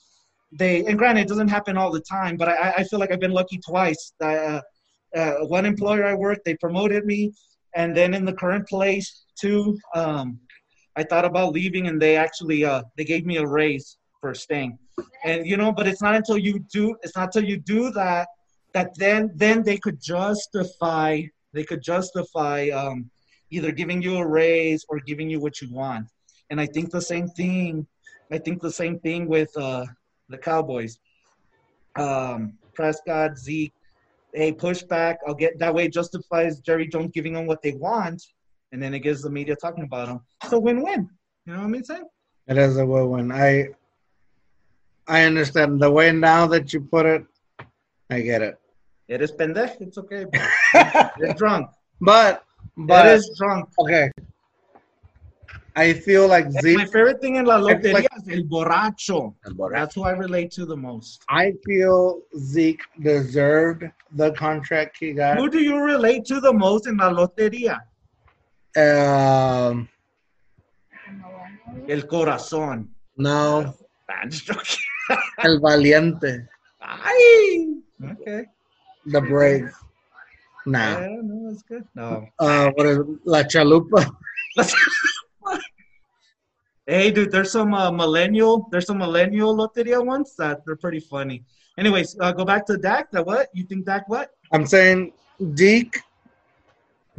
they, 0.51 0.85
and 0.87 0.99
granted, 0.99 1.23
it 1.23 1.29
doesn't 1.29 1.49
happen 1.49 1.77
all 1.77 1.91
the 1.91 2.01
time, 2.01 2.37
but 2.37 2.49
I, 2.49 2.73
I 2.79 2.85
feel 2.85 2.99
like 2.99 3.13
I've 3.13 3.21
been 3.21 3.33
lucky 3.33 3.59
twice. 3.59 4.13
Uh, 4.21 4.61
uh, 5.15 5.33
one 5.47 5.67
employer 5.67 6.05
I 6.05 6.15
worked, 6.15 6.45
they 6.45 6.57
promoted 6.57 7.05
me. 7.05 7.33
And 7.75 7.97
then 7.97 8.13
in 8.15 8.25
the 8.25 8.35
current 8.35 8.67
place, 8.69 9.25
too, 9.39 9.79
um, 9.95 10.39
I 10.97 11.03
thought 11.03 11.25
about 11.25 11.53
leaving 11.53 11.87
and 11.89 12.01
they 12.01 12.17
actually, 12.17 12.65
uh, 12.65 12.83
they 12.97 13.05
gave 13.05 13.25
me 13.25 13.39
a 13.39 13.47
raise 13.47 13.99
for 14.21 14.35
staying. 14.35 14.79
And, 15.25 15.47
you 15.47 15.57
know, 15.57 15.73
but 15.73 15.87
it's 15.87 16.03
not 16.03 16.15
until 16.15 16.39
you 16.39 16.59
do, 16.73 16.97
it's 17.03 17.17
not 17.17 17.35
until 17.35 17.49
you 17.49 17.57
do 17.57 17.91
that, 17.93 18.29
that 18.75 18.91
then, 18.97 19.31
then 19.35 19.63
they 19.63 19.79
could 19.79 20.01
justify 20.01 21.23
they 21.53 21.65
could 21.65 21.83
justify 21.83 22.69
um, 22.69 23.11
either 23.51 23.73
giving 23.73 24.01
you 24.01 24.17
a 24.17 24.27
raise 24.27 24.85
or 24.89 25.01
giving 25.01 25.29
you 25.29 25.41
what 25.41 25.61
you 25.61 25.71
want. 25.71 26.09
And 26.51 26.61
I 26.61 26.67
think 26.67 26.91
the 26.91 27.01
same 27.01 27.29
thing. 27.29 27.87
I 28.31 28.39
think 28.39 28.63
the 28.63 28.73
same 28.73 28.99
thing 29.01 29.29
with 29.29 29.51
uh, 29.57 29.85
the 30.29 30.39
Cowboys. 30.39 30.99
Um, 31.97 32.55
Prescott, 32.75 33.37
Zeke, 33.37 33.75
hey, 34.33 34.53
push 34.53 34.83
back. 34.83 35.19
I'll 35.27 35.35
get 35.35 35.59
that 35.59 35.75
way. 35.75 35.89
Justifies 35.89 36.61
Jerry 36.61 36.89
Jones 36.89 37.11
giving 37.13 37.35
them 37.35 37.47
what 37.47 37.61
they 37.61 37.73
want, 37.73 38.23
and 38.73 38.83
then 38.83 38.95
it 38.95 39.01
gives 39.01 39.23
the 39.23 39.31
media 39.31 39.55
talking 39.57 39.85
about 39.85 40.09
them. 40.09 40.21
So 40.49 40.59
win-win. 40.59 41.09
You 41.47 41.53
know 41.53 41.61
what 41.61 41.67
I 41.67 41.69
mean? 41.69 41.85
Saying? 41.85 42.05
It 42.49 42.59
is 42.59 42.77
a 42.79 42.85
win-win. 42.87 43.31
I 43.33 43.69
I 45.07 45.25
understand 45.25 45.81
the 45.81 45.91
way 45.91 46.13
now 46.13 46.47
that 46.47 46.73
you 46.73 46.81
put 46.81 47.07
it. 47.07 47.25
I 48.11 48.21
get 48.21 48.43
it. 48.43 48.59
It 49.09 49.21
is 49.21 49.33
pendej. 49.33 49.81
It's 49.81 49.99
okay. 49.99 50.25
bro. 50.25 50.41
It's 51.19 51.39
drunk. 51.39 51.69
But 52.01 52.45
but 52.77 53.07
it 53.07 53.13
is 53.15 53.31
drunk. 53.39 53.69
okay. 53.79 54.11
I 55.75 55.95
feel 55.95 56.29
like 56.29 56.47
My 56.53 56.61
Zeke. 56.61 56.93
favorite 56.93 57.21
thing 57.23 57.37
in 57.37 57.47
la 57.47 57.57
It's 57.57 57.67
loteria 57.67 57.95
like- 57.95 58.09
is 58.17 58.29
el 58.37 58.43
borracho. 58.45 59.35
That's 59.73 59.95
who 59.95 60.03
I 60.05 60.11
relate 60.13 60.51
to 60.53 60.67
the 60.67 60.77
most. 60.77 61.25
I 61.31 61.53
feel 61.65 62.21
Zeke 62.39 62.83
deserved 63.01 63.85
the 64.13 64.33
contract 64.33 64.99
he 65.01 65.13
got. 65.15 65.39
Who 65.39 65.49
do 65.49 65.61
you 65.61 65.79
relate 65.79 66.25
to 66.27 66.41
the 66.41 66.53
most 66.53 66.87
in 66.87 66.99
la 66.99 67.11
loteria? 67.11 67.79
Um, 68.77 69.89
El 71.89 72.07
corazón. 72.07 72.89
no, 73.17 73.75
I'm 74.09 74.31
just 74.31 74.47
joking. 74.47 74.81
El 75.45 75.61
Valiente, 75.61 76.49
Ay. 76.81 77.77
Okay. 78.13 78.45
the 79.07 79.21
Brave. 79.21 79.71
Nah. 80.65 81.01
Yeah, 81.01 81.21
no, 81.23 81.51
that's 81.51 81.63
good. 81.63 81.85
No. 81.95 82.27
Uh, 82.39 82.71
what 82.75 82.87
is 82.87 82.99
it? 82.99 83.07
La 83.25 83.43
Chalupa? 83.43 84.07
hey, 86.87 87.11
dude, 87.11 87.33
there's 87.33 87.51
some 87.51 87.75
uh, 87.75 87.91
millennial. 87.91 88.69
There's 88.71 88.87
some 88.87 88.99
millennial 88.99 89.57
loteria 89.57 90.05
ones 90.05 90.35
that 90.37 90.65
they're 90.65 90.77
pretty 90.77 91.01
funny. 91.01 91.45
Anyways, 91.79 92.17
uh, 92.21 92.33
go 92.33 92.45
back 92.45 92.65
to 92.67 92.77
Dak. 92.77 93.11
That 93.11 93.27
what 93.27 93.49
you 93.53 93.65
think? 93.65 93.87
Dak 93.87 94.09
what? 94.09 94.31
I'm 94.53 94.67
saying 94.67 95.13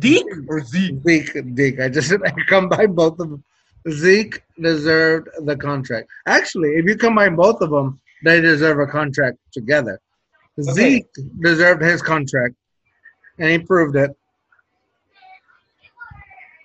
Zeke, 0.01 0.25
or 0.47 0.63
Zeke? 0.63 1.01
Zeke, 1.07 1.43
Zeke. 1.57 1.79
I 1.79 1.89
just 1.89 2.11
I 2.25 2.31
combine 2.47 2.93
both 2.93 3.19
of 3.19 3.29
them. 3.29 3.43
Zeke 3.89 4.41
deserved 4.61 5.29
the 5.45 5.55
contract. 5.57 6.07
Actually, 6.25 6.69
if 6.75 6.85
you 6.85 6.95
combine 6.95 7.35
both 7.35 7.61
of 7.61 7.69
them, 7.69 7.99
they 8.23 8.39
deserve 8.41 8.79
a 8.79 8.87
contract 8.87 9.37
together. 9.51 9.99
Zeke 10.61 11.07
deserved 11.41 11.81
his 11.81 12.01
contract, 12.01 12.55
and 13.39 13.49
he 13.49 13.59
proved 13.59 13.95
it. 13.95 14.11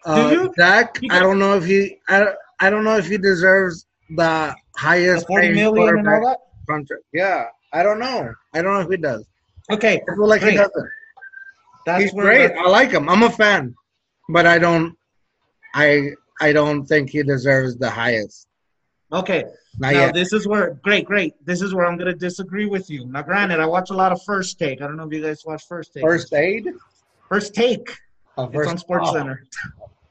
Uh, 0.05 0.31
you? 0.33 0.53
Dak, 0.57 0.99
I 1.11 1.19
don't 1.19 1.39
know 1.39 1.57
if 1.57 1.65
he, 1.65 1.99
I, 2.09 2.29
I 2.61 2.71
don't 2.71 2.85
know 2.85 2.97
if 2.97 3.09
he 3.09 3.19
deserves 3.19 3.87
the 4.11 4.15
The 4.17 4.57
highest 4.77 5.27
Forty 5.27 5.49
paid 5.49 5.55
million 5.57 5.99
and 5.99 6.09
all 6.09 6.25
that. 6.27 6.39
contract. 6.69 7.03
Yeah, 7.13 7.47
I 7.73 7.83
don't 7.83 7.99
know. 7.99 8.33
I 8.55 8.63
don't 8.63 8.75
know 8.75 8.81
if 8.81 8.89
he 8.91 8.97
does. 8.97 9.25
Okay, 9.71 10.01
I 10.09 10.15
feel 10.15 10.29
like 10.29 10.43
he 10.43 10.55
doesn't. 10.55 10.91
That's 11.89 12.03
He's 12.05 12.13
great. 12.13 12.53
I 12.53 12.69
like 12.69 12.91
him. 12.91 13.09
I'm 13.09 13.23
a 13.23 13.31
fan, 13.31 13.75
but 14.29 14.47
I 14.47 14.59
don't. 14.59 14.97
I 15.75 16.11
I 16.41 16.53
don't 16.53 16.85
think 16.87 17.11
he 17.11 17.23
deserves 17.23 17.77
the 17.77 17.91
highest. 17.91 18.47
Okay, 19.13 19.43
Not 19.79 19.93
now 19.95 20.01
yet. 20.07 20.15
this 20.15 20.33
is 20.35 20.47
where 20.47 20.75
great, 20.83 21.07
great. 21.07 21.33
This 21.45 21.63
is 21.63 21.73
where 21.75 21.87
I'm 21.87 21.97
gonna 21.97 22.15
disagree 22.15 22.67
with 22.67 22.91
you. 22.91 23.07
Now, 23.07 23.23
granted, 23.23 23.59
I 23.59 23.67
watch 23.67 23.89
a 23.91 23.95
lot 23.95 24.13
of 24.13 24.23
First 24.23 24.59
Take. 24.59 24.83
I 24.83 24.87
don't 24.87 24.97
know 24.97 25.07
if 25.07 25.13
you 25.13 25.23
guys 25.23 25.43
watch 25.47 25.63
First 25.67 25.95
Take. 25.95 26.03
First 26.03 26.33
aid. 26.35 26.69
First 27.29 27.55
Take. 27.55 27.97
Oh, 28.37 28.45
It's 28.45 28.55
first, 28.55 28.71
on 28.71 28.79
Sports 28.79 29.09
oh. 29.09 29.15
Center. 29.15 29.45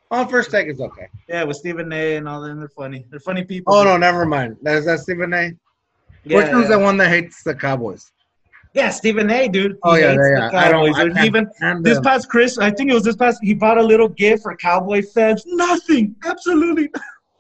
Oh, 0.10 0.26
first 0.26 0.52
take 0.52 0.70
is 0.70 0.80
okay. 0.80 1.10
Yeah, 1.28 1.44
with 1.44 1.58
Stephen 1.58 1.92
A. 1.92 2.16
and 2.16 2.30
all 2.30 2.40
them. 2.40 2.60
They're 2.60 2.70
funny. 2.70 3.06
They're 3.10 3.20
funny 3.20 3.44
people. 3.44 3.74
Oh 3.74 3.84
no, 3.84 3.98
never 3.98 4.26
mind. 4.26 4.56
That's 4.62 4.86
that 4.86 5.02
Stephen 5.02 5.34
A. 5.34 5.52
Yeah, 6.24 6.38
Which 6.38 6.48
one's 6.54 6.70
yeah. 6.70 6.78
the 6.78 6.80
one 6.80 6.96
that 6.98 7.10
hates 7.10 7.44
the 7.44 7.54
Cowboys? 7.54 8.10
Yeah, 8.78 8.92
Stephen 8.92 9.30
A. 9.32 9.48
Dude. 9.48 9.72
He 9.72 9.78
Oh 9.84 9.96
yeah, 9.96 10.14
yeah. 10.14 10.50
I 10.54 10.70
don't. 10.70 10.94
I 10.96 11.10
can't 11.10 11.26
even 11.26 11.84
this 11.84 12.00
past 12.02 12.30
Chris, 12.30 12.60
I 12.60 12.70
think 12.70 12.92
it 12.92 12.94
was 12.94 13.04
this 13.04 13.16
past. 13.16 13.40
He 13.42 13.56
bought 13.56 13.80
a 13.80 13.82
little 13.82 14.08
gift 14.08 14.44
for 14.44 14.56
Cowboy 14.56 15.02
fans. 15.02 15.44
Nothing. 15.48 16.16
Absolutely. 16.24 16.92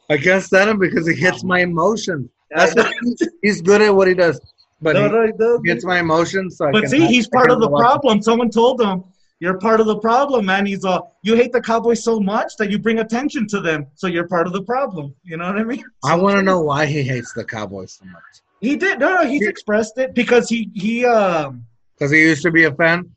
I 0.10 0.18
can't 0.18 0.44
stand 0.44 0.72
him 0.72 0.80
because 0.80 1.08
he 1.08 1.14
hits 1.14 1.44
my 1.44 1.60
emotions. 1.60 2.30
That's 2.50 2.74
what 2.74 2.92
he's, 3.44 3.62
good 3.62 3.84
at 3.84 3.94
what 3.94 4.08
he 4.08 4.16
does, 4.16 4.40
but 4.82 4.94
No, 4.94 5.04
he 5.04 5.10
no, 5.10 5.32
no. 5.38 5.60
gets 5.60 5.84
my 5.86 6.00
emotions. 6.00 6.58
So 6.58 6.72
But 6.72 6.90
see, 6.90 7.06
he's 7.06 7.28
part 7.28 7.52
of 7.52 7.60
the 7.60 7.70
problem. 7.70 8.22
Someone 8.24 8.50
told 8.50 8.82
him, 8.82 9.04
you're 9.40 9.60
part 9.60 9.80
of 9.80 9.86
the 9.86 9.98
problem, 10.00 10.46
man. 10.46 10.66
He's 10.66 10.86
all, 10.86 11.18
you 11.22 11.36
hate 11.36 11.52
the 11.52 11.62
Cowboys 11.62 12.04
so 12.04 12.20
much 12.20 12.56
that 12.58 12.72
you 12.72 12.80
bring 12.80 13.00
attention 13.00 13.48
to 13.50 13.60
them, 13.60 13.86
so 13.96 14.08
you're 14.08 14.28
part 14.28 14.48
of 14.48 14.54
the 14.54 14.64
problem. 14.64 15.14
You 15.24 15.38
know 15.38 15.46
what 15.46 15.58
I 15.58 15.64
mean? 15.64 15.84
I 16.04 16.16
want 16.16 16.38
to 16.38 16.42
know 16.50 16.62
why 16.62 16.86
he 16.86 17.04
hates 17.04 17.34
the 17.34 17.44
Cowboys 17.44 17.92
so 18.00 18.06
much. 18.06 18.42
He 18.62 18.76
did. 18.76 19.00
No, 19.00 19.16
no, 19.16 19.28
he's 19.28 19.44
He- 19.44 19.48
expressed 19.48 19.98
it 19.98 20.14
because 20.14 20.50
he 20.50 20.70
he 20.74 21.06
um 21.06 21.66
Because 21.96 22.12
he 22.12 22.22
used 22.22 22.42
to 22.44 22.52
be 22.52 22.64
a 22.66 22.74
fan. 22.74 23.10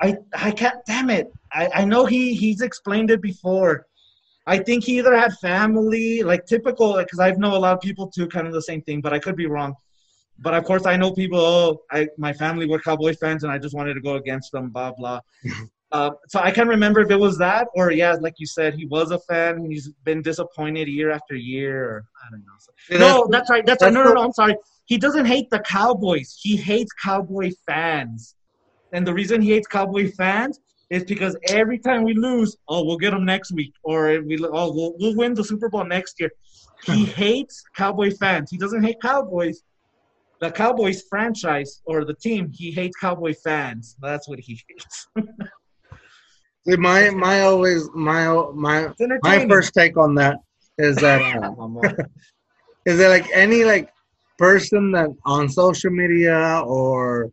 I 0.00 0.16
I 0.34 0.50
can't. 0.50 0.76
Damn 0.86 1.10
it! 1.10 1.32
I 1.52 1.68
I 1.74 1.84
know 1.84 2.04
he 2.04 2.34
he's 2.34 2.60
explained 2.60 3.10
it 3.10 3.22
before. 3.22 3.86
I 4.46 4.58
think 4.58 4.84
he 4.84 4.98
either 4.98 5.16
had 5.16 5.32
family, 5.38 6.22
like 6.22 6.46
typical, 6.46 6.96
because 6.98 7.18
I 7.18 7.32
know 7.32 7.56
a 7.56 7.58
lot 7.58 7.72
of 7.74 7.80
people 7.80 8.08
too, 8.08 8.28
kind 8.28 8.46
of 8.46 8.52
the 8.52 8.62
same 8.62 8.82
thing, 8.82 9.00
but 9.00 9.12
I 9.12 9.18
could 9.18 9.36
be 9.36 9.46
wrong. 9.46 9.74
But 10.38 10.54
of 10.54 10.64
course, 10.64 10.84
I 10.86 10.96
know 10.96 11.12
people. 11.12 11.40
Oh, 11.40 11.80
I 11.90 12.08
my 12.18 12.32
family 12.32 12.66
were 12.66 12.78
Cowboy 12.78 13.14
fans, 13.14 13.42
and 13.42 13.50
I 13.52 13.58
just 13.58 13.74
wanted 13.74 13.94
to 13.94 14.00
go 14.02 14.16
against 14.16 14.52
them. 14.52 14.68
Blah 14.70 14.92
blah. 14.92 15.20
Uh, 15.96 16.10
so 16.28 16.40
I 16.40 16.50
can't 16.50 16.68
remember 16.68 17.00
if 17.00 17.10
it 17.10 17.18
was 17.18 17.38
that 17.38 17.68
or 17.74 17.90
yeah, 17.90 18.12
like 18.20 18.34
you 18.38 18.46
said, 18.46 18.74
he 18.74 18.86
was 18.86 19.10
a 19.12 19.18
fan. 19.20 19.56
and 19.56 19.72
He's 19.72 19.88
been 20.04 20.20
disappointed 20.20 20.88
year 20.88 21.10
after 21.10 21.34
year. 21.34 21.84
Or, 21.84 22.04
I 22.22 22.30
don't 22.30 22.40
know. 22.40 22.52
See, 22.58 22.98
No, 22.98 23.26
that's 23.30 23.48
right. 23.50 23.64
That's, 23.64 23.82
right. 23.82 23.92
that's 23.92 23.94
No, 23.94 24.02
no, 24.04 24.12
no. 24.12 24.22
I'm 24.22 24.32
sorry. 24.32 24.56
He 24.84 24.98
doesn't 24.98 25.26
hate 25.26 25.48
the 25.50 25.60
Cowboys. 25.60 26.38
He 26.40 26.56
hates 26.56 26.92
Cowboy 27.02 27.50
fans. 27.66 28.34
And 28.92 29.06
the 29.06 29.14
reason 29.14 29.40
he 29.40 29.50
hates 29.50 29.66
Cowboy 29.66 30.10
fans 30.12 30.60
is 30.90 31.04
because 31.04 31.36
every 31.48 31.78
time 31.78 32.04
we 32.04 32.14
lose, 32.14 32.56
oh, 32.68 32.84
we'll 32.84 32.98
get 32.98 33.10
them 33.10 33.24
next 33.24 33.52
week, 33.52 33.72
or 33.82 34.22
we 34.22 34.38
oh, 34.42 34.72
we'll, 34.72 34.94
we'll 34.98 35.16
win 35.16 35.34
the 35.34 35.42
Super 35.42 35.68
Bowl 35.68 35.84
next 35.84 36.20
year. 36.20 36.30
He 36.84 37.04
hates 37.04 37.64
Cowboy 37.74 38.10
fans. 38.12 38.50
He 38.50 38.58
doesn't 38.58 38.82
hate 38.82 39.00
Cowboys. 39.00 39.62
The 40.40 40.50
Cowboys 40.50 41.02
franchise 41.08 41.80
or 41.86 42.04
the 42.04 42.14
team, 42.14 42.52
he 42.52 42.70
hates 42.70 42.96
Cowboy 43.00 43.32
fans. 43.42 43.96
That's 44.00 44.28
what 44.28 44.38
he 44.38 44.60
hates. 44.68 45.08
See, 46.68 46.76
my 46.76 47.10
my 47.10 47.42
always 47.42 47.88
my 47.94 48.26
my 48.54 48.88
my 49.22 49.46
first 49.46 49.72
take 49.74 49.96
on 49.96 50.14
that 50.16 50.38
is 50.78 50.96
that 50.96 51.20
uh, 51.42 51.94
is 52.86 52.98
that 52.98 53.08
like 53.08 53.26
any 53.32 53.64
like 53.64 53.90
person 54.38 54.92
that 54.92 55.08
on 55.24 55.48
social 55.48 55.90
media 55.90 56.62
or 56.66 57.30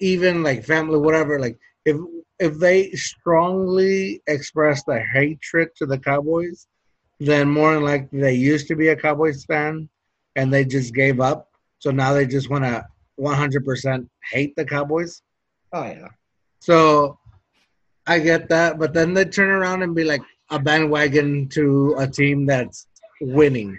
even 0.00 0.42
like 0.42 0.64
family 0.64 0.98
whatever 0.98 1.38
like 1.38 1.58
if 1.84 1.96
if 2.38 2.58
they 2.58 2.90
strongly 2.92 4.22
express 4.26 4.82
the 4.84 4.98
hatred 5.12 5.68
to 5.76 5.86
the 5.86 5.98
cowboys 5.98 6.66
then 7.20 7.48
more 7.48 7.74
than 7.74 7.84
likely 7.84 8.20
they 8.20 8.32
used 8.32 8.66
to 8.66 8.74
be 8.74 8.88
a 8.88 8.96
cowboys 8.96 9.44
fan 9.44 9.88
and 10.36 10.52
they 10.52 10.64
just 10.64 10.94
gave 10.94 11.20
up. 11.20 11.48
So 11.78 11.90
now 11.90 12.14
they 12.14 12.26
just 12.26 12.50
want 12.50 12.64
to 12.64 12.84
100% 13.20 14.08
hate 14.32 14.56
the 14.56 14.64
cowboys. 14.64 15.22
Oh 15.72 15.84
yeah. 15.84 16.08
so 16.60 17.18
I 18.06 18.18
get 18.18 18.48
that, 18.48 18.78
but 18.78 18.92
then 18.92 19.14
they 19.14 19.24
turn 19.24 19.50
around 19.50 19.82
and 19.82 19.94
be 19.94 20.04
like 20.04 20.22
a 20.50 20.58
bandwagon 20.58 21.48
to 21.50 21.94
a 21.98 22.06
team 22.06 22.46
that's 22.46 22.86
winning. 23.20 23.78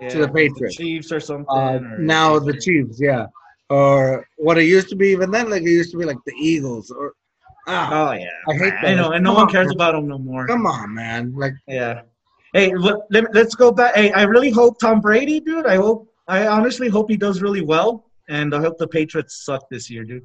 yeah. 0.00 0.08
To 0.10 0.18
the 0.18 0.28
Patriots. 0.28 0.76
Chiefs 0.76 1.12
or 1.12 1.20
something. 1.20 1.46
Uh, 1.48 1.80
or- 1.82 1.98
now 1.98 2.38
the 2.38 2.58
Chiefs, 2.58 3.00
yeah, 3.00 3.26
or 3.70 4.26
what 4.36 4.58
it 4.58 4.64
used 4.64 4.88
to 4.90 4.96
be. 4.96 5.08
Even 5.08 5.30
then, 5.30 5.50
like 5.50 5.62
it 5.62 5.70
used 5.70 5.90
to 5.92 5.98
be 5.98 6.04
like 6.04 6.18
the 6.26 6.34
Eagles. 6.38 6.90
Or 6.90 7.12
ah, 7.66 8.10
Oh 8.10 8.12
yeah. 8.12 8.28
I 8.48 8.54
hate 8.54 8.74
I 8.82 8.94
know, 8.94 9.12
and 9.12 9.24
no 9.24 9.30
Come 9.34 9.44
one 9.44 9.52
cares 9.52 9.66
man. 9.68 9.74
about 9.76 9.92
them 9.92 10.08
no 10.08 10.18
more. 10.18 10.46
come 10.46 10.66
on, 10.66 10.94
man. 10.94 11.32
Like 11.36 11.54
Yeah. 11.66 12.02
Hey, 12.52 12.72
let, 12.74 12.96
let, 13.10 13.34
let's 13.34 13.56
go 13.56 13.72
back. 13.72 13.96
Hey, 13.96 14.12
I 14.12 14.22
really 14.22 14.50
hope 14.50 14.78
Tom 14.78 15.00
Brady, 15.00 15.40
dude. 15.40 15.66
I 15.66 15.76
hope. 15.76 16.08
I 16.28 16.46
honestly 16.46 16.88
hope 16.88 17.10
he 17.10 17.16
does 17.16 17.42
really 17.42 17.62
well, 17.62 18.10
and 18.28 18.54
I 18.54 18.60
hope 18.60 18.78
the 18.78 18.86
Patriots 18.86 19.44
suck 19.44 19.68
this 19.70 19.90
year, 19.90 20.04
dude. 20.04 20.22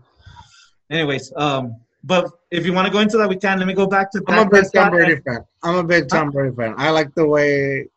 Anyways, 0.91 1.33
um, 1.35 1.75
but 2.03 2.31
if 2.51 2.65
you 2.65 2.73
want 2.73 2.87
to 2.87 2.91
go 2.93 2.99
into 2.99 3.17
that, 3.17 3.27
we 3.29 3.35
can. 3.35 3.59
Let 3.59 3.67
me 3.67 3.73
go 3.73 3.87
back 3.87 4.11
to. 4.11 4.23
I'm 4.27 4.47
a 4.47 4.49
big 4.49 4.65
Tom 4.73 4.91
Brady 4.91 5.21
fan. 5.21 5.43
I'm 5.63 5.75
a 5.75 5.83
big 5.83 6.07
Tom 6.07 6.31
Brady 6.31 6.55
fan. 6.55 6.75
I 6.77 6.89
like 6.91 7.13
the 7.15 7.25
way, 7.27 7.87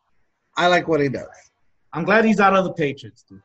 I 0.57 0.67
like 0.67 0.87
what 0.87 0.99
he 0.99 1.09
does. 1.09 1.27
I'm 1.93 2.03
glad 2.03 2.25
he's 2.25 2.39
out 2.39 2.55
of 2.55 2.63
the 2.65 2.73
Patriots, 2.73 3.23
dude. 3.27 3.41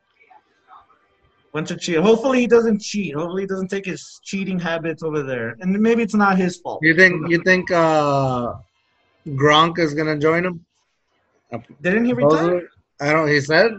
Bunch 1.53 1.71
of 1.71 1.79
cheat. 1.79 1.97
Hopefully 1.97 2.41
he 2.41 2.47
doesn't 2.47 2.79
cheat. 2.79 3.15
Hopefully 3.15 3.43
he 3.43 3.47
doesn't 3.47 3.69
take 3.69 3.85
his 3.85 4.19
cheating 4.23 4.59
habits 4.59 5.01
over 5.01 5.23
there, 5.23 5.55
and 5.61 5.79
maybe 5.79 6.03
it's 6.03 6.13
not 6.13 6.37
his 6.37 6.57
fault. 6.57 6.79
You 6.83 6.93
think 6.95 7.29
you 7.29 7.41
think 7.43 7.71
uh 7.71 8.53
Gronk 9.27 9.79
is 9.79 9.93
gonna 9.93 10.17
join 10.17 10.45
him? 10.45 10.65
Didn't 11.81 12.05
he 12.05 12.13
retire? 12.13 12.69
I 13.01 13.11
don't. 13.13 13.27
He 13.27 13.41
said. 13.41 13.71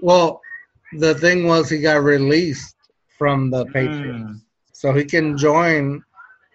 Well, 0.00 0.40
the 0.98 1.14
thing 1.14 1.46
was 1.46 1.70
he 1.70 1.78
got 1.80 2.02
released 2.02 2.74
from 3.16 3.50
the 3.50 3.64
Patriots, 3.66 4.24
Hmm. 4.24 4.32
so 4.72 4.92
he 4.92 5.04
can 5.04 5.36
join 5.38 6.02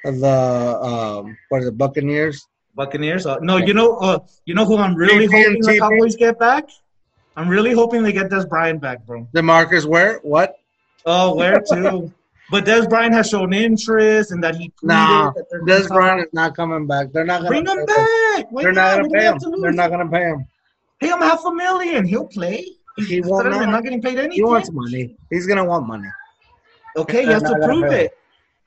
the 0.03 0.79
um, 0.81 1.37
what 1.49 1.61
is 1.61 1.67
it, 1.67 1.77
Buccaneers? 1.77 2.47
Buccaneers. 2.75 3.25
Uh, 3.25 3.37
no, 3.41 3.57
you 3.57 3.73
know, 3.73 3.97
uh, 3.97 4.19
you 4.45 4.53
know 4.53 4.65
who 4.65 4.77
I'm 4.77 4.95
really 4.95 5.27
TP 5.27 5.43
hoping 5.43 5.61
the 5.61 5.79
Cowboys 5.79 6.15
get 6.15 6.39
back. 6.39 6.69
I'm 7.35 7.47
really 7.47 7.73
hoping 7.73 8.03
they 8.03 8.11
get 8.11 8.29
Dez 8.29 8.47
Bryant 8.47 8.81
back, 8.81 9.05
bro. 9.05 9.27
Demarcus 9.33 9.85
where? 9.85 10.19
What? 10.23 10.55
Oh, 11.05 11.35
where 11.35 11.59
to? 11.59 12.11
but 12.51 12.65
Dez 12.65 12.89
Bryant 12.89 13.13
has 13.13 13.29
shown 13.29 13.53
interest 13.53 14.31
and 14.31 14.43
that 14.43 14.55
he 14.55 14.71
Nah, 14.83 15.31
that 15.31 15.45
Dez 15.67 15.87
Bryant 15.87 16.21
is 16.21 16.33
not 16.33 16.55
coming 16.55 16.87
back. 16.87 17.11
They're 17.11 17.25
not 17.25 17.41
gonna 17.43 17.49
bring 17.49 17.65
him 17.65 17.85
back. 17.85 18.45
They're 18.51 18.73
not 18.73 18.97
gonna 18.97 19.09
pay 19.09 19.25
him. 19.25 19.39
to? 19.39 19.57
They're 19.61 19.71
not 19.71 19.89
gonna 19.89 20.09
pay 20.09 20.23
him. 20.23 20.47
Pay 20.99 21.07
him 21.07 21.19
half 21.19 21.45
a 21.45 21.53
million. 21.53 22.05
He'll 22.05 22.27
play. 22.27 22.65
He 23.07 23.21
won't 23.21 23.49
not. 23.49 23.69
not 23.69 23.83
getting 23.83 24.01
paid 24.01 24.17
anything. 24.17 24.31
He 24.31 24.43
wants 24.43 24.71
money. 24.71 25.15
He's 25.29 25.47
gonna 25.47 25.63
want 25.63 25.87
money. 25.87 26.09
okay, 26.97 27.23
he 27.23 27.31
has 27.31 27.43
to 27.43 27.57
prove 27.63 27.85
it. 27.85 28.11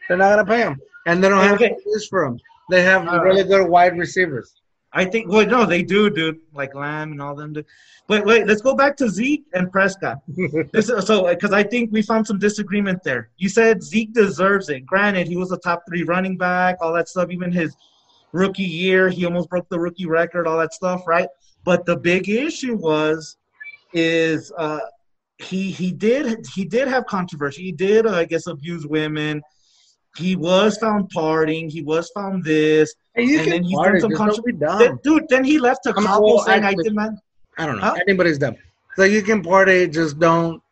They're 0.08 0.16
not 0.16 0.36
gonna 0.36 0.46
pay 0.46 0.62
him, 0.62 0.80
and 1.06 1.22
they 1.22 1.28
don't 1.28 1.42
have 1.42 1.60
use 1.60 2.08
for 2.08 2.24
him. 2.24 2.38
They 2.70 2.82
have 2.82 3.06
All 3.08 3.20
really 3.20 3.44
good 3.44 3.68
wide 3.68 3.98
receivers. 3.98 4.54
I 4.92 5.04
think. 5.04 5.28
Well, 5.28 5.46
no, 5.46 5.64
they 5.64 5.82
do, 5.82 6.10
dude. 6.10 6.40
Like 6.52 6.74
Lamb 6.74 7.12
and 7.12 7.22
all 7.22 7.34
them. 7.34 7.54
Do. 7.54 7.64
Wait, 8.08 8.24
wait. 8.24 8.46
Let's 8.46 8.60
go 8.60 8.74
back 8.74 8.96
to 8.98 9.08
Zeke 9.08 9.44
and 9.54 9.70
Prescott. 9.72 10.18
This 10.72 10.88
is, 10.88 11.06
so 11.06 11.28
because 11.28 11.52
I 11.52 11.62
think 11.62 11.92
we 11.92 12.02
found 12.02 12.26
some 12.26 12.38
disagreement 12.38 13.02
there. 13.02 13.30
You 13.38 13.48
said 13.48 13.82
Zeke 13.82 14.12
deserves 14.12 14.68
it. 14.68 14.84
Granted, 14.86 15.28
he 15.28 15.36
was 15.36 15.50
a 15.52 15.58
top 15.58 15.82
three 15.88 16.02
running 16.02 16.36
back, 16.36 16.76
all 16.80 16.92
that 16.94 17.08
stuff. 17.08 17.30
Even 17.30 17.50
his 17.50 17.74
rookie 18.32 18.62
year, 18.62 19.08
he 19.08 19.24
almost 19.24 19.48
broke 19.48 19.68
the 19.68 19.78
rookie 19.78 20.06
record, 20.06 20.46
all 20.46 20.58
that 20.58 20.74
stuff, 20.74 21.06
right? 21.06 21.28
But 21.64 21.86
the 21.86 21.96
big 21.96 22.28
issue 22.28 22.76
was, 22.76 23.36
is 23.92 24.52
uh, 24.58 24.80
he 25.38 25.70
he 25.70 25.92
did 25.92 26.46
he 26.54 26.64
did 26.64 26.88
have 26.88 27.06
controversy. 27.06 27.62
He 27.62 27.72
did, 27.72 28.06
uh, 28.06 28.14
I 28.14 28.24
guess, 28.24 28.46
abuse 28.46 28.86
women. 28.86 29.42
He 30.16 30.36
was 30.36 30.76
found 30.76 31.10
partying. 31.10 31.70
He 31.70 31.82
was 31.82 32.10
found 32.10 32.44
this. 32.44 32.94
Hey, 33.14 33.38
And 33.38 33.52
then 33.52 33.62
he's 33.64 33.78
done 33.78 34.00
some 34.00 34.10
just 34.10 34.18
contro- 34.18 34.36
don't 34.36 34.46
be 34.46 34.52
dumb. 34.52 34.78
Then- 34.78 34.98
dude, 35.02 35.24
then 35.28 35.44
he 35.44 35.58
left 35.58 35.84
Cabo 35.84 36.20
well, 36.20 36.38
saying, 36.40 36.64
"I 36.64 36.74
demand." 36.74 37.18
I 37.58 37.66
don't 37.66 37.76
know. 37.76 37.82
Huh? 37.82 37.94
Anybody's 38.06 38.38
dumb. 38.38 38.56
So 38.96 39.04
you 39.04 39.22
can 39.22 39.42
party, 39.42 39.88
just 39.88 40.18
don't. 40.18 40.62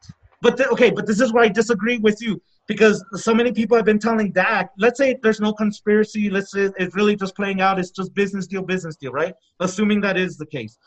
But 0.43 0.57
th- 0.57 0.69
okay, 0.71 0.91
but 0.91 1.07
this 1.07 1.21
is 1.21 1.33
where 1.33 1.45
I 1.45 1.49
disagree 1.49 1.99
with 1.99 2.21
you 2.23 2.41
because 2.67 3.05
so 3.15 3.35
many 3.35 3.53
people 3.53 3.77
have 3.77 3.85
been 3.87 3.99
telling 3.99 4.33
Dak. 4.33 4.71
Let's 4.79 4.99
say 4.99 5.19
there's 5.23 5.41
no 5.41 5.53
conspiracy. 5.53 6.31
Let's 6.31 6.53
say 6.53 6.71
it's 6.79 6.95
really 6.95 7.17
just 7.17 7.35
playing 7.35 7.61
out. 7.61 7.79
It's 7.79 7.91
just 7.91 8.15
business 8.15 8.47
deal, 8.47 8.63
business 8.63 8.97
deal, 8.97 9.13
right? 9.13 9.35
Assuming 9.61 10.01
that 10.03 10.17
is 10.17 10.37
the 10.37 10.47
case. 10.47 10.79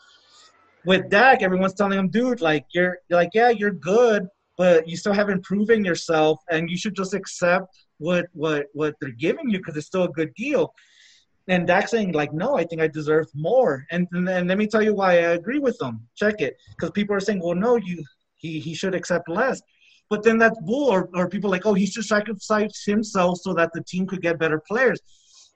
With 0.84 1.08
Dak, 1.08 1.42
everyone's 1.42 1.74
telling 1.74 1.98
him, 1.98 2.08
dude, 2.08 2.40
like 2.40 2.66
you're 2.72 2.98
like, 3.10 3.30
yeah, 3.32 3.50
you're 3.50 3.70
good, 3.70 4.26
but 4.56 4.88
you 4.88 4.96
still 4.96 5.12
haven't 5.12 5.42
proven 5.44 5.84
yourself, 5.84 6.40
and 6.50 6.68
you 6.68 6.76
should 6.76 6.94
just 6.94 7.14
accept 7.14 7.68
what 7.98 8.26
what 8.32 8.66
what 8.72 8.94
they're 9.00 9.10
giving 9.10 9.50
you 9.50 9.58
because 9.58 9.76
it's 9.76 9.86
still 9.86 10.04
a 10.04 10.08
good 10.08 10.34
deal. 10.34 10.72
And 11.46 11.66
Dak 11.66 11.88
saying 11.88 12.12
like, 12.12 12.32
no, 12.32 12.56
I 12.56 12.64
think 12.64 12.80
I 12.80 12.88
deserve 12.88 13.26
more. 13.34 13.86
And 13.90 14.08
and, 14.12 14.28
and 14.28 14.48
let 14.48 14.58
me 14.58 14.66
tell 14.66 14.82
you 14.82 14.94
why 14.94 15.12
I 15.12 15.32
agree 15.40 15.58
with 15.58 15.78
them. 15.78 16.06
Check 16.16 16.40
it, 16.40 16.56
because 16.70 16.90
people 16.90 17.14
are 17.16 17.20
saying, 17.20 17.40
well, 17.42 17.54
no, 17.54 17.76
you 17.76 18.04
he 18.36 18.60
he 18.60 18.74
should 18.74 18.94
accept 18.94 19.28
less. 19.28 19.60
But 20.10 20.22
then 20.22 20.38
that's 20.38 20.58
bull, 20.60 20.90
or, 20.90 21.08
or 21.14 21.28
people 21.28 21.50
like, 21.50 21.64
oh, 21.64 21.74
he 21.74 21.86
should 21.86 22.04
sacrifice 22.04 22.84
himself 22.84 23.38
so 23.40 23.54
that 23.54 23.70
the 23.72 23.82
team 23.84 24.06
could 24.06 24.20
get 24.20 24.38
better 24.38 24.60
players. 24.68 25.00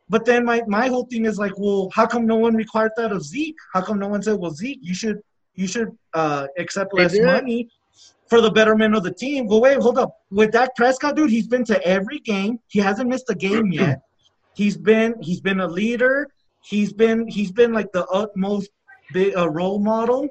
But 0.09 0.25
then 0.25 0.45
my, 0.45 0.63
my 0.67 0.89
whole 0.89 1.05
thing 1.05 1.27
is 1.27 1.39
like, 1.39 1.53
well, 1.59 1.91
how 1.93 2.07
come 2.07 2.27
no 2.27 2.37
one 2.37 2.57
required 2.57 2.93
that 2.97 3.13
of 3.13 3.23
Zeke? 3.23 3.57
How 3.75 3.83
come 3.83 3.99
no 3.99 4.09
one 4.09 4.23
said, 4.23 4.39
well, 4.39 4.51
Zeke, 4.51 4.79
you 4.81 4.95
should 4.95 5.21
you 5.55 5.67
should 5.67 5.91
uh, 6.15 6.47
accept 6.57 6.95
less 6.95 7.13
money 7.21 7.69
for 8.29 8.41
the 8.41 8.51
betterment 8.51 8.95
of 8.95 9.03
the 9.03 9.13
team? 9.13 9.47
Well, 9.47 9.61
wait, 9.61 9.79
hold 9.79 9.99
up. 9.99 10.17
With 10.31 10.53
Dak 10.53 10.75
Prescott, 10.77 11.17
dude, 11.17 11.31
he's 11.31 11.47
been 11.47 11.65
to 11.65 11.83
every 11.87 12.19
game. 12.21 12.59
He 12.69 12.79
hasn't 12.81 13.09
missed 13.09 13.31
a 13.31 13.35
game 13.35 13.73
yet. 13.73 14.01
He's 14.55 14.77
been 14.77 15.15
he's 15.21 15.41
been 15.41 15.61
a 15.61 15.67
leader. 15.67 16.29
He's 16.63 16.93
been 16.93 17.29
he's 17.29 17.53
been 17.53 17.73
like 17.73 17.93
the 17.93 18.07
utmost 18.07 18.71
big 19.13 19.37
uh, 19.37 19.49
role 19.49 19.79
model 19.79 20.29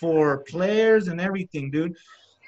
for 0.00 0.44
players 0.48 1.08
and 1.08 1.20
everything, 1.20 1.70
dude. 1.70 1.94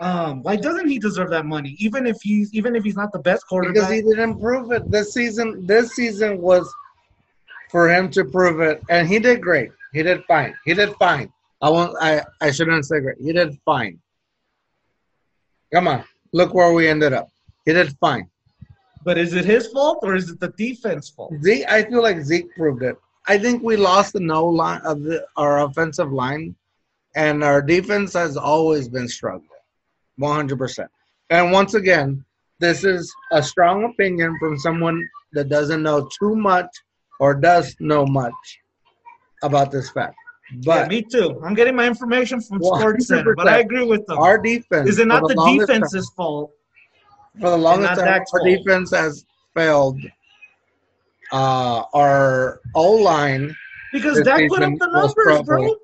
Um, 0.00 0.42
why 0.42 0.56
doesn't 0.56 0.88
he 0.88 0.98
deserve 0.98 1.30
that 1.30 1.44
money? 1.44 1.76
Even 1.78 2.06
if 2.06 2.16
he's 2.22 2.52
even 2.54 2.74
if 2.74 2.82
he's 2.84 2.96
not 2.96 3.12
the 3.12 3.18
best 3.18 3.46
quarterback, 3.46 3.74
Because 3.74 3.90
he 3.90 4.02
didn't 4.02 4.40
prove 4.40 4.72
it. 4.72 4.90
This 4.90 5.12
season 5.12 5.66
this 5.66 5.92
season 5.92 6.40
was 6.40 6.72
for 7.70 7.88
him 7.88 8.10
to 8.10 8.24
prove 8.24 8.60
it. 8.60 8.82
And 8.88 9.06
he 9.06 9.18
did 9.18 9.40
great. 9.40 9.70
He 9.92 10.02
did 10.02 10.24
fine. 10.24 10.54
He 10.64 10.74
did 10.74 10.94
fine. 10.98 11.32
I 11.62 11.68
won't 11.68 11.94
I, 12.00 12.22
I 12.40 12.50
shouldn't 12.50 12.86
say 12.86 13.00
great. 13.00 13.18
He 13.20 13.32
did 13.32 13.58
fine. 13.64 14.00
Come 15.72 15.88
on. 15.88 16.04
Look 16.32 16.54
where 16.54 16.72
we 16.72 16.88
ended 16.88 17.12
up. 17.12 17.28
He 17.64 17.72
did 17.72 17.96
fine. 17.98 18.28
But 19.04 19.18
is 19.18 19.32
it 19.34 19.44
his 19.44 19.68
fault 19.68 20.00
or 20.02 20.14
is 20.14 20.30
it 20.30 20.40
the 20.40 20.48
defense 20.56 21.08
fault? 21.08 21.32
Zeke, 21.42 21.64
I 21.68 21.84
feel 21.84 22.02
like 22.02 22.20
Zeke 22.20 22.54
proved 22.54 22.82
it. 22.82 22.96
I 23.26 23.38
think 23.38 23.62
we 23.62 23.76
lost 23.76 24.12
the 24.12 24.20
no 24.20 24.44
line 24.46 24.80
of 24.84 25.02
the, 25.02 25.24
our 25.36 25.64
offensive 25.64 26.12
line, 26.12 26.54
and 27.14 27.44
our 27.44 27.62
defense 27.62 28.12
has 28.14 28.36
always 28.36 28.88
been 28.88 29.08
struggling, 29.08 29.48
one 30.16 30.34
hundred 30.34 30.58
percent. 30.58 30.90
And 31.28 31.52
once 31.52 31.74
again, 31.74 32.24
this 32.58 32.84
is 32.84 33.12
a 33.32 33.42
strong 33.42 33.84
opinion 33.84 34.36
from 34.38 34.58
someone 34.58 35.06
that 35.32 35.48
doesn't 35.48 35.82
know 35.82 36.08
too 36.18 36.34
much 36.34 36.68
or 37.20 37.34
does 37.34 37.76
know 37.78 38.06
much 38.06 38.34
about 39.42 39.70
this 39.70 39.90
fact. 39.90 40.16
Yeah, 40.52 40.58
But 40.64 40.88
me 40.88 41.02
too. 41.02 41.40
I'm 41.44 41.54
getting 41.54 41.76
my 41.76 41.86
information 41.86 42.40
from 42.40 42.62
Sports 42.62 43.06
Center, 43.06 43.34
but 43.34 43.48
I 43.48 43.58
agree 43.60 43.84
with 43.84 44.06
them. 44.06 44.18
our 44.18 44.38
defense 44.38 44.88
Is 44.88 44.98
it 44.98 45.06
not 45.06 45.26
the 45.28 45.34
time- 45.34 45.58
defense's 45.58 46.10
fault? 46.16 46.52
for 47.40 47.50
the 47.50 47.56
longest 47.56 48.00
time, 48.00 48.22
our 48.34 48.44
defense 48.44 48.90
has 48.90 49.24
failed. 49.54 49.98
Uh, 51.32 51.84
our 51.94 52.60
O 52.74 52.92
line, 52.94 53.54
Because 53.92 54.20
Dak 54.22 54.48
put 54.48 54.62
up 54.62 54.72
the 54.78 54.86
numbers, 54.88 55.42
bro. 55.44 55.76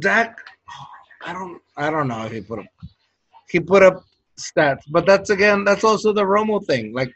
Dak. 0.00 0.38
I 1.24 1.32
don't. 1.32 1.60
I 1.76 1.88
don't 1.90 2.08
know 2.08 2.24
if 2.26 2.32
he 2.32 2.40
put 2.40 2.58
up. 2.58 2.66
He 3.48 3.60
put 3.60 3.82
up 3.84 4.04
stats, 4.38 4.80
but 4.90 5.06
that's 5.06 5.30
again. 5.30 5.62
That's 5.64 5.84
also 5.84 6.12
the 6.12 6.24
Romo 6.24 6.64
thing. 6.66 6.92
Like 6.92 7.12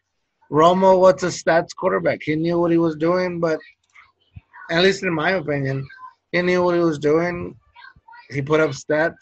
Romo, 0.50 1.00
what's 1.00 1.24
a 1.24 1.26
stats 1.26 1.74
quarterback? 1.76 2.20
He 2.22 2.36
knew 2.36 2.58
what 2.60 2.70
he 2.70 2.78
was 2.78 2.94
doing, 2.94 3.40
but 3.40 3.58
at 4.70 4.82
least 4.84 5.02
in 5.02 5.12
my 5.12 5.32
opinion, 5.32 5.84
he 6.32 6.42
knew 6.42 6.62
what 6.62 6.74
he 6.74 6.80
was 6.80 6.98
doing. 6.98 7.56
He 8.30 8.42
put 8.42 8.60
up 8.60 8.70
stats, 8.70 9.16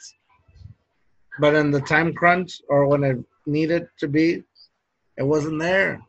but 1.39 1.55
in 1.55 1.71
the 1.71 1.81
time 1.81 2.13
crunch 2.13 2.61
or 2.69 2.87
when 2.87 3.05
it 3.05 3.19
needed 3.47 3.89
to 4.01 4.09
be, 4.09 4.43
it 5.17 5.23
wasn't 5.23 5.61
there. 5.61 6.01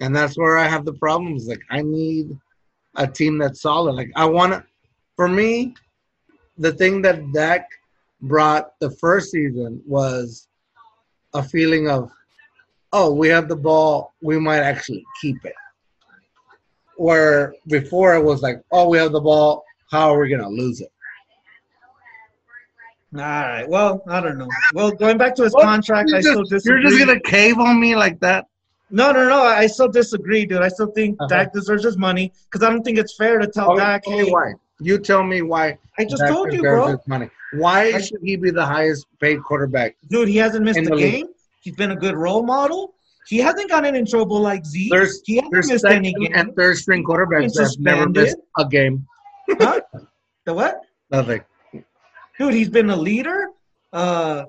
And 0.00 0.14
that's 0.14 0.36
where 0.36 0.58
I 0.58 0.68
have 0.68 0.84
the 0.84 0.92
problems. 0.94 1.48
Like 1.48 1.62
I 1.70 1.80
need 1.82 2.36
a 2.96 3.06
team 3.06 3.38
that's 3.38 3.62
solid. 3.62 3.92
Like 3.92 4.10
I 4.14 4.26
want 4.26 4.52
to, 4.52 4.64
for 5.16 5.28
me, 5.28 5.74
the 6.58 6.72
thing 6.72 7.00
that 7.02 7.32
Dak 7.32 7.68
brought 8.20 8.78
the 8.80 8.90
first 8.90 9.30
season 9.30 9.82
was 9.86 10.48
a 11.34 11.42
feeling 11.42 11.88
of, 11.88 12.10
oh, 12.92 13.12
we 13.12 13.28
have 13.28 13.48
the 13.48 13.56
ball, 13.56 14.14
we 14.22 14.38
might 14.38 14.60
actually 14.60 15.04
keep 15.20 15.44
it. 15.44 15.54
Where 16.96 17.54
before 17.68 18.14
it 18.14 18.24
was 18.24 18.42
like, 18.42 18.62
oh, 18.72 18.88
we 18.88 18.98
have 18.98 19.12
the 19.12 19.20
ball, 19.20 19.64
how 19.90 20.14
are 20.14 20.20
we 20.20 20.28
gonna 20.28 20.48
lose 20.48 20.80
it? 20.80 20.90
All 23.14 23.20
right. 23.22 23.68
Well, 23.68 24.02
I 24.08 24.20
don't 24.20 24.36
know. 24.36 24.48
Well, 24.74 24.90
going 24.90 25.16
back 25.16 25.34
to 25.36 25.44
his 25.44 25.54
contract, 25.54 26.12
I 26.12 26.20
still 26.20 26.42
just, 26.44 26.66
you're 26.66 26.80
disagree. 26.80 26.98
just 26.98 27.06
gonna 27.06 27.20
cave 27.20 27.58
on 27.58 27.80
me 27.80 27.96
like 27.96 28.20
that? 28.20 28.46
No, 28.90 29.10
no, 29.12 29.28
no. 29.28 29.40
I 29.42 29.66
still 29.66 29.88
disagree, 29.88 30.44
dude. 30.46 30.62
I 30.62 30.68
still 30.68 30.88
think 30.92 31.16
Uh-huh. 31.20 31.28
Dak 31.28 31.52
deserves 31.52 31.84
his 31.84 31.96
money 31.96 32.32
because 32.50 32.66
I 32.66 32.70
don't 32.70 32.82
think 32.82 32.98
it's 32.98 33.14
fair 33.16 33.38
to 33.38 33.46
tell 33.46 33.72
Okay, 33.72 33.80
Dak, 33.80 34.04
hey, 34.04 34.30
why. 34.30 34.52
You 34.80 34.98
tell 34.98 35.22
me 35.22 35.42
why. 35.42 35.78
I 35.98 36.04
just 36.04 36.18
Dak 36.20 36.30
told 36.30 36.52
you, 36.52 36.62
deserves 36.62 36.92
bro. 36.92 37.00
Money. 37.06 37.30
Why 37.54 37.98
should 38.00 38.20
he 38.22 38.36
be 38.36 38.50
the 38.50 38.66
highest 38.66 39.06
paid 39.20 39.42
quarterback? 39.42 39.96
Dude, 40.10 40.28
he 40.28 40.36
hasn't 40.36 40.64
missed 40.64 40.78
a 40.80 40.82
the 40.82 40.94
league. 40.94 41.12
game. 41.14 41.26
He's 41.60 41.74
been 41.76 41.92
a 41.92 41.96
good 41.96 42.16
role 42.16 42.42
model. 42.42 42.92
He 43.28 43.38
hasn't 43.38 43.68
gotten 43.68 43.96
in 43.96 44.06
trouble 44.06 44.40
like 44.40 44.64
Zeke. 44.64 44.90
There's 44.90 45.20
he 45.24 45.36
hasn't 45.36 45.52
there's 45.52 45.68
missed 45.68 45.84
any 45.84 46.12
games. 46.14 46.34
and 46.34 46.54
third 46.56 46.76
string 46.76 47.04
quarterbacks 47.04 47.54
that 47.54 47.64
have 47.64 47.80
never 47.80 48.08
missed 48.08 48.36
a 48.58 48.68
game. 48.68 49.06
Huh? 49.50 49.80
The 50.44 50.54
what? 50.54 50.80
Nothing. 51.10 51.42
Dude, 52.38 52.54
he's 52.54 52.68
been 52.68 52.90
a 52.90 52.96
leader. 52.96 53.48
Uh, 53.92 54.44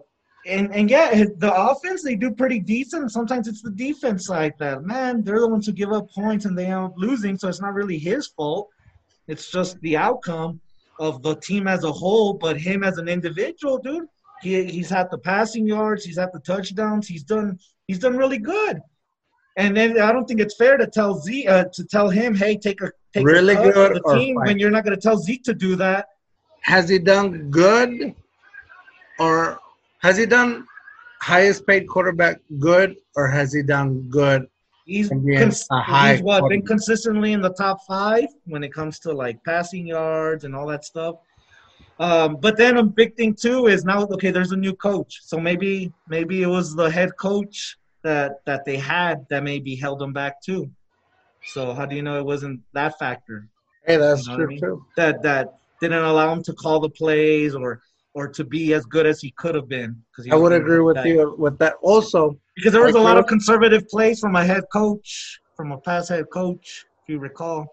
and 0.45 0.73
and 0.73 0.89
yeah, 0.89 1.13
his, 1.13 1.31
the 1.37 1.53
offense 1.53 2.03
they 2.03 2.15
do 2.15 2.31
pretty 2.31 2.59
decent. 2.59 3.11
Sometimes 3.11 3.47
it's 3.47 3.61
the 3.61 3.71
defense 3.71 4.29
like 4.29 4.57
that. 4.59 4.83
Man, 4.83 5.23
they're 5.23 5.39
the 5.39 5.47
ones 5.47 5.65
who 5.65 5.71
give 5.73 5.91
up 5.91 6.09
points 6.11 6.45
and 6.45 6.57
they 6.57 6.65
end 6.65 6.85
up 6.85 6.93
losing. 6.97 7.37
So 7.37 7.47
it's 7.47 7.61
not 7.61 7.73
really 7.73 7.97
his 7.97 8.27
fault. 8.27 8.69
It's 9.27 9.51
just 9.51 9.79
the 9.81 9.97
outcome 9.97 10.61
of 10.99 11.21
the 11.21 11.35
team 11.35 11.67
as 11.67 11.83
a 11.83 11.91
whole. 11.91 12.33
But 12.33 12.57
him 12.59 12.83
as 12.83 12.97
an 12.97 13.07
individual, 13.07 13.77
dude, 13.77 14.07
he 14.41 14.65
he's 14.65 14.89
had 14.89 15.09
the 15.11 15.17
passing 15.17 15.67
yards, 15.67 16.05
he's 16.05 16.17
had 16.17 16.29
the 16.33 16.39
touchdowns, 16.39 17.07
he's 17.07 17.23
done 17.23 17.59
he's 17.87 17.99
done 17.99 18.15
really 18.15 18.37
good. 18.37 18.81
And 19.57 19.75
then 19.75 19.99
I 19.99 20.11
don't 20.11 20.27
think 20.27 20.39
it's 20.39 20.55
fair 20.55 20.77
to 20.77 20.85
tell 20.85 21.19
Z 21.19 21.47
uh, 21.47 21.65
to 21.73 21.83
tell 21.85 22.09
him, 22.09 22.35
hey, 22.35 22.57
take 22.57 22.81
a 22.81 22.91
take 23.13 23.25
Really 23.25 23.55
a 23.55 23.63
good 23.63 23.95
the 23.95 24.13
team 24.13 24.35
fine? 24.35 24.45
when 24.45 24.59
you're 24.59 24.69
not 24.69 24.83
going 24.83 24.95
to 24.95 25.01
tell 25.01 25.17
Zeke 25.17 25.43
to 25.45 25.53
do 25.53 25.75
that. 25.77 26.07
Has 26.61 26.89
he 26.89 26.99
done 26.99 27.49
good, 27.49 28.13
or 29.19 29.59
has 29.99 30.17
he 30.17 30.25
done 30.25 30.67
highest 31.21 31.65
paid 31.65 31.87
quarterback 31.87 32.39
good, 32.59 32.97
or 33.15 33.27
has 33.27 33.51
he 33.53 33.63
done 33.63 34.01
good? 34.09 34.47
He's, 34.85 35.09
cons- 35.09 35.67
he's 35.87 36.21
what 36.21 36.47
been 36.47 36.61
consistently 36.61 37.33
in 37.33 37.41
the 37.41 37.53
top 37.53 37.79
five 37.85 38.27
when 38.45 38.63
it 38.63 38.73
comes 38.73 38.99
to 38.99 39.11
like 39.11 39.43
passing 39.43 39.87
yards 39.87 40.45
and 40.45 40.55
all 40.55 40.65
that 40.67 40.85
stuff. 40.85 41.15
Um, 41.99 42.37
but 42.39 42.57
then 42.57 42.77
a 42.77 42.83
big 42.83 43.15
thing 43.15 43.33
too 43.33 43.67
is 43.67 43.83
now 43.83 44.05
okay. 44.05 44.29
There's 44.31 44.51
a 44.51 44.57
new 44.57 44.75
coach, 44.75 45.19
so 45.23 45.39
maybe 45.39 45.91
maybe 46.07 46.43
it 46.43 46.47
was 46.47 46.75
the 46.75 46.89
head 46.91 47.11
coach 47.19 47.75
that 48.03 48.33
that 48.45 48.65
they 48.65 48.77
had 48.77 49.25
that 49.29 49.43
maybe 49.43 49.75
held 49.75 49.99
them 49.99 50.13
back 50.13 50.41
too. 50.41 50.69
So 51.43 51.73
how 51.73 51.85
do 51.85 51.95
you 51.95 52.03
know 52.03 52.19
it 52.19 52.25
wasn't 52.25 52.61
that 52.73 52.99
factor 52.99 53.47
Hey, 53.85 53.97
that's 53.97 54.25
You 54.25 54.33
know 54.33 54.37
what 54.37 54.43
I 54.43 54.45
true 54.45 54.47
mean? 54.47 54.59
too. 54.59 54.85
that 54.97 55.21
that 55.23 55.47
didn't 55.81 56.03
allow 56.03 56.33
him 56.33 56.43
to 56.43 56.53
call 56.53 56.79
the 56.79 56.89
plays 56.89 57.55
or 57.55 57.81
or 58.13 58.27
to 58.27 58.43
be 58.43 58.73
as 58.73 58.83
good 58.85 59.05
as 59.05 59.21
he 59.21 59.31
could 59.37 59.55
have 59.55 59.69
been? 59.69 59.95
I 60.31 60.35
would 60.35 60.51
agree 60.51 60.79
with 60.79 60.97
you 61.05 61.35
with 61.37 61.57
that. 61.59 61.75
Also, 61.81 62.37
because 62.55 62.73
there 62.73 62.83
was 62.83 62.95
I 62.95 62.99
a 62.99 63.01
lot 63.01 63.17
of 63.17 63.27
conservative 63.27 63.87
plays 63.87 64.19
from 64.19 64.35
a 64.35 64.43
head 64.43 64.63
coach, 64.73 65.39
from 65.55 65.71
a 65.71 65.77
past 65.79 66.09
head 66.09 66.25
coach, 66.33 66.85
if 67.03 67.09
you 67.09 67.19
recall. 67.19 67.67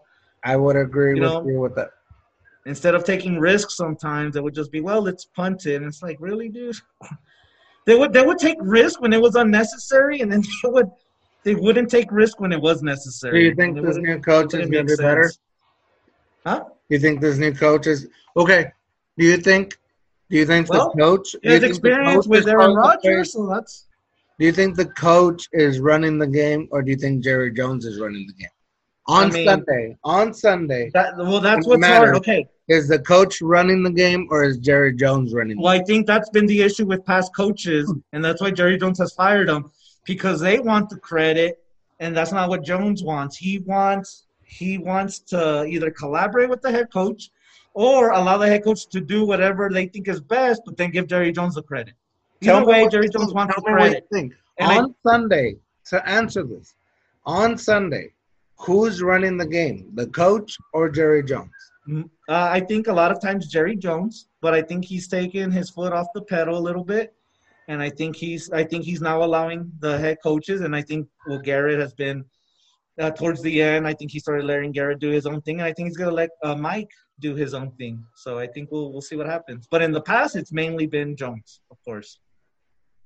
I 0.45 0.57
would 0.57 0.77
agree 0.77 1.15
You 1.15 1.23
with 1.23 1.33
know? 1.33 1.47
you 1.47 1.61
with 1.61 1.75
that. 1.77 1.91
Instead 2.67 2.95
of 2.95 3.05
taking 3.05 3.39
risks, 3.39 3.77
sometimes 3.77 4.37
it 4.37 4.43
would 4.43 4.55
just 4.55 4.73
be, 4.73 4.81
well, 4.81 5.03
let's 5.03 5.27
punt 5.27 5.67
it. 5.67 5.77
And 5.77 5.87
it's 5.87 6.03
like, 6.03 6.17
really, 6.21 6.49
dude? 6.49 6.77
They 7.87 7.95
would 7.95 8.13
they 8.13 8.25
would 8.25 8.39
take 8.39 8.57
risk 8.61 9.01
when 9.01 9.13
it 9.13 9.21
was 9.21 9.35
unnecessary, 9.35 10.21
and 10.21 10.33
then 10.33 10.43
they 10.63 10.71
would 10.71 10.91
they 11.43 11.55
wouldn't 11.55 11.91
take 11.91 12.11
risk 12.11 12.41
when 12.41 12.53
it 12.53 12.61
was 12.61 12.83
necessary 12.83 13.41
Do 13.41 13.45
you 13.45 13.55
think 13.55 13.83
this 13.83 13.97
new 13.97 14.19
coach 14.21 14.55
is 14.55 14.71
going 14.71 14.87
to 14.87 14.97
be 14.97 15.03
better? 15.03 15.31
Huh? 16.47 16.65
You 16.89 16.99
think 16.99 17.21
this 17.21 17.39
new 17.39 17.53
coach 17.53 17.87
is 17.87 18.09
okay? 18.37 18.73
Do 19.19 19.27
you 19.27 19.37
think? 19.37 19.79
Do 20.31 20.39
you 20.39 20.47
think 20.47 20.71
Well, 20.71 20.93
the 20.95 21.03
coach? 21.03 21.37
has 21.45 21.63
experience 21.63 22.25
coach 22.25 22.27
with 22.27 22.49
Aaron 22.49 22.75
calling 22.75 22.77
the 22.77 22.99
plays? 23.03 23.05
Rodgers, 23.05 23.33
so 23.35 23.47
that's 23.47 23.87
Do 24.39 24.47
you 24.47 24.53
think 24.53 24.77
the 24.77 24.87
coach 24.87 25.47
is 25.53 25.79
running 25.79 26.19
the 26.19 26.27
game, 26.27 26.69
or 26.71 26.83
do 26.83 26.91
you 26.91 26.97
think 26.97 27.23
Jerry 27.23 27.53
Jones 27.53 27.85
is 27.85 28.01
running 28.01 28.27
the 28.27 28.33
game? 28.33 28.49
On 29.07 29.27
I 29.27 29.31
mean- 29.31 29.47
Sunday, 29.47 29.97
on 30.03 30.33
Sunday, 30.33 30.91
that. 30.95 31.19
Well, 31.19 31.41
that's 31.41 31.67
what's 31.67 31.87
hard. 31.87 32.17
Okay. 32.17 32.49
Is 32.69 32.89
the 32.89 32.99
coach 32.99 33.41
running 33.43 33.83
the 33.83 33.91
game, 33.91 34.27
or 34.31 34.45
is 34.45 34.59
Jerry 34.59 34.95
Jones 34.95 35.35
running? 35.35 35.57
The 35.57 35.63
Well, 35.63 35.73
I 35.73 35.83
think 35.85 36.07
that's 36.07 36.31
been 36.31 36.47
the 36.47 36.63
issue 36.63 36.87
with 36.87 37.05
past 37.05 37.35
coaches, 37.35 37.93
and 38.13 38.25
that's 38.25 38.41
why 38.41 38.51
Jerry 38.51 38.79
Jones 38.79 38.99
has 38.99 39.13
fired 39.13 39.49
them 39.49 39.71
because 40.07 40.41
they 40.41 40.59
want 40.59 40.89
the 40.89 40.97
credit, 40.97 41.63
and 42.01 42.17
that's 42.17 42.33
not 42.33 42.49
what 42.49 42.65
Jones 42.65 43.03
wants. 43.03 43.37
He 43.37 43.59
wants 43.61 44.27
he 44.47 44.79
wants 44.79 45.19
to 45.19 45.65
either 45.65 45.91
collaborate 45.91 46.49
with 46.49 46.61
the 46.63 46.71
head 46.71 46.93
coach 46.93 47.31
or 47.73 48.11
allow 48.11 48.39
the 48.39 48.47
head 48.47 48.63
coach 48.63 48.87
to 48.89 49.01
do 49.01 49.25
whatever 49.27 49.69
they 49.69 49.87
think 49.87 50.07
is 50.07 50.21
best, 50.21 50.63
but 50.65 50.77
then 50.77 50.91
give 50.91 51.07
Jerry 51.09 51.33
Jones 51.33 51.57
the 51.57 51.63
credit. 51.63 51.95
Tell 52.43 52.59
Either 52.59 52.67
me 52.67 52.73
way, 52.73 52.89
Jerry 52.89 53.09
Jones 53.09 53.33
wants 53.35 53.55
the 53.57 53.63
Tell 53.63 53.75
me 53.75 53.81
what 53.81 53.93
you 53.93 54.01
credit. 54.11 54.33
And 54.59 54.71
I- 54.71 54.79
on 54.79 54.95
Sunday, 55.03 55.57
to 55.87 56.09
answer 56.09 56.45
this, 56.45 56.75
on 57.27 57.59
Sunday, 57.59 58.13
who's 58.59 59.03
running 59.03 59.37
the 59.37 59.47
game, 59.47 59.91
the 59.95 60.07
coach 60.09 60.57
or 60.73 60.89
Jerry 60.89 61.23
Jones? 61.23 61.51
Mm, 61.89 62.09
Uh, 62.29 62.49
I 62.51 62.61
think 62.61 62.87
a 62.87 62.93
lot 62.93 63.13
of 63.13 63.21
times 63.21 63.49
Jerry 63.49 63.77
Jones, 63.77 64.29
but 64.41 64.55
I 64.55 64.63
think 64.63 64.85
he's 64.85 65.09
taken 65.09 65.51
his 65.51 65.69
foot 65.71 65.93
off 65.93 66.07
the 66.15 66.23
pedal 66.23 66.57
a 66.57 66.61
little 66.69 66.85
bit, 66.85 67.13
and 67.69 67.83
I 67.83 67.91
think 67.91 68.17
he's 68.17 68.51
I 68.51 68.65
think 68.65 68.85
he's 68.85 69.03
now 69.03 69.23
allowing 69.23 69.71
the 69.81 69.99
head 69.99 70.19
coaches, 70.23 70.63
and 70.63 70.75
I 70.75 70.83
think 70.83 71.07
well 71.27 71.39
Garrett 71.39 71.79
has 71.79 71.93
been 71.93 72.25
uh, 72.99 73.11
towards 73.11 73.43
the 73.43 73.61
end. 73.61 73.87
I 73.87 73.93
think 73.93 74.11
he 74.11 74.19
started 74.19 74.45
letting 74.47 74.73
Garrett 74.73 75.01
do 75.01 75.11
his 75.11 75.27
own 75.27 75.43
thing, 75.43 75.61
and 75.61 75.67
I 75.67 75.73
think 75.73 75.89
he's 75.89 75.99
gonna 75.99 76.13
let 76.13 76.31
uh, 76.43 76.55
Mike 76.55 76.91
do 77.21 77.35
his 77.35 77.53
own 77.53 77.71
thing. 77.73 78.05
So 78.17 78.39
I 78.39 78.47
think 78.47 78.71
we'll 78.71 78.91
we'll 78.91 79.03
see 79.03 79.17
what 79.17 79.27
happens. 79.27 79.67
But 79.71 79.83
in 79.83 79.93
the 79.93 80.03
past, 80.03 80.35
it's 80.35 80.53
mainly 80.53 80.87
been 80.87 81.17
Jones, 81.17 81.61
of 81.71 81.77
course. 81.85 82.19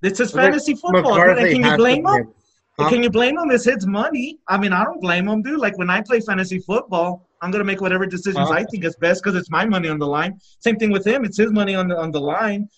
This 0.00 0.20
is 0.20 0.30
fantasy 0.30 0.74
football. 0.74 1.16
can 1.16 1.64
you 1.64 1.76
blame 1.76 2.06
him? 2.06 2.32
Huh? 2.78 2.88
Can 2.88 3.02
you 3.02 3.10
blame 3.10 3.36
him? 3.36 3.50
It's 3.50 3.64
his 3.64 3.84
money. 3.86 4.38
I 4.46 4.56
mean, 4.56 4.72
I 4.72 4.84
don't 4.84 5.00
blame 5.00 5.26
him, 5.28 5.42
dude. 5.42 5.58
Like 5.58 5.76
when 5.76 5.90
I 5.90 6.00
play 6.00 6.20
fantasy 6.20 6.60
football, 6.60 7.27
I'm 7.40 7.50
gonna 7.50 7.64
make 7.64 7.80
whatever 7.80 8.06
decisions 8.06 8.50
Uh-huh. 8.50 8.60
I 8.60 8.64
think 8.64 8.84
is 8.84 8.96
best 8.96 9.22
because 9.22 9.38
it's 9.38 9.50
my 9.50 9.64
money 9.64 9.88
on 9.88 9.98
the 9.98 10.06
line. 10.06 10.40
Same 10.60 10.76
thing 10.76 10.90
with 10.90 11.06
him; 11.06 11.24
it's 11.24 11.38
his 11.38 11.52
money 11.52 11.74
on 11.74 11.88
the 11.88 11.96
on 11.98 12.10
the 12.10 12.20
line. 12.20 12.68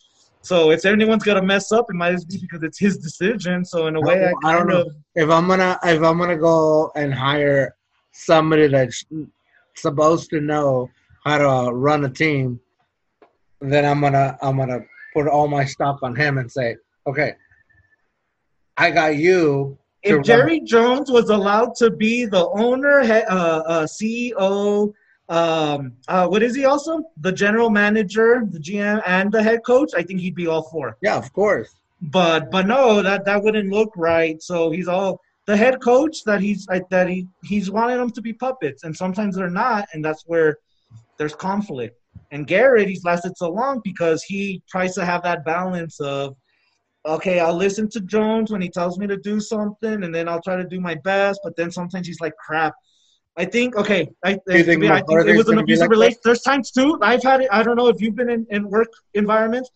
So 0.43 0.71
if 0.71 0.85
anyone's 0.85 1.25
gonna 1.25 1.43
mess 1.43 1.71
up, 1.73 1.87
it 1.91 1.95
might 1.95 2.13
just 2.13 2.29
be 2.29 2.39
because 2.39 2.63
it's 2.63 2.79
his 2.79 2.99
decision. 2.99 3.65
So 3.65 3.87
in 3.89 3.97
a 3.97 4.01
way, 4.01 4.33
I, 4.45 4.51
I 4.51 4.59
don't 4.59 4.69
know. 4.69 4.83
of 4.83 4.95
If 5.15 5.31
I'm 5.31 5.47
gonna 5.49 5.79
if 5.85 6.03
I'm 6.03 6.19
gonna 6.19 6.39
go 6.39 6.91
and 6.95 7.13
hire 7.13 7.75
somebody 8.13 8.69
that's 8.69 9.05
supposed 9.77 10.31
to 10.31 10.41
know 10.41 10.91
how 11.25 11.39
to 11.39 11.73
run 11.73 12.05
a 12.05 12.11
team, 12.11 12.61
then 13.61 13.85
I'm 13.85 14.01
gonna 14.01 14.39
I'm 14.43 14.57
gonna 14.57 14.81
put 15.15 15.27
all 15.27 15.49
my 15.49 15.65
stuff 15.65 15.99
on 16.03 16.17
him 16.17 16.39
and 16.39 16.51
say, 16.51 16.77
okay, 17.07 17.35
I 18.77 18.91
got 18.91 19.17
you. 19.17 19.79
If 20.03 20.23
Jerry 20.23 20.61
Jones 20.61 21.11
was 21.11 21.29
allowed 21.29 21.75
to 21.77 21.91
be 21.91 22.25
the 22.25 22.49
owner, 22.49 23.01
uh, 23.01 23.25
uh, 23.29 23.87
CEO, 23.87 24.93
um, 25.29 25.93
uh, 26.09 26.27
what 26.27 26.43
is 26.43 26.57
he 26.57 26.65
also? 26.65 27.03
The 27.19 27.33
general 27.33 27.71
manager, 27.71 28.43
the 28.51 28.59
GM, 28.59 29.03
and 29.07 29.31
the 29.31 29.43
head 29.43 29.61
coach. 29.65 29.91
I 29.95 30.03
think 30.03 30.21
he'd 30.21 30.35
be 30.35 30.47
all 30.47 30.63
four. 30.63 30.97
yeah, 31.03 31.17
of 31.17 31.33
course. 31.33 31.75
But 32.03 32.51
but 32.51 32.67
no, 32.67 33.03
that 33.03 33.25
that 33.27 33.43
wouldn't 33.43 33.71
look 33.71 33.93
right. 33.95 34.41
So 34.43 34.71
he's 34.71 34.89
all 34.89 35.21
the 35.47 35.57
head 35.57 35.81
coach 35.83 36.25
that 36.25 36.41
he's 36.41 36.67
that 36.91 37.09
he 37.09 37.27
he's 37.45 37.71
wanting 37.71 37.99
them 37.99 38.11
to 38.11 38.23
be 38.23 38.33
puppets, 38.33 38.85
and 38.85 38.97
sometimes 38.97 39.37
they're 39.37 39.51
not, 39.51 39.87
and 39.93 40.05
that's 40.05 40.25
where 40.27 40.57
there's 41.19 41.35
conflict. 41.35 41.97
And 42.33 42.47
Garrett, 42.47 42.89
he's 42.89 43.05
lasted 43.05 43.37
so 43.37 43.51
long 43.51 43.81
because 43.85 44.23
he 44.23 44.63
tries 44.69 44.95
to 44.95 45.05
have 45.05 45.23
that 45.25 45.45
balance 45.45 46.01
of, 46.01 46.37
okay, 47.07 47.41
I'll 47.41 47.57
listen 47.57 47.89
to 47.91 48.01
Jones 48.01 48.51
when 48.51 48.61
he 48.61 48.69
tells 48.69 48.99
me 48.99 49.07
to 49.07 49.17
do 49.17 49.41
something, 49.41 50.05
and 50.05 50.15
then 50.15 50.29
I'll 50.29 50.43
try 50.43 50.57
to 50.57 50.65
do 50.65 50.81
my 50.81 50.95
best. 50.97 51.41
But 51.43 51.57
then 51.57 51.71
sometimes 51.71 52.07
he's 52.07 52.21
like, 52.21 52.37
crap. 52.37 52.75
I 53.37 53.45
think 53.45 53.77
okay. 53.77 54.09
I, 54.25 54.33
think 54.33 54.43
I 54.49 54.63
think 54.63 54.85
it 54.85 55.37
was 55.37 55.49
an 55.49 55.59
abusive 55.59 55.83
like 55.83 55.91
relationship. 55.91 56.23
There's 56.25 56.43
times 56.43 56.71
too. 56.71 56.99
I've 57.01 57.23
had 57.23 57.41
it. 57.41 57.49
I 57.51 57.63
don't 57.63 57.77
know 57.77 57.89
if 57.89 58.01
you've 58.01 58.17
been 58.17 58.29
in, 58.29 58.47
in 58.51 58.69
work 58.69 58.89
environments. 59.15 59.71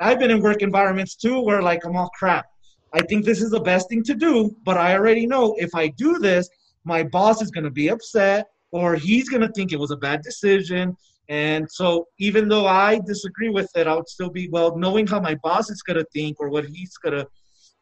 I've 0.00 0.18
been 0.18 0.30
in 0.30 0.40
work 0.40 0.62
environments 0.62 1.14
too 1.14 1.40
where 1.40 1.62
like 1.62 1.84
I'm 1.84 1.96
all 1.96 2.10
crap. 2.18 2.46
I 2.92 3.02
think 3.02 3.24
this 3.24 3.42
is 3.42 3.50
the 3.50 3.60
best 3.60 3.88
thing 3.88 4.02
to 4.04 4.14
do, 4.14 4.56
but 4.64 4.76
I 4.76 4.94
already 4.94 5.26
know 5.26 5.54
if 5.58 5.74
I 5.74 5.88
do 5.88 6.18
this, 6.18 6.48
my 6.84 7.02
boss 7.02 7.42
is 7.42 7.50
gonna 7.50 7.70
be 7.70 7.88
upset 7.88 8.46
or 8.72 8.96
he's 8.96 9.28
gonna 9.28 9.50
think 9.54 9.72
it 9.72 9.78
was 9.78 9.90
a 9.90 9.96
bad 9.96 10.22
decision. 10.22 10.96
And 11.28 11.70
so 11.70 12.06
even 12.18 12.48
though 12.48 12.66
I 12.66 13.00
disagree 13.06 13.48
with 13.48 13.70
it, 13.76 13.86
I 13.86 13.94
would 13.94 14.08
still 14.08 14.30
be 14.30 14.48
well 14.50 14.76
knowing 14.76 15.06
how 15.06 15.20
my 15.20 15.36
boss 15.42 15.70
is 15.70 15.82
gonna 15.82 16.04
think 16.12 16.38
or 16.38 16.48
what 16.48 16.66
he's 16.66 16.96
gonna 16.98 17.26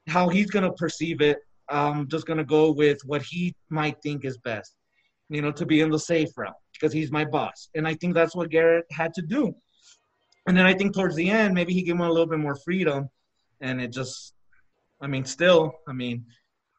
how 0.09 0.29
he's 0.29 0.51
gonna 0.51 0.73
perceive 0.73 1.21
it. 1.21 1.39
I'm 1.69 2.09
just 2.09 2.27
gonna 2.27 2.45
go 2.45 2.73
with 2.73 2.99
what 3.05 3.23
he 3.23 3.55
might 3.71 3.97
think 4.03 4.25
is 4.25 4.39
best, 4.39 4.75
you 5.29 5.43
know, 5.43 5.53
to 5.53 5.67
be 5.67 5.81
in 5.81 5.91
the 5.91 5.99
safe 5.99 6.29
route 6.37 6.55
because 6.73 6.93
he's 6.93 7.11
my 7.11 7.25
boss. 7.25 7.69
And 7.75 7.87
I 7.87 7.95
think 7.95 8.15
that's 8.15 8.37
what 8.37 8.51
Garrett 8.51 8.87
had 8.91 9.13
to 9.15 9.23
do. 9.23 9.55
And 10.47 10.57
then 10.57 10.67
I 10.67 10.75
think 10.75 10.95
towards 10.95 11.15
the 11.15 11.31
end, 11.31 11.55
maybe 11.55 11.73
he 11.73 11.83
gave 11.83 11.95
him 11.95 12.01
a 12.01 12.11
little 12.11 12.27
bit 12.27 12.41
more 12.41 12.57
freedom, 12.57 13.09
and 13.61 13.81
it 13.81 13.93
just, 13.93 14.35
I 15.01 15.07
mean, 15.07 15.25
still, 15.25 15.73
I 15.89 15.93
mean, 15.93 16.25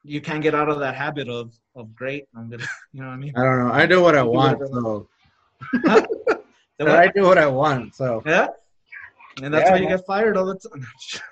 you 0.03 0.19
can't 0.19 0.41
get 0.41 0.53
out 0.53 0.69
of 0.69 0.79
that 0.79 0.95
habit 0.95 1.29
of 1.29 1.53
of 1.75 1.95
great. 1.95 2.25
I'm 2.35 2.49
gonna, 2.49 2.65
you 2.93 3.01
know 3.01 3.07
what 3.07 3.13
I 3.13 3.17
mean? 3.17 3.33
I 3.35 3.43
don't 3.43 3.59
know. 3.59 3.73
I 3.73 3.85
do 3.85 4.01
what 4.01 4.15
I 4.15 4.23
want. 4.23 4.59
So 4.67 5.07
I 6.81 7.07
do 7.07 7.23
what 7.23 7.37
I 7.37 7.47
want. 7.47 7.95
So 7.95 8.21
Yeah. 8.25 8.47
And 9.41 9.51
that's 9.53 9.65
Yeah, 9.65 9.71
why 9.71 9.77
you 9.77 9.87
man. 9.87 9.97
get 9.97 10.05
fired 10.05 10.37
all 10.37 10.45
the 10.45 10.55
time. 10.59 10.85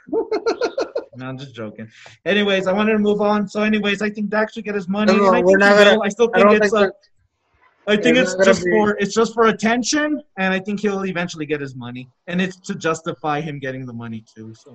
no, 1.18 1.26
I'm 1.28 1.38
just 1.38 1.54
joking. 1.54 1.88
Anyways, 2.26 2.66
I 2.68 2.74
wanted 2.74 2.94
to 2.94 3.00
move 3.00 3.22
on. 3.22 3.48
So, 3.48 3.62
anyways, 3.62 4.02
I 4.02 4.10
think 4.10 4.30
Dak 4.30 4.52
should 4.54 4.64
get 4.64 4.74
his 4.74 4.88
money. 4.88 5.14
No, 5.14 5.20
no, 5.20 5.26
I 5.34 5.42
we're 5.42 5.46
think 5.50 5.60
not 5.60 5.78
gonna- 5.78 5.96
will. 5.98 6.04
I 6.04 6.10
still 6.10 6.28
think 6.30 6.46
don't 6.48 6.56
it's 6.64 6.72
think 6.72 6.88
uh, 6.88 6.92
I 7.88 7.96
think 7.98 8.18
it's 8.18 8.34
gonna 8.34 8.46
just 8.46 8.64
be- 8.66 8.72
for 8.72 8.98
it's 8.98 9.14
just 9.14 9.34
for 9.36 9.48
attention, 9.50 10.20
and 10.38 10.52
I 10.54 10.60
think 10.60 10.80
he'll 10.80 11.06
eventually 11.06 11.46
get 11.46 11.62
his 11.62 11.76
money, 11.76 12.10
and 12.28 12.42
it's 12.42 12.58
to 12.62 12.74
justify 12.76 13.40
him 13.42 13.60
getting 13.60 13.86
the 13.86 13.94
money 13.94 14.24
too. 14.36 14.54
So, 14.56 14.72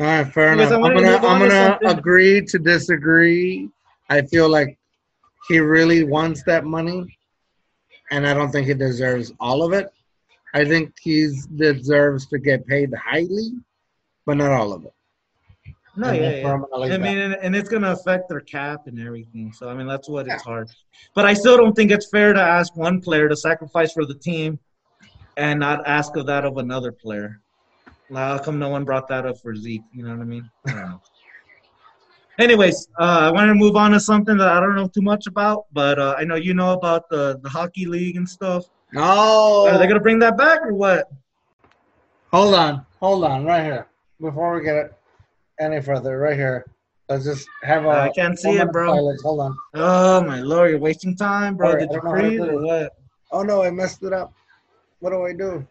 all 0.00 0.06
right, 0.06 0.26
fair 0.32 0.48
Anyways, 0.52 0.70
enough. 0.70 0.72
I 0.72 0.74
I'm 0.76 0.80
wanted 0.82 0.94
to 1.00 1.02
gonna 1.02 1.26
I'm 1.28 1.38
gonna 1.40 1.68
something. 1.82 1.98
agree 1.98 2.40
to 2.46 2.58
disagree. 2.58 3.68
I 4.08 4.22
feel 4.22 4.48
like 4.48 4.78
he 5.48 5.58
really 5.58 6.04
wants 6.04 6.42
that 6.44 6.64
money, 6.64 7.18
and 8.10 8.26
I 8.26 8.32
don't 8.32 8.50
think 8.50 8.66
he 8.68 8.74
deserves 8.74 9.32
all 9.38 9.62
of 9.62 9.72
it. 9.74 9.90
I 10.54 10.64
think 10.64 10.94
he 11.00 11.28
deserves 11.56 12.26
to 12.28 12.38
get 12.38 12.66
paid 12.66 12.94
highly, 12.94 13.50
but 14.24 14.36
not 14.36 14.52
all 14.52 14.72
of 14.72 14.84
it. 14.84 14.94
no, 15.96 16.08
And 16.08 16.16
yeah, 16.16 16.30
yeah. 16.30 16.44
where 16.44 16.54
I'm 16.54 16.60
gonna 16.60 16.76
leave 16.76 16.92
I 16.92 16.96
that. 16.96 17.02
mean, 17.02 17.18
and, 17.18 17.34
and 17.34 17.56
it's 17.56 17.68
gonna 17.68 17.90
affect 17.90 18.28
their 18.28 18.40
cap 18.40 18.86
and 18.86 18.98
everything. 19.00 19.52
So, 19.52 19.68
I 19.68 19.74
mean, 19.74 19.88
that's 19.88 20.08
what 20.08 20.28
it's 20.28 20.44
hard. 20.44 20.70
But 21.14 21.26
I 21.26 21.34
still 21.34 21.56
don't 21.56 21.74
think 21.74 21.90
it's 21.90 22.08
fair 22.08 22.32
to 22.32 22.40
ask 22.40 22.76
one 22.76 23.00
player 23.00 23.28
to 23.28 23.36
sacrifice 23.36 23.92
for 23.92 24.06
the 24.06 24.14
team, 24.14 24.60
and 25.36 25.58
not 25.58 25.86
ask 25.86 26.16
of 26.16 26.26
that 26.26 26.44
of 26.44 26.56
another 26.58 26.92
player. 26.92 27.40
Like, 28.08 28.24
How 28.24 28.38
come 28.38 28.58
no 28.60 28.68
one 28.68 28.84
brought 28.84 29.08
that 29.08 29.26
up 29.26 29.38
for 29.42 29.56
Zeke? 29.56 29.82
You 29.92 30.04
know 30.04 30.10
what 30.10 30.20
I 30.20 30.24
mean? 30.24 30.48
I 30.68 30.70
don't 30.72 30.88
know. 30.90 31.02
Anyways, 32.38 32.88
uh, 33.00 33.20
I 33.22 33.30
wanted 33.30 33.48
to 33.48 33.54
move 33.54 33.76
on 33.76 33.92
to 33.92 34.00
something 34.00 34.36
that 34.36 34.48
I 34.48 34.58
don't 34.60 34.74
know 34.74 34.88
too 34.88 35.02
much 35.02 35.26
about, 35.28 35.66
but 35.72 35.98
uh, 36.00 36.14
I 36.18 36.24
know 36.24 36.34
you 36.34 36.52
know 36.52 36.72
about 36.72 37.08
the, 37.08 37.38
the 37.42 37.48
hockey 37.48 37.86
league 37.86 38.16
and 38.16 38.28
stuff. 38.28 38.64
No. 38.92 39.66
Are 39.66 39.78
they 39.78 39.86
gonna 39.86 40.00
bring 40.00 40.18
that 40.20 40.36
back 40.36 40.60
or 40.62 40.74
what? 40.74 41.08
Hold 42.32 42.54
on, 42.54 42.84
hold 43.00 43.24
on, 43.24 43.44
right 43.44 43.64
here. 43.64 43.86
Before 44.20 44.54
we 44.54 44.64
get 44.64 44.76
it 44.76 44.94
any 45.60 45.80
further, 45.80 46.18
right 46.18 46.36
here. 46.36 46.64
Let's 47.08 47.24
just 47.24 47.46
have 47.62 47.84
a. 47.84 47.88
I 47.88 48.12
can't 48.14 48.38
see 48.38 48.52
it, 48.52 48.72
bro. 48.72 48.94
silence. 48.94 49.22
Hold 49.22 49.40
on. 49.40 49.58
Oh 49.74 50.24
my 50.24 50.40
lord, 50.40 50.70
you're 50.70 50.78
wasting 50.78 51.16
time, 51.16 51.56
bro. 51.56 51.72
Sorry, 51.72 51.82
Did 51.82 51.90
you 51.90 52.00
don't 52.00 52.04
know 52.04 52.10
how 52.10 52.16
to 52.16 52.22
freeze 52.28 52.40
do 52.40 52.50
or 52.50 52.64
what? 52.64 52.92
Oh 53.30 53.42
no, 53.42 53.62
I 53.62 53.70
messed 53.70 54.02
it 54.02 54.12
up. 54.12 54.32
What 55.00 55.10
do 55.10 55.24
I 55.24 55.32
do? 55.32 55.66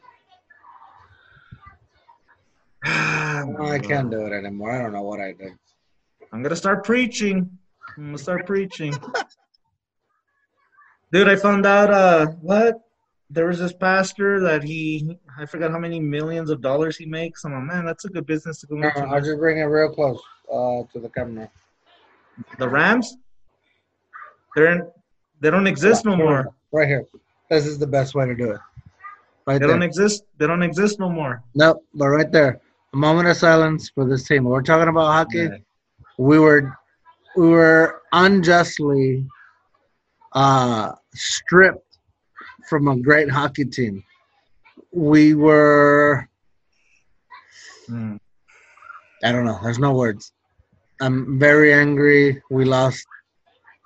Ah, 2.86 3.44
No, 3.48 3.66
I 3.66 3.80
can't 3.80 4.12
do 4.12 4.26
it 4.26 4.34
anymore. 4.34 4.72
I 4.72 4.82
don't 4.82 4.94
know 4.94 5.04
what 5.04 5.20
I 5.20 5.32
did. 5.32 5.54
I'm 6.32 6.44
gonna 6.44 6.56
start 6.56 6.84
preaching. 6.84 7.58
I'm 7.98 8.06
gonna 8.06 8.18
start 8.18 8.46
preaching. 8.46 8.94
Dude, 11.12 11.30
I 11.30 11.36
found 11.36 11.66
out 11.66 11.92
uh 11.92 12.28
what? 12.42 12.82
There 13.34 13.48
was 13.48 13.58
this 13.60 13.74
pastor 13.74 14.40
that 14.42 14.62
he 14.64 15.18
I 15.40 15.46
forgot 15.46 15.72
how 15.72 15.80
many 15.80 16.00
millions 16.00 16.50
of 16.52 16.62
dollars 16.62 16.98
he 16.98 17.06
makes. 17.06 17.44
I'm 17.46 17.54
like, 17.54 17.64
man, 17.64 17.86
that's 17.86 18.06
a 18.06 18.10
good 18.10 18.28
business 18.28 18.60
to 18.62 18.68
go 18.68 18.76
No, 18.76 18.88
into. 18.90 19.00
I'll 19.02 19.22
just 19.22 19.40
bring 19.40 19.58
it 19.58 19.64
real 19.64 19.90
close 19.90 20.22
uh, 20.52 20.84
to 20.94 21.00
the 21.00 21.10
camera. 21.10 21.50
The 22.60 22.70
Rams? 22.70 23.18
They're 24.56 24.72
in, 24.74 24.92
they 25.42 25.50
don't 25.50 25.66
exist 25.66 26.06
no 26.06 26.16
more. 26.16 26.48
Right 26.72 26.88
here. 26.88 27.06
This 27.50 27.66
is 27.66 27.80
the 27.80 27.88
best 27.88 28.14
way 28.14 28.26
to 28.28 28.36
do 28.36 28.52
it. 28.52 28.60
Right 29.48 29.54
They 29.54 29.60
there. 29.60 29.68
don't 29.70 29.82
exist. 29.84 30.24
They 30.38 30.46
don't 30.48 30.62
exist 30.64 31.00
no 31.00 31.10
more. 31.10 31.42
Nope, 31.56 31.84
but 31.96 32.08
right 32.10 32.32
there. 32.32 32.62
A 32.94 32.98
moment 32.98 33.28
of 33.28 33.36
silence 33.38 33.90
for 33.90 34.06
this 34.08 34.28
team. 34.28 34.44
We're 34.44 34.62
talking 34.62 34.88
about 34.90 35.08
hockey. 35.08 35.38
Yeah. 35.40 35.58
we 36.20 36.38
were 36.38 36.78
we 37.36 37.48
were 37.50 38.02
unjustly 38.14 39.26
uh, 40.34 40.92
stripped 41.16 41.93
from 42.68 42.88
a 42.88 42.98
great 42.98 43.30
hockey 43.30 43.66
team. 43.66 44.04
We 44.92 45.34
were 45.36 46.28
Mm. 47.90 48.18
I 49.24 49.32
don't 49.32 49.46
know. 49.46 49.60
There's 49.64 49.80
no 49.80 49.94
words. 49.94 50.34
I'm 51.02 51.40
very 51.40 51.74
angry. 51.74 52.42
We 52.50 52.66
lost 52.66 53.06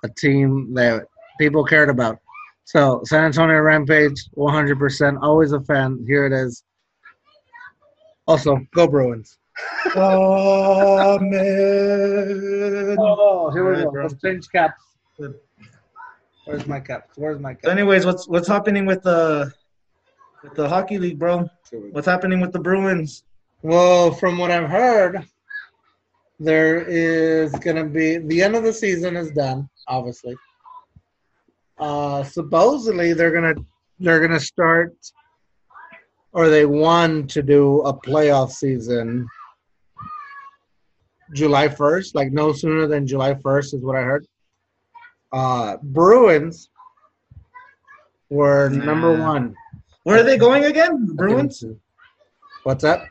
a 0.04 0.08
team 0.08 0.72
that 0.74 1.04
people 1.38 1.64
cared 1.64 1.90
about. 1.90 2.18
So 2.64 3.00
San 3.04 3.24
Antonio 3.24 3.60
Rampage, 3.60 4.24
100%. 4.36 5.18
Always 5.22 5.52
a 5.52 5.60
fan. 5.62 6.04
Here 6.06 6.26
it 6.26 6.32
is. 6.32 6.64
Also, 8.26 8.58
go 8.74 8.86
Bruins. 8.86 9.38
Amen. 9.96 11.36
Oh, 13.00 13.50
here 13.52 13.70
we 13.70 13.82
go. 13.82 13.90
bro. 13.90 14.02
Let's 14.02 14.20
change 14.22 14.46
caps. 14.50 14.82
Where's 16.48 16.66
my 16.66 16.80
caps? 16.80 17.18
Where's 17.18 17.38
my 17.38 17.54
So 17.62 17.70
anyways, 17.70 18.06
what's 18.06 18.26
what's 18.26 18.48
happening 18.48 18.86
with 18.86 19.02
the 19.02 19.52
with 20.42 20.54
the 20.54 20.66
hockey 20.66 20.96
league, 20.96 21.18
bro? 21.18 21.46
What's 21.90 22.06
happening 22.06 22.40
with 22.40 22.52
the 22.52 22.58
Bruins? 22.58 23.22
Well, 23.60 24.12
from 24.12 24.38
what 24.38 24.50
I've 24.50 24.70
heard, 24.70 25.28
there 26.40 26.86
is 26.88 27.52
gonna 27.56 27.84
be 27.84 28.16
the 28.16 28.40
end 28.40 28.56
of 28.56 28.62
the 28.62 28.72
season 28.72 29.14
is 29.14 29.30
done, 29.32 29.68
obviously. 29.88 30.36
Uh, 31.78 32.22
supposedly 32.22 33.12
they're 33.12 33.30
gonna 33.30 33.54
they're 33.98 34.20
gonna 34.20 34.40
start, 34.40 34.96
or 36.32 36.48
they 36.48 36.64
want 36.64 37.28
to 37.32 37.42
do 37.42 37.82
a 37.82 37.92
playoff 37.92 38.52
season. 38.52 39.28
July 41.34 41.68
first, 41.68 42.14
like 42.14 42.32
no 42.32 42.54
sooner 42.54 42.86
than 42.86 43.06
July 43.06 43.34
first 43.34 43.74
is 43.74 43.82
what 43.82 43.96
I 43.96 44.00
heard. 44.00 44.26
Uh, 45.32 45.76
Bruins 45.82 46.70
were 48.30 48.68
number 48.70 49.16
Nah. 49.16 49.28
one. 49.32 49.54
Where 50.04 50.20
are 50.20 50.22
they 50.22 50.38
going 50.38 50.64
again? 50.64 51.06
Bruins? 51.14 51.64
What's 52.64 52.84
up? 52.84 53.04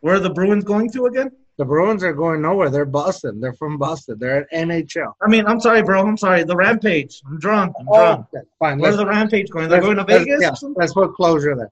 Where 0.00 0.16
are 0.16 0.20
the 0.20 0.30
Bruins 0.30 0.64
going 0.64 0.90
to 0.92 1.06
again? 1.06 1.30
The 1.58 1.64
Bruins 1.64 2.04
are 2.04 2.12
going 2.12 2.42
nowhere. 2.42 2.68
They're 2.68 2.84
Boston. 2.84 3.40
They're 3.40 3.54
from 3.54 3.78
Boston. 3.78 4.16
They're 4.18 4.42
at 4.42 4.50
NHL. 4.52 5.14
I 5.22 5.26
mean, 5.28 5.46
I'm 5.46 5.58
sorry, 5.58 5.82
bro. 5.82 6.06
I'm 6.06 6.16
sorry. 6.18 6.44
The 6.44 6.54
Rampage. 6.54 7.22
I'm 7.26 7.38
drunk. 7.38 7.74
I'm 7.80 7.88
Oh, 7.88 7.94
drunk. 7.94 8.26
okay, 8.34 8.46
fine. 8.58 8.78
Where's 8.78 8.96
the 8.98 9.06
Rampage 9.06 9.48
going? 9.50 9.68
They're 9.68 9.80
going 9.80 9.96
to 9.96 10.04
Vegas 10.04 10.40
yeah, 10.42 10.50
let's 10.76 10.92
put 10.92 11.14
closure 11.14 11.56
there. 11.56 11.70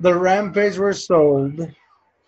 The 0.00 0.14
Rampage 0.14 0.76
were 0.78 0.92
sold 0.92 1.66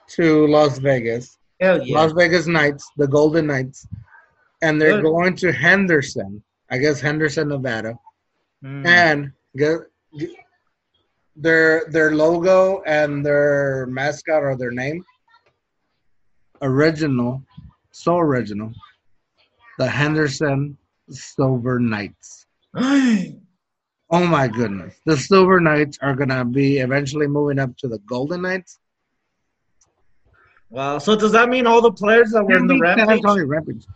to 0.08 0.46
Las 0.46 0.78
Vegas, 0.78 1.38
Hell 1.60 1.82
yeah. 1.86 1.96
Las 1.98 2.12
Vegas 2.12 2.46
Knights, 2.46 2.90
the 2.96 3.06
Golden 3.06 3.46
Knights, 3.46 3.86
and 4.62 4.80
they're 4.80 5.00
Good. 5.00 5.04
going 5.04 5.36
to 5.36 5.52
Henderson. 5.52 6.42
I 6.72 6.78
guess 6.78 7.00
Henderson, 7.00 7.48
Nevada, 7.48 7.98
Mm. 8.64 8.86
and 8.86 9.32
get, 9.56 9.78
their 11.36 11.84
their 11.90 12.14
logo 12.14 12.80
and 12.86 13.24
their 13.26 13.86
mascot 13.86 14.42
or 14.44 14.56
their 14.56 14.70
name 14.70 15.04
original, 16.62 17.42
so 17.90 18.18
original, 18.18 18.72
the 19.78 19.88
Henderson 19.88 20.76
Silver 21.10 21.78
Knights. 21.78 22.46
Oh 24.14 24.26
my 24.26 24.46
goodness. 24.46 24.94
The 25.06 25.16
Silver 25.16 25.58
Knights 25.58 25.98
are 26.02 26.14
going 26.14 26.28
to 26.28 26.44
be 26.44 26.80
eventually 26.80 27.26
moving 27.26 27.58
up 27.58 27.74
to 27.78 27.88
the 27.88 27.98
Golden 28.00 28.42
Knights. 28.42 28.78
wow. 30.68 30.98
So 30.98 31.16
does 31.16 31.32
that 31.32 31.48
mean 31.48 31.66
all 31.66 31.80
the 31.80 31.90
players 31.92 32.32
that 32.32 32.44
were 32.44 32.58
in 32.58 32.66
the 32.66 32.78
Rampage? 32.78 33.22
Rampage. 33.24 33.86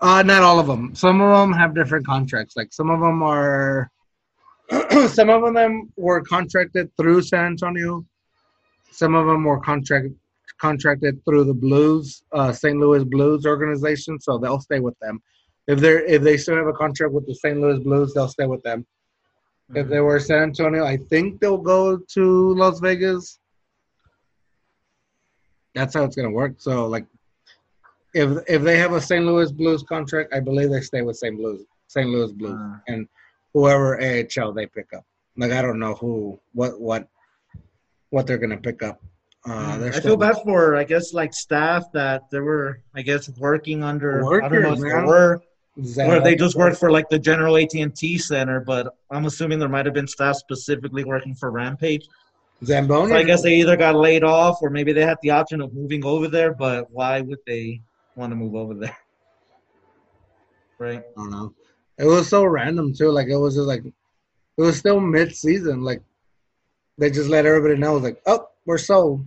Uh, 0.00 0.22
not 0.22 0.42
all 0.42 0.58
of 0.58 0.66
them. 0.66 0.94
Some 0.94 1.20
of 1.20 1.30
them 1.30 1.52
have 1.52 1.74
different 1.74 2.06
contracts. 2.06 2.56
Like 2.56 2.72
some 2.72 2.90
of 2.90 3.00
them 3.00 3.22
are, 3.22 3.90
some 5.08 5.30
of 5.30 5.54
them 5.54 5.90
were 5.96 6.22
contracted 6.22 6.90
through 6.96 7.22
San 7.22 7.46
Antonio. 7.46 8.04
Some 8.90 9.14
of 9.14 9.26
them 9.26 9.44
were 9.44 9.60
contract 9.60 10.08
contracted 10.58 11.22
through 11.24 11.44
the 11.44 11.54
Blues, 11.54 12.22
uh, 12.32 12.50
St. 12.52 12.78
Louis 12.78 13.04
Blues 13.04 13.44
organization. 13.44 14.18
So 14.20 14.38
they'll 14.38 14.60
stay 14.60 14.80
with 14.80 14.98
them. 15.00 15.20
If 15.66 15.80
they're 15.80 16.04
if 16.04 16.22
they 16.22 16.36
still 16.36 16.56
have 16.56 16.66
a 16.66 16.72
contract 16.72 17.12
with 17.12 17.26
the 17.26 17.34
St. 17.34 17.60
Louis 17.60 17.78
Blues, 17.80 18.14
they'll 18.14 18.28
stay 18.28 18.46
with 18.46 18.62
them. 18.62 18.86
If 19.74 19.88
they 19.88 20.00
were 20.00 20.20
San 20.20 20.44
Antonio, 20.44 20.84
I 20.84 20.96
think 20.96 21.40
they'll 21.40 21.58
go 21.58 21.98
to 21.98 22.54
Las 22.54 22.78
Vegas. 22.78 23.40
That's 25.74 25.94
how 25.94 26.04
it's 26.04 26.14
gonna 26.14 26.30
work. 26.30 26.54
So 26.58 26.86
like, 26.86 27.06
if 28.22 28.28
if 28.48 28.62
they 28.62 28.76
have 28.78 28.92
a 28.92 29.00
St. 29.00 29.24
Louis 29.24 29.50
Blues 29.52 29.82
contract, 29.82 30.32
I 30.34 30.40
believe 30.40 30.70
they 30.70 30.80
stay 30.80 31.02
with 31.02 31.16
St. 31.16 31.38
Louis 31.38 31.62
St. 31.88 32.08
Louis 32.08 32.32
Blues 32.32 32.56
Ah. 32.58 32.80
and 32.88 33.06
whoever 33.54 33.88
AHL 34.00 34.52
they 34.52 34.66
pick 34.66 34.88
up. 34.98 35.04
Like 35.36 35.52
I 35.52 35.60
don't 35.62 35.78
know 35.78 35.94
who 35.94 36.38
what 36.52 36.80
what 36.80 37.02
what 38.10 38.26
they're 38.26 38.38
gonna 38.44 38.56
pick 38.70 38.82
up. 38.82 38.98
Uh, 39.46 39.76
Mm, 39.78 39.94
I 39.94 40.00
feel 40.00 40.16
bad 40.16 40.36
for 40.44 40.74
I 40.76 40.84
guess 40.92 41.12
like 41.20 41.32
staff 41.32 41.82
that 41.92 42.22
they 42.30 42.40
were 42.40 42.80
I 42.94 43.02
guess 43.02 43.28
working 43.38 43.82
under 43.84 44.10
I 44.26 44.48
don't 44.48 44.62
know 44.62 44.72
if 44.72 44.78
Workers, 44.78 44.80
they 44.80 44.92
man. 44.94 45.06
were 45.06 45.42
or 46.10 46.20
they 46.20 46.34
just 46.34 46.56
worked 46.56 46.78
for 46.78 46.90
like 46.90 47.08
the 47.10 47.18
general 47.18 47.56
AT 47.58 47.74
and 47.74 47.94
T 47.94 48.16
center, 48.18 48.60
but 48.60 48.96
I'm 49.10 49.26
assuming 49.26 49.58
there 49.58 49.68
might 49.68 49.84
have 49.84 49.94
been 49.94 50.08
staff 50.08 50.36
specifically 50.36 51.04
working 51.04 51.34
for 51.34 51.50
Rampage. 51.50 52.08
Zamboni. 52.64 53.10
So 53.10 53.16
I 53.18 53.22
guess 53.24 53.42
they 53.42 53.56
either 53.56 53.76
got 53.76 53.94
laid 53.94 54.24
off 54.24 54.56
or 54.62 54.70
maybe 54.70 54.94
they 54.94 55.02
had 55.04 55.18
the 55.22 55.30
option 55.30 55.60
of 55.60 55.74
moving 55.74 56.02
over 56.04 56.28
there, 56.28 56.54
but 56.54 56.90
why 56.90 57.20
would 57.20 57.40
they 57.46 57.82
want 58.16 58.32
to 58.32 58.36
move 58.36 58.54
over 58.54 58.74
there? 58.74 58.96
Right. 60.78 60.98
I 60.98 61.02
don't 61.16 61.30
know. 61.30 61.54
It 61.98 62.04
was 62.04 62.28
so 62.28 62.44
random 62.44 62.92
too. 62.92 63.10
Like 63.10 63.28
it 63.28 63.36
was 63.36 63.54
just 63.54 63.66
like 63.66 63.82
it 63.82 63.94
was 64.60 64.78
still 64.78 65.00
mid 65.00 65.34
season. 65.34 65.82
Like 65.82 66.02
they 66.98 67.10
just 67.10 67.30
let 67.30 67.46
everybody 67.46 67.80
know 67.80 67.96
like, 67.96 68.20
oh, 68.26 68.46
we're 68.66 68.76
sold. 68.76 69.26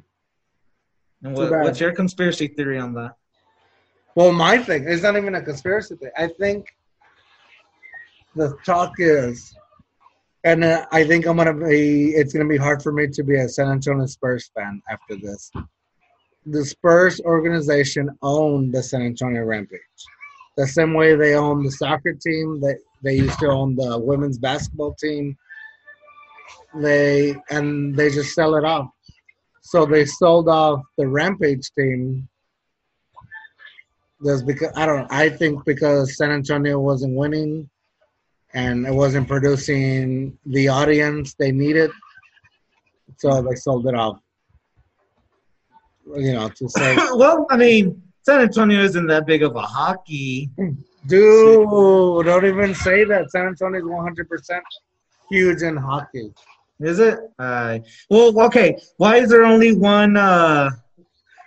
And 1.23 1.35
what, 1.35 1.49
what's 1.49 1.79
your 1.79 1.91
conspiracy 1.91 2.49
theory 2.49 2.77
on 2.77 2.93
that? 2.93 3.15
Well, 4.13 4.31
my 4.31 4.59
thing 4.59 4.85
it's 4.87 5.01
not 5.01 5.17
even 5.17 5.33
a 5.33 5.41
conspiracy 5.41 5.95
thing. 5.95 6.11
I 6.15 6.27
think 6.27 6.67
the 8.35 8.55
talk 8.65 8.93
is, 8.99 9.55
and 10.43 10.63
uh, 10.63 10.85
I 10.91 11.03
think 11.03 11.25
I'm 11.25 11.37
gonna 11.37 11.53
be. 11.53 12.11
It's 12.11 12.31
gonna 12.31 12.47
be 12.47 12.57
hard 12.57 12.83
for 12.83 12.91
me 12.91 13.07
to 13.07 13.23
be 13.23 13.37
a 13.37 13.49
San 13.49 13.69
Antonio 13.69 14.05
Spurs 14.05 14.51
fan 14.55 14.81
after 14.89 15.15
this. 15.15 15.51
The 16.45 16.65
Spurs 16.65 17.19
organization 17.21 18.09
owned 18.21 18.73
the 18.73 18.81
San 18.81 19.01
Antonio 19.01 19.43
Rampage, 19.43 19.79
the 20.57 20.65
same 20.65 20.93
way 20.93 21.15
they 21.15 21.35
own 21.35 21.63
the 21.63 21.71
soccer 21.71 22.13
team. 22.13 22.61
They 22.61 22.75
they 23.03 23.15
used 23.15 23.39
to 23.39 23.47
own 23.47 23.75
the 23.75 23.97
women's 23.97 24.37
basketball 24.37 24.93
team. 24.93 25.37
They 26.75 27.35
and 27.49 27.95
they 27.95 28.09
just 28.09 28.33
sell 28.33 28.55
it 28.55 28.63
off. 28.63 28.89
So 29.61 29.85
they 29.85 30.05
sold 30.05 30.47
off 30.47 30.81
the 30.97 31.07
Rampage 31.07 31.69
team 31.77 32.27
just 34.25 34.45
because 34.45 34.71
I 34.75 34.85
don't 34.85 35.11
I 35.11 35.29
think 35.29 35.65
because 35.65 36.17
San 36.17 36.31
Antonio 36.31 36.79
wasn't 36.79 37.15
winning 37.15 37.69
and 38.53 38.87
it 38.87 38.93
wasn't 38.93 39.27
producing 39.27 40.37
the 40.45 40.69
audience 40.69 41.35
they 41.35 41.51
needed. 41.51 41.91
So 43.17 43.41
they 43.41 43.55
sold 43.55 43.87
it 43.87 43.95
off. 43.95 44.19
You 46.15 46.33
know, 46.33 46.49
to 46.49 46.69
say 46.69 46.95
well, 47.15 47.45
I 47.49 47.57
mean, 47.57 48.01
San 48.23 48.41
Antonio 48.41 48.81
isn't 48.81 49.07
that 49.07 49.25
big 49.25 49.43
of 49.43 49.55
a 49.55 49.61
hockey. 49.61 50.49
dude, 51.07 52.25
don't 52.25 52.45
even 52.45 52.73
say 52.75 53.03
that. 53.05 53.31
San 53.31 53.47
Antonio 53.47 53.79
is 53.79 53.85
one 53.85 54.03
hundred 54.03 54.27
percent 54.29 54.63
huge 55.29 55.61
in 55.61 55.77
hockey. 55.77 56.31
Is 56.79 56.99
it? 56.99 57.19
Uh, 57.37 57.79
well, 58.09 58.39
okay. 58.45 58.77
Why 58.97 59.17
is 59.17 59.29
there 59.29 59.43
only 59.45 59.75
one 59.75 60.15
uh, 60.17 60.69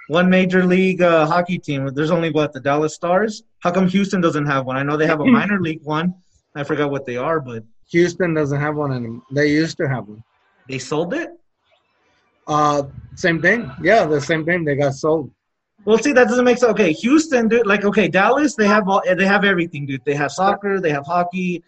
one 0.09 0.29
major 0.29 0.65
league 0.65 1.03
uh, 1.03 1.27
hockey 1.27 1.59
team? 1.59 1.89
There's 1.95 2.11
only 2.11 2.31
what 2.31 2.53
the 2.53 2.61
Dallas 2.61 2.95
Stars. 2.95 3.43
How 3.61 3.71
come 3.73 3.89
Houston 3.89 4.21
doesn't 4.21 4.47
have 4.47 4.67
one? 4.67 4.77
I 4.77 4.83
know 4.83 4.97
they 4.97 5.07
have 5.07 5.21
a 5.21 5.25
minor 5.25 5.61
league 5.61 5.83
one. 5.83 6.15
I 6.55 6.65
forgot 6.65 6.91
what 6.91 7.07
they 7.07 7.17
are, 7.17 7.41
but 7.41 7.65
Houston 7.91 8.35
doesn't 8.35 8.61
have 8.61 8.77
one 8.77 8.93
anymore. 8.93 9.23
They 9.33 9.49
used 9.51 9.77
to 9.79 9.89
have 9.89 10.07
one. 10.09 10.23
they 10.69 10.79
sold 10.79 11.15
it. 11.15 11.31
Uh 12.47 12.85
same 13.15 13.41
thing. 13.41 13.71
Yeah, 13.83 14.05
the 14.07 14.21
same 14.21 14.45
thing. 14.45 14.65
They 14.65 14.77
got 14.77 14.95
sold. 14.95 15.31
Well, 15.85 15.99
see, 15.99 16.13
that 16.13 16.29
doesn't 16.29 16.45
make 16.45 16.59
sense. 16.59 16.71
Okay, 16.71 16.93
Houston, 16.93 17.49
dude. 17.49 17.67
Like, 17.67 17.85
okay, 17.85 18.07
Dallas, 18.09 18.55
they 18.55 18.69
have 18.69 18.89
all, 18.89 19.03
they 19.05 19.27
have 19.27 19.45
everything, 19.45 19.85
dude. 19.85 20.05
They 20.05 20.15
have 20.15 20.31
soccer, 20.31 20.81
they 20.81 20.91
have 20.91 21.05
hockey, 21.05 21.65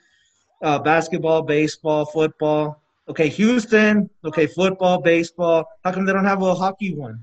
uh, 0.62 0.78
basketball, 0.78 1.42
baseball, 1.42 2.04
football. 2.06 2.80
Okay, 3.08 3.28
Houston, 3.28 4.08
okay, 4.24 4.46
football, 4.46 5.00
baseball. 5.00 5.66
How 5.82 5.92
come 5.92 6.06
they 6.06 6.12
don't 6.12 6.24
have 6.24 6.42
a 6.42 6.54
hockey 6.54 6.94
one? 6.94 7.18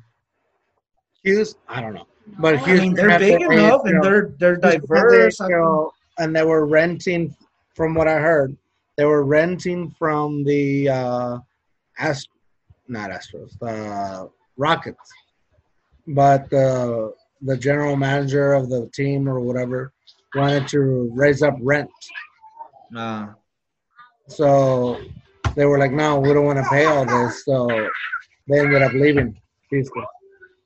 Houston, 1.24 1.62
I 1.70 1.82
don't 1.82 1.94
know. 1.94 2.08
But 2.40 2.56
I 2.56 2.58
Houston 2.66 2.88
mean, 2.90 2.96
they're 2.96 3.20
big 3.20 3.42
enough 3.42 3.82
and 3.86 4.04
they're 4.04 4.34
they're 4.38 4.56
Houston 4.56 4.72
had 4.72 4.82
their 4.82 4.82
diverse. 5.10 5.40
How 5.40 5.48
come- 5.48 5.56
AHL, 5.62 5.94
and 6.20 6.36
they 6.36 6.44
were 6.44 6.66
renting 6.66 7.36
from 7.74 7.96
what 7.96 8.08
I 8.08 8.20
heard, 8.20 8.56
they 8.98 9.06
were 9.06 9.24
renting 9.24 9.92
from 9.98 10.44
the 10.44 10.90
uh 10.90 11.40
Ast- 11.98 12.30
not 12.92 13.10
Astros, 13.10 13.58
the 13.60 14.30
Rockets. 14.58 15.10
But 16.08 16.50
the 16.50 17.14
the 17.42 17.58
general 17.58 17.96
manager 17.96 18.54
of 18.54 18.70
the 18.70 18.88
team 18.94 19.28
or 19.28 19.40
whatever 19.40 19.94
wanted 20.36 20.68
to 20.70 21.10
raise 21.14 21.42
up 21.42 21.56
rent. 21.62 21.90
Nah. 22.92 23.34
So 24.28 25.02
they 25.56 25.66
were 25.66 25.80
like, 25.80 25.92
No, 25.92 26.20
we 26.20 26.34
don't 26.34 26.46
want 26.46 26.60
to 26.60 26.70
pay 26.70 26.86
all 26.86 27.06
this. 27.06 27.46
So 27.46 27.68
they 28.48 28.60
ended 28.60 28.82
up 28.82 28.94
leaving 28.94 29.40
Houston. 29.70 30.04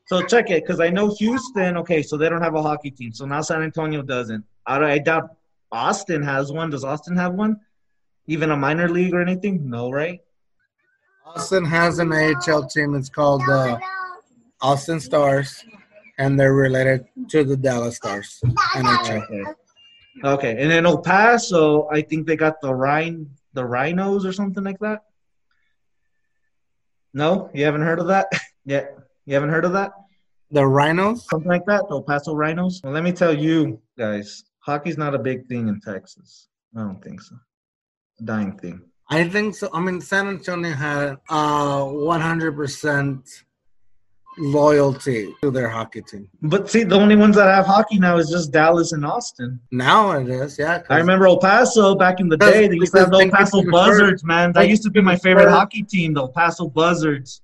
So 0.08 0.22
check 0.22 0.52
it, 0.52 0.64
because 0.64 0.80
I 0.80 0.90
know 0.90 1.16
Houston. 1.16 1.78
Okay, 1.78 2.04
so 2.04 2.16
they 2.18 2.30
don't 2.30 2.42
have 2.42 2.56
a 2.56 2.62
hockey 2.62 2.92
team. 2.92 3.12
So 3.12 3.26
now 3.26 3.42
San 3.42 3.64
Antonio 3.64 4.02
doesn't. 4.04 4.44
I, 4.68 4.78
I 4.78 4.98
doubt 5.00 5.36
Austin 5.72 6.22
has 6.22 6.52
one. 6.52 6.70
Does 6.70 6.84
Austin 6.84 7.16
have 7.18 7.34
one? 7.34 7.60
Even 8.28 8.52
a 8.52 8.58
minor 8.58 8.88
league 8.88 9.14
or 9.14 9.22
anything? 9.22 9.68
No, 9.70 9.92
right? 9.92 10.20
Austin 11.26 11.66
has 11.66 12.00
an 12.00 12.14
AHL 12.14 12.68
team. 12.68 12.96
It's 12.96 13.10
called 13.10 13.42
uh, 13.50 13.80
Austin 14.62 15.00
Stars, 15.00 15.64
and 16.20 16.40
they're 16.40 16.54
related 16.54 17.06
to 17.30 17.44
the 17.44 17.58
Dallas 17.58 17.96
Stars. 17.98 18.40
NHL. 18.46 19.24
Okay. 19.24 19.44
Okay, 20.24 20.52
and 20.62 20.72
then 20.72 20.86
El 20.86 21.00
Paso, 21.00 21.90
I 21.92 22.02
think 22.02 22.26
they 22.26 22.38
got 22.38 22.62
the 22.62 22.74
Rhine, 22.74 23.30
the 23.54 23.66
Rhinos 23.66 24.26
or 24.26 24.32
something 24.32 24.64
like 24.64 24.80
that. 24.80 25.02
No, 27.14 27.50
you 27.54 27.66
haven't 27.66 27.82
heard 27.82 28.00
of 28.00 28.08
that? 28.08 28.28
yeah, 28.66 28.86
you 29.26 29.34
haven't 29.34 29.50
heard 29.50 29.66
of 29.66 29.74
that? 29.74 29.92
The 30.52 30.66
Rhinos? 30.66 31.28
Something 31.28 31.50
like 31.50 31.66
that? 31.66 31.90
The 31.90 31.96
El 31.96 32.04
Paso 32.04 32.34
Rhinos? 32.34 32.82
Well, 32.84 32.94
let 32.94 33.04
me 33.04 33.12
tell 33.12 33.34
you 33.34 33.82
guys, 33.98 34.44
hockey's 34.60 34.98
not 34.98 35.16
a 35.16 35.20
big 35.20 35.48
thing 35.48 35.68
in 35.68 35.82
Texas. 35.82 36.48
I 36.78 36.82
don't 36.82 37.04
think 37.04 37.22
so. 37.22 37.36
Dying 38.24 38.58
thing. 38.58 38.82
I 39.10 39.28
think 39.30 39.56
so. 39.56 39.70
I 39.74 39.80
mean, 39.82 40.02
San 40.02 40.28
Antonio 40.28 40.74
had 40.74 41.18
uh 41.30 41.84
100% 41.84 43.44
loyalty 44.38 45.34
to 45.42 45.52
their 45.52 45.70
hockey 45.70 46.02
team. 46.02 46.28
But 46.42 46.70
see, 46.70 46.84
the 46.84 46.96
only 46.96 47.16
ones 47.16 47.36
that 47.38 47.48
have 47.54 47.66
hockey 47.66 48.00
now 48.00 48.18
is 48.18 48.30
just 48.30 48.52
Dallas 48.52 48.92
and 48.92 49.06
Austin. 49.06 49.60
Now 49.72 50.12
it 50.12 50.28
is, 50.30 50.58
yeah. 50.60 50.82
I 50.90 50.98
remember 50.98 51.28
El 51.28 51.38
Paso 51.38 51.96
back 51.96 52.20
in 52.20 52.28
the 52.28 52.38
day. 52.38 52.68
They 52.68 52.76
used 52.76 52.94
to 52.94 53.00
have 53.00 53.12
the 53.12 53.20
El 53.20 53.30
Paso 53.30 53.64
Buzzards, 53.72 54.24
man. 54.24 54.52
That 54.54 54.68
used 54.70 54.84
to 54.84 54.90
be 54.90 55.02
my 55.02 55.16
favorite 55.16 55.50
hockey 55.50 55.84
team, 55.84 56.14
the 56.14 56.22
El 56.22 56.30
Paso 56.30 56.68
Buzzards. 56.68 57.42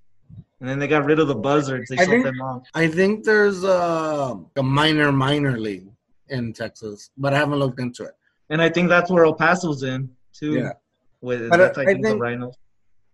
And 0.60 0.70
then 0.70 0.78
they 0.80 0.88
got 0.88 1.06
rid 1.06 1.20
of 1.20 1.28
the 1.28 1.36
Buzzards. 1.36 1.90
They 1.90 1.96
I 1.98 2.06
sold 2.06 2.10
think- 2.10 2.26
them 2.26 2.42
off. 2.42 2.64
I 2.76 2.88
think 2.88 3.24
there's 3.24 3.64
uh, 3.64 4.36
a 4.58 4.64
minor, 4.64 5.12
minor 5.12 5.58
league 5.58 5.88
in 6.30 6.54
Texas, 6.54 7.10
but 7.18 7.34
I 7.34 7.38
haven't 7.38 7.58
looked 7.60 7.80
into 7.80 8.04
it. 8.04 8.14
And 8.50 8.62
I 8.62 8.70
think 8.70 8.90
that's 8.90 9.10
where 9.10 9.26
El 9.26 9.34
Paso's 9.34 9.84
in 9.84 10.10
too. 10.34 10.54
Yeah. 10.56 10.74
With 11.22 11.50
But 11.50 11.58
that's 11.58 11.78
I- 11.78 11.82
I 11.82 11.84
I 11.84 11.94
think, 11.94 12.06
the 12.06 12.18
Rhinos. 12.18 12.56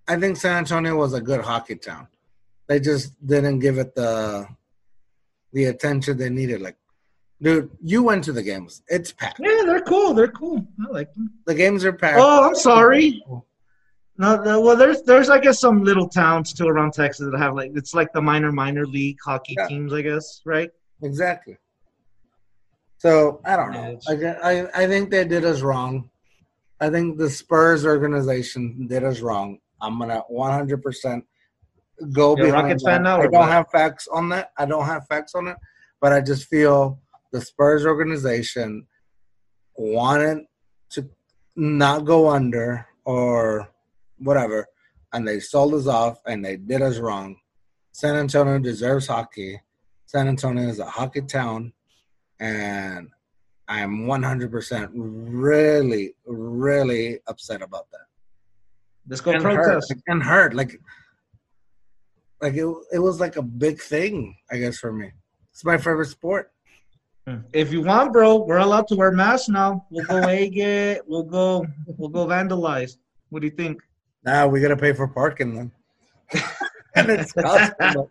I 0.08 0.16
think 0.18 0.38
San 0.38 0.58
Antonio 0.60 0.95
was 0.95 1.14
a 1.14 1.22
good 1.22 1.41
hockey 1.41 1.76
town. 1.76 2.08
They 2.68 2.80
just 2.80 3.14
didn't 3.26 3.60
give 3.60 3.78
it 3.78 3.95
the 3.95 4.47
the 5.53 5.66
attention 5.66 6.18
they 6.18 6.30
needed. 6.30 6.62
Like, 6.62 6.78
dude, 7.41 7.70
you 7.82 8.03
went 8.03 8.24
to 8.26 8.34
the 8.34 8.43
games. 8.43 8.84
It's 8.88 9.12
packed. 9.12 9.39
Yeah, 9.39 9.64
they're 9.66 9.82
cool. 9.82 10.14
They're 10.14 10.28
cool. 10.32 10.66
I 10.86 10.91
like 10.91 11.14
them. 11.14 11.32
The 11.45 11.55
games 11.55 11.84
are 11.86 11.93
packed. 11.93 12.20
Oh, 12.20 12.47
I'm 12.47 12.55
sorry. 12.55 13.24
No, 14.20 14.41
no, 14.41 14.60
well, 14.62 14.76
there's 14.76 15.01
there's 15.03 15.30
I 15.30 15.39
guess 15.39 15.60
some 15.60 15.84
little 15.84 16.10
towns 16.10 16.51
too 16.53 16.68
around 16.68 16.93
Texas 16.93 17.30
that 17.30 17.38
have 17.38 17.53
like 17.55 17.72
it's 17.76 17.93
like 17.93 18.12
the 18.14 18.22
minor 18.22 18.51
minor 18.51 18.86
league 18.86 19.18
hockey 19.24 19.55
Yeah. 19.58 19.68
teams, 19.68 19.93
I 19.93 20.01
guess, 20.01 20.41
right? 20.45 20.72
Exactly. 21.03 21.58
So 22.97 23.41
I 23.45 23.55
don't 23.55 23.72
know. 23.72 23.80
Yeah, 23.82 23.89
it's- 23.89 24.08
Like 24.08 24.24
I, 24.43 24.84
I 24.84 24.88
think 24.88 25.12
they 25.12 25.24
did 25.26 25.45
us 25.45 25.62
wrong. 25.62 26.10
I 26.80 26.89
think 26.89 27.17
the 27.17 27.30
Spurs 27.30 27.86
organization 27.86 28.88
did 28.88 29.03
us 29.03 29.21
wrong. 29.21 29.59
I'm 29.82 29.99
gonna 29.99 30.23
100 30.28 30.82
percent 30.82 31.25
go 32.11 32.36
You're 32.38 32.47
behind 32.47 32.65
Rockets 32.65 32.84
that. 32.84 32.89
fan 32.91 33.03
now, 33.03 33.17
I 33.19 33.23
don't 33.23 33.34
what? 33.34 33.49
have 33.49 33.69
facts 33.69 34.07
on 34.07 34.30
that. 34.30 34.51
I 34.57 34.65
don't 34.65 34.86
have 34.86 35.07
facts 35.07 35.34
on 35.36 35.47
it, 35.47 35.57
but 35.99 36.13
I 36.13 36.21
just 36.21 36.47
feel 36.47 36.99
the 37.32 37.41
Spurs 37.41 37.86
organization 37.86 38.86
wanted 39.75 40.45
to 40.91 41.09
not 41.55 42.05
go 42.05 42.30
under 42.30 42.86
or 43.05 43.69
whatever, 44.19 44.67
and 45.13 45.28
they 45.28 45.39
sold 45.39 45.73
us 45.73 45.88
off 45.88 46.19
and 46.25 46.43
they 46.43 46.57
did 46.57 46.82
us 46.82 46.99
wrong. 46.99 47.38
San 47.91 48.15
Antonio 48.15 48.59
deserves 48.59 49.07
hockey. 49.07 49.59
San 50.05 50.28
Antonio 50.28 50.67
is 50.69 50.80
a 50.80 50.86
hockey 50.86 51.21
town, 51.21 51.73
and 52.39 53.09
I 53.68 53.82
am 53.82 54.05
100% 54.05 54.89
really, 54.93 56.15
really 56.26 57.20
upset 57.28 57.61
about 57.61 57.89
that. 57.91 58.07
Let's 59.09 59.22
go 59.22 59.32
and 59.32 59.43
hurt, 59.43 59.63
protest. 59.63 59.89
like, 59.89 60.03
and 60.07 60.24
hurt. 60.24 60.53
Like, 60.53 60.80
like 62.41 62.53
it, 62.53 62.65
it 62.93 62.99
was 62.99 63.20
like 63.20 63.36
a 63.36 63.41
big 63.41 63.82
thing, 63.82 64.38
I 64.51 64.57
guess, 64.57 64.78
for 64.78 64.91
me. 64.91 65.11
It's 65.51 65.65
my 65.65 65.78
favorite 65.78 66.07
sport. 66.07 66.51
Hmm. 67.26 67.39
If 67.51 67.74
you 67.74 67.82
want, 67.82 68.13
bro, 68.13 68.45
we're 68.45 68.57
allowed 68.57 68.88
to 68.89 68.95
wear 68.95 69.11
masks 69.11 69.49
now. 69.49 69.86
We'll 69.89 70.05
go 70.05 70.18
egg. 70.30 71.01
We'll 71.07 71.24
go. 71.24 71.65
We'll 71.86 72.09
go 72.09 72.26
vandalize. 72.26 72.97
What 73.30 73.41
do 73.41 73.47
you 73.47 73.53
think? 73.55 73.82
Now 74.24 74.47
we 74.47 74.61
gotta 74.61 74.78
pay 74.78 74.93
for 74.93 75.07
parking 75.07 75.55
then, 75.55 75.72
and 76.95 77.09
it's 77.09 77.32
cost 77.34 77.74
too 77.80 78.03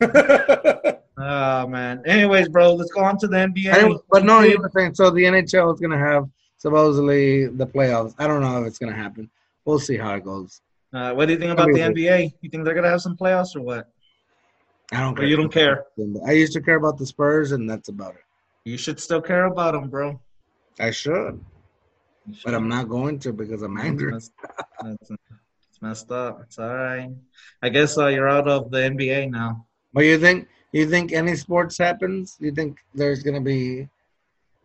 much. 0.00 0.99
Oh 1.20 1.66
man. 1.66 2.02
Anyways, 2.06 2.48
bro, 2.48 2.74
let's 2.74 2.90
go 2.92 3.02
on 3.02 3.18
to 3.18 3.26
the 3.26 3.36
NBA. 3.36 3.74
Anyway, 3.74 3.98
but 4.10 4.24
no, 4.24 4.40
you 4.40 4.58
were 4.58 4.70
saying 4.74 4.94
so 4.94 5.10
the 5.10 5.22
NHL 5.24 5.74
is 5.74 5.80
gonna 5.80 5.98
have 5.98 6.28
supposedly 6.58 7.46
the 7.46 7.66
playoffs. 7.66 8.14
I 8.18 8.26
don't 8.26 8.40
know 8.40 8.60
if 8.62 8.66
it's 8.66 8.78
gonna 8.78 8.94
happen. 8.94 9.28
We'll 9.64 9.78
see 9.78 9.96
how 9.96 10.14
it 10.14 10.24
goes. 10.24 10.60
Uh, 10.92 11.12
what 11.12 11.26
do 11.26 11.34
you 11.34 11.38
think 11.38 11.52
about 11.52 11.68
the 11.72 11.80
NBA? 11.80 12.32
You 12.40 12.50
think 12.50 12.64
they're 12.64 12.74
gonna 12.74 12.88
have 12.90 13.02
some 13.02 13.16
playoffs 13.16 13.54
or 13.54 13.60
what? 13.60 13.88
I 14.92 15.00
don't 15.00 15.12
Or 15.12 15.16
care. 15.20 15.26
you 15.26 15.36
don't 15.36 15.52
care? 15.52 15.84
I 16.26 16.32
used 16.32 16.52
to 16.54 16.60
care 16.60 16.74
about 16.76 16.98
the 16.98 17.06
Spurs, 17.06 17.52
and 17.52 17.68
that's 17.70 17.88
about 17.88 18.14
it. 18.14 18.22
You 18.64 18.76
should 18.76 18.98
still 18.98 19.20
care 19.22 19.44
about 19.44 19.72
them, 19.74 19.88
bro. 19.88 20.20
I 20.80 20.90
should, 20.90 21.38
but 22.44 22.54
I'm 22.54 22.68
not 22.68 22.88
going 22.88 23.18
to 23.20 23.32
because 23.32 23.62
I'm 23.62 23.78
angry. 23.78 24.12
That's, 24.12 24.30
that's, 24.82 25.10
it's 25.10 25.80
messed 25.82 26.10
up. 26.10 26.40
It's 26.42 26.58
all 26.58 26.74
right. 26.74 27.10
I 27.62 27.68
guess 27.68 27.96
uh, 27.98 28.06
you're 28.08 28.28
out 28.28 28.48
of 28.48 28.70
the 28.72 28.78
NBA 28.78 29.30
now. 29.30 29.66
What 29.92 30.02
do 30.02 30.08
you 30.08 30.18
think 30.18 30.48
you 30.78 30.86
think 30.88 31.12
any 31.12 31.36
sports 31.36 31.76
happens? 31.78 32.36
You 32.40 32.52
think 32.52 32.78
there's 32.94 33.22
gonna 33.22 33.40
be 33.40 33.88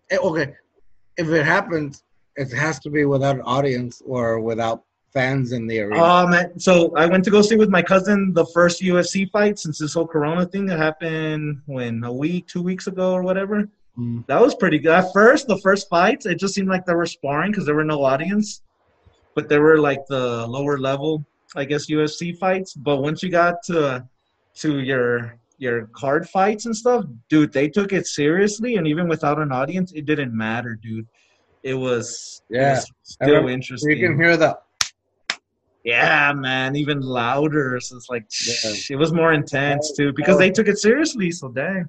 eh, 0.10 0.18
okay? 0.18 0.53
If 1.18 1.30
it 1.30 1.45
happens, 1.45 2.03
it 2.36 2.51
has 2.53 2.80
to 2.80 2.89
be 2.89 3.06
without 3.06 3.36
an 3.36 3.41
audience 3.41 4.01
or 4.06 4.39
without 4.39 4.84
fans 5.14 5.53
in 5.53 5.66
the 5.66 5.80
arena. 5.80 6.28
Man! 6.28 6.60
So 6.60 6.95
I 6.95 7.06
went 7.06 7.24
to 7.24 7.32
go 7.32 7.41
see 7.41 7.56
with 7.56 7.70
my 7.70 7.82
cousin 7.82 8.34
the 8.34 8.45
first 8.47 8.82
UFC 8.82 9.30
fight 9.32 9.58
since 9.58 9.80
this 9.80 9.93
whole 9.93 10.06
Corona 10.06 10.45
thing 10.45 10.66
that 10.68 10.78
happened 10.78 11.62
when 11.66 12.03
a 12.03 12.12
week, 12.12 12.47
two 12.47 12.62
weeks 12.62 12.88
ago, 12.88 13.14
or 13.14 13.24
whatever. 13.24 13.68
Mm. 13.97 14.28
That 14.28 14.41
was 14.41 14.53
pretty 14.56 14.78
good. 14.78 14.91
At 14.91 15.14
first, 15.14 15.47
the 15.47 15.58
first 15.60 15.88
fights, 15.89 16.26
it 16.26 16.36
just 16.38 16.53
seemed 16.53 16.68
like 16.68 16.86
they 16.86 16.93
were 16.93 17.06
sparring 17.06 17.51
because 17.51 17.66
there 17.66 17.76
were 17.76 17.86
no 17.86 18.03
audience, 18.03 18.62
but 19.36 19.47
they 19.47 19.58
were 19.58 19.80
like 19.80 20.06
the 20.08 20.45
lower 20.47 20.78
level, 20.78 21.26
I 21.56 21.64
guess, 21.64 21.89
UFC 21.89 22.38
fights. 22.38 22.74
But 22.74 22.97
once 22.97 23.24
you 23.24 23.30
got 23.30 23.64
to 23.68 24.06
to 24.56 24.80
your 24.80 25.38
your 25.58 25.88
card 25.93 26.28
fights 26.30 26.66
and 26.66 26.76
stuff, 26.76 27.06
dude, 27.30 27.51
they 27.53 27.70
took 27.70 27.93
it 27.93 28.08
seriously, 28.08 28.76
and 28.76 28.88
even 28.88 29.08
without 29.08 29.39
an 29.39 29.51
audience, 29.51 29.91
it 29.93 30.06
didn't 30.06 30.36
matter, 30.36 30.78
dude. 30.82 31.08
It 31.64 31.74
was 31.76 32.41
it 32.49 32.58
Yeah. 32.58 32.74
was 32.76 32.91
still 33.03 33.28
remember- 33.30 33.49
interesting. 33.51 33.91
you 33.97 34.08
can 34.08 34.16
hear 34.18 34.38
the 34.38 34.58
Yeah, 35.84 36.34
man, 36.34 36.76
even 36.76 36.99
louder. 36.99 37.80
So 37.80 37.95
it's 37.95 38.10
like 38.10 38.26
Yeah. 38.64 38.74
it 38.89 38.95
was 38.97 39.14
more 39.14 39.34
intense 39.34 39.93
too 39.95 40.14
because 40.14 40.38
they 40.39 40.49
took 40.49 40.68
it 40.68 40.78
seriously. 40.80 41.32
So 41.32 41.49
dang. 41.49 41.88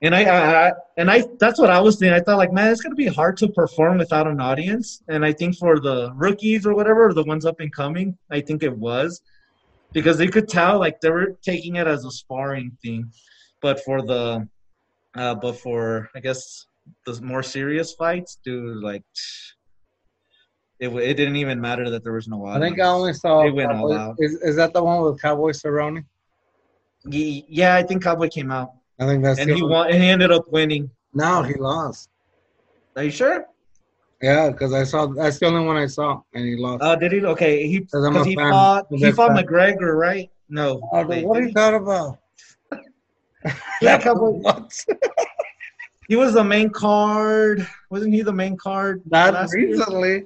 And 0.00 0.14
I, 0.14 0.22
I, 0.24 0.68
I 0.68 0.72
and 0.96 1.10
I 1.10 1.24
that's 1.40 1.58
what 1.58 1.70
I 1.70 1.80
was 1.80 1.96
thinking. 1.98 2.14
I 2.14 2.20
thought 2.20 2.36
like, 2.38 2.52
man, 2.52 2.70
it's 2.70 2.80
gonna 2.80 2.94
be 2.94 3.08
hard 3.08 3.36
to 3.38 3.48
perform 3.48 3.98
without 3.98 4.28
an 4.28 4.40
audience. 4.40 5.02
And 5.08 5.24
I 5.24 5.32
think 5.32 5.56
for 5.56 5.80
the 5.80 6.12
rookies 6.14 6.66
or 6.66 6.74
whatever, 6.74 7.12
the 7.12 7.24
ones 7.24 7.44
up 7.44 7.58
and 7.58 7.72
coming, 7.72 8.16
I 8.30 8.40
think 8.40 8.62
it 8.62 8.76
was 8.76 9.22
because 9.92 10.18
they 10.18 10.28
could 10.28 10.48
tell 10.48 10.78
like 10.78 11.00
they 11.00 11.10
were 11.10 11.36
taking 11.42 11.76
it 11.76 11.86
as 11.86 12.04
a 12.04 12.10
sparring 12.10 12.76
thing. 12.82 13.10
But 13.60 13.82
for 13.84 14.02
the, 14.02 14.48
uh, 15.16 15.34
but 15.34 15.58
for 15.58 16.08
I 16.14 16.20
guess 16.20 16.66
the 17.06 17.20
more 17.22 17.42
serious 17.42 17.94
fights, 17.94 18.38
dude, 18.44 18.82
like. 18.82 19.02
It, 20.80 20.90
it 20.94 21.14
didn't 21.14 21.34
even 21.34 21.60
matter 21.60 21.90
that 21.90 22.04
there 22.04 22.12
was 22.12 22.28
no 22.28 22.46
I 22.46 22.60
think 22.60 22.78
I 22.78 22.86
only 22.86 23.12
saw. 23.12 23.42
They 23.42 23.50
went 23.50 23.72
all 23.72 23.92
out. 23.92 24.14
Is, 24.20 24.34
is 24.42 24.54
that 24.54 24.72
the 24.72 24.84
one 24.84 25.02
with 25.02 25.20
Cowboy 25.20 25.50
Cerrone? 25.50 26.04
Yeah, 27.04 27.74
I 27.74 27.82
think 27.82 28.04
Cowboy 28.04 28.28
came 28.28 28.52
out 28.52 28.74
I 29.00 29.06
think 29.06 29.22
that's. 29.22 29.38
and 29.38 29.50
the 29.50 29.54
he 29.54 29.62
only- 29.62 29.72
won. 29.74 29.90
And 29.90 30.02
he 30.02 30.08
ended 30.08 30.30
up 30.30 30.50
winning. 30.52 30.90
No, 31.14 31.42
he 31.42 31.54
lost. 31.54 32.10
Are 32.96 33.04
you 33.04 33.10
sure? 33.10 33.46
Yeah, 34.20 34.50
because 34.50 34.72
I 34.72 34.82
saw. 34.84 35.06
That's 35.06 35.38
the 35.38 35.46
only 35.46 35.64
one 35.64 35.76
I 35.76 35.86
saw, 35.86 36.20
and 36.34 36.44
he 36.44 36.56
lost. 36.56 36.82
Uh, 36.82 36.96
did 36.96 37.12
he? 37.12 37.24
Okay, 37.24 37.66
he 37.68 37.80
'Cause 37.80 38.08
because 38.10 38.26
he 38.26 38.34
fan. 38.34 38.50
fought 38.50 38.86
he 38.90 39.12
fought 39.12 39.36
fan. 39.36 39.46
McGregor, 39.46 39.96
right? 39.96 40.28
No. 40.48 40.88
Oh, 40.92 41.06
wait, 41.06 41.24
what 41.24 41.38
are 41.38 41.42
you 41.42 41.48
he? 41.48 41.54
talking 41.54 41.80
about? 41.82 42.18
Yeah, 43.80 43.98
Cowboy. 43.98 44.30
What? 44.42 44.84
He 46.08 46.16
was 46.16 46.32
the 46.34 46.42
main 46.42 46.70
card. 46.70 47.66
Wasn't 47.90 48.12
he 48.14 48.22
the 48.22 48.32
main 48.32 48.56
card? 48.56 49.02
Not 49.10 49.48
recently. 49.52 50.24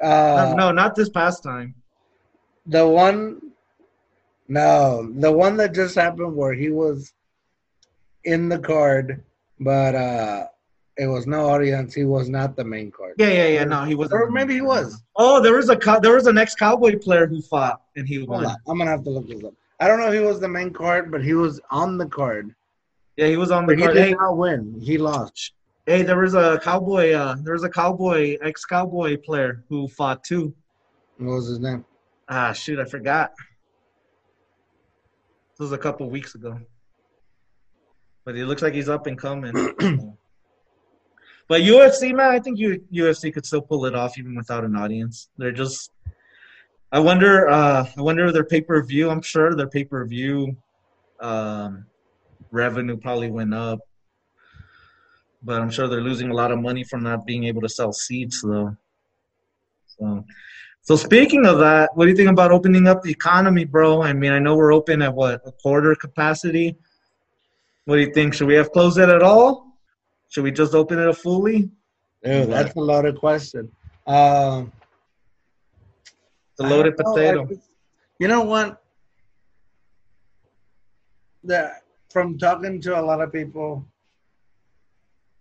Uh, 0.00 0.54
No, 0.56 0.66
no, 0.66 0.72
not 0.72 0.94
this 0.94 1.08
past 1.08 1.42
time. 1.42 1.74
The 2.66 2.86
one, 2.86 3.40
no, 4.48 5.10
the 5.14 5.32
one 5.32 5.56
that 5.56 5.74
just 5.74 5.94
happened 5.94 6.36
where 6.36 6.52
he 6.52 6.68
was 6.70 7.12
in 8.24 8.48
the 8.48 8.58
card, 8.58 9.24
but 9.58 9.94
uh 9.94 10.46
it 10.96 11.06
was 11.06 11.26
no 11.26 11.48
audience. 11.48 11.94
He 11.94 12.04
was 12.04 12.28
not 12.28 12.56
the 12.56 12.64
main 12.64 12.90
card. 12.90 13.14
Yeah, 13.18 13.28
yeah, 13.28 13.48
yeah. 13.48 13.64
No, 13.64 13.84
he 13.84 13.94
wasn't. 13.94 14.20
Or 14.22 14.30
maybe 14.30 14.54
he 14.54 14.60
was. 14.60 15.02
Oh, 15.16 15.40
there 15.40 15.54
was 15.54 15.68
a 15.68 15.76
cow- 15.76 15.98
there 15.98 16.14
was 16.14 16.26
an 16.26 16.38
ex 16.38 16.54
cowboy 16.54 16.98
player 16.98 17.26
who 17.26 17.42
fought 17.42 17.82
and 17.96 18.06
he 18.06 18.22
won. 18.22 18.46
on, 18.46 18.56
I'm 18.68 18.78
gonna 18.78 18.90
have 18.90 19.04
to 19.04 19.10
look 19.10 19.28
this 19.28 19.42
up. 19.44 19.54
I 19.80 19.88
don't 19.88 19.98
know 19.98 20.08
if 20.08 20.14
he 20.14 20.20
was 20.20 20.40
the 20.40 20.48
main 20.48 20.72
card, 20.72 21.10
but 21.10 21.22
he 21.24 21.34
was 21.34 21.60
on 21.70 21.98
the 21.98 22.06
card. 22.06 22.54
Yeah, 23.16 23.26
he 23.26 23.36
was 23.36 23.50
on 23.50 23.66
the 23.66 23.72
But 23.72 23.78
he 23.78 23.84
card. 23.84 23.94
did 23.96 24.04
Hey, 24.06 24.12
not 24.14 24.36
win. 24.36 24.80
He 24.80 24.98
lost. 24.98 25.52
hey, 25.86 26.02
there 26.02 26.18
was 26.18 26.34
a 26.34 26.60
cowboy. 26.62 27.12
Uh, 27.12 27.36
there 27.42 27.54
was 27.54 27.64
a 27.64 27.68
cowboy 27.70 28.36
ex 28.40 28.64
cowboy 28.64 29.16
player 29.16 29.64
who 29.68 29.88
fought 29.88 30.22
too. 30.24 30.54
What 31.18 31.34
was 31.34 31.48
his 31.48 31.60
name? 31.60 31.84
Ah, 32.28 32.52
shoot, 32.52 32.78
I 32.78 32.84
forgot. 32.84 33.32
This 35.52 35.60
was 35.60 35.72
a 35.72 35.78
couple 35.78 36.08
weeks 36.10 36.34
ago. 36.34 36.58
But 38.24 38.36
it 38.36 38.46
looks 38.46 38.62
like 38.62 38.74
he's 38.74 38.88
up 38.88 39.06
and 39.06 39.18
coming. 39.18 39.54
but 41.48 41.60
UFC, 41.62 42.14
man, 42.14 42.30
I 42.30 42.38
think 42.38 42.58
UFC 42.58 43.32
could 43.32 43.44
still 43.44 43.60
pull 43.60 43.84
it 43.84 43.94
off 43.94 44.18
even 44.18 44.34
without 44.34 44.64
an 44.64 44.76
audience. 44.76 45.28
They're 45.36 45.52
just. 45.52 45.90
I 46.90 47.00
wonder. 47.00 47.48
Uh, 47.48 47.86
I 47.96 48.00
wonder 48.00 48.32
their 48.32 48.44
pay 48.44 48.60
per 48.60 48.82
view. 48.82 49.10
I'm 49.10 49.22
sure 49.22 49.54
their 49.54 49.68
pay 49.68 49.84
per 49.84 50.06
view 50.06 50.56
um, 51.20 51.86
revenue 52.50 52.96
probably 52.96 53.30
went 53.30 53.52
up, 53.52 53.80
but 55.42 55.60
I'm 55.60 55.70
sure 55.70 55.86
they're 55.86 56.00
losing 56.00 56.30
a 56.30 56.34
lot 56.34 56.50
of 56.50 56.60
money 56.60 56.84
from 56.84 57.02
not 57.02 57.26
being 57.26 57.44
able 57.44 57.60
to 57.62 57.68
sell 57.68 57.92
seats, 57.92 58.40
though. 58.42 58.76
So, 59.86 60.24
so 60.82 60.96
speaking 60.96 61.44
of 61.46 61.58
that, 61.58 61.90
what 61.94 62.04
do 62.04 62.10
you 62.10 62.16
think 62.16 62.30
about 62.30 62.52
opening 62.52 62.88
up 62.88 63.02
the 63.02 63.10
economy, 63.10 63.64
bro? 63.64 64.02
I 64.02 64.12
mean, 64.12 64.32
I 64.32 64.38
know 64.38 64.56
we're 64.56 64.72
open 64.72 65.02
at 65.02 65.14
what 65.14 65.42
a 65.46 65.52
quarter 65.52 65.94
capacity. 65.94 66.76
What 67.84 67.96
do 67.96 68.02
you 68.02 68.12
think? 68.12 68.32
Should 68.32 68.48
we 68.48 68.54
have 68.54 68.72
closed 68.72 68.98
it 68.98 69.10
at 69.10 69.22
all? 69.22 69.63
Should 70.34 70.42
we 70.42 70.50
just 70.50 70.74
open 70.74 70.98
it 70.98 71.06
up 71.06 71.16
fully? 71.16 71.70
Dude, 72.24 72.50
that's 72.50 72.74
a 72.74 72.80
loaded 72.80 73.16
question. 73.20 73.70
Um, 74.04 74.72
a 76.58 76.62
loaded 76.64 76.98
know, 76.98 77.04
potato. 77.04 77.48
you 78.18 78.26
know 78.26 78.42
what? 78.42 78.82
The, 81.44 81.70
from 82.10 82.36
talking 82.36 82.80
to 82.80 82.98
a 82.98 83.02
lot 83.02 83.20
of 83.20 83.32
people, 83.32 83.86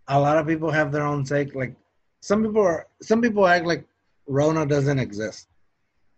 a 0.09 0.19
lot 0.19 0.37
of 0.37 0.45
people 0.45 0.69
have 0.69 0.91
their 0.91 1.07
own 1.07 1.23
take. 1.23 1.55
Like 1.55 1.75
some 2.19 2.43
people 2.43 2.61
are, 2.61 2.85
some 3.01 3.19
people 3.19 3.47
act 3.47 3.65
like 3.65 3.87
Rona 4.27 4.63
doesn't 4.63 4.99
exist. 4.99 5.47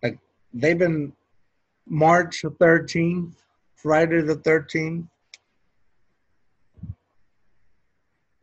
Like 0.03 0.19
they've 0.53 0.77
been 0.77 1.13
March 1.87 2.41
13th, 2.41 3.35
Friday 3.75 4.19
the 4.19 4.35
13th. 4.35 5.07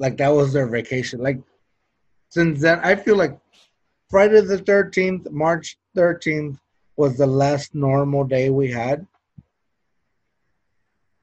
Like 0.03 0.17
that 0.17 0.31
was 0.31 0.53
their 0.53 0.67
vacation. 0.67 1.21
Like 1.23 1.39
since 2.29 2.61
then, 2.61 2.81
I 2.83 2.97
feel 2.97 3.17
like 3.17 3.39
Friday 4.11 4.41
the 4.41 4.59
13th, 4.59 5.31
March 5.31 5.79
13th 5.97 6.59
was 6.97 7.17
the 7.17 7.27
last 7.27 7.73
normal 7.73 8.25
day 8.25 8.51
we 8.51 8.69
had. 8.69 9.07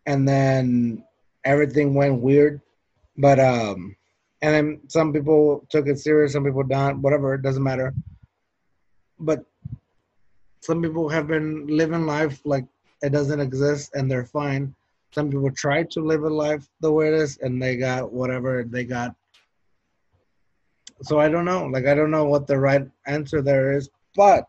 And 0.06 0.26
then 0.26 1.04
everything 1.44 1.94
went 1.94 2.22
weird. 2.22 2.62
But 3.18 3.38
um 3.42 3.98
and 4.42 4.56
then 4.56 4.80
some 4.88 5.12
people 5.12 5.68
took 5.70 5.88
it 5.88 6.00
serious, 6.00 6.32
some 6.32 6.46
people 6.46 6.64
don't. 6.64 7.02
Whatever, 7.02 7.34
it 7.34 7.42
doesn't 7.42 7.62
matter. 7.62 7.94
But 9.20 9.44
some 10.62 10.82
people 10.82 11.10
have 11.10 11.28
been 11.28 11.68
living 11.68 12.06
life 12.06 12.40
like 12.46 12.66
it 13.02 13.10
doesn't 13.12 13.42
exist, 13.42 13.92
and 13.94 14.10
they're 14.10 14.26
fine. 14.26 14.74
Some 15.12 15.30
people 15.32 15.51
try 15.51 15.84
to 15.84 16.01
live 16.01 16.24
a 16.24 16.30
life 16.30 16.68
the 16.82 16.91
way 16.91 17.07
it 17.07 17.14
is, 17.14 17.38
and 17.39 17.62
they 17.62 17.78
got 17.78 18.12
whatever 18.12 18.64
they 18.64 18.84
got. 18.84 19.16
So 21.01 21.20
I 21.20 21.30
don't 21.30 21.45
know. 21.45 21.66
Like 21.66 21.88
I 21.88 21.95
don't 21.95 22.12
know 22.12 22.26
what 22.26 22.45
the 22.45 22.60
right 22.60 22.88
answer 23.07 23.41
there 23.41 23.72
is, 23.74 23.89
but 24.16 24.47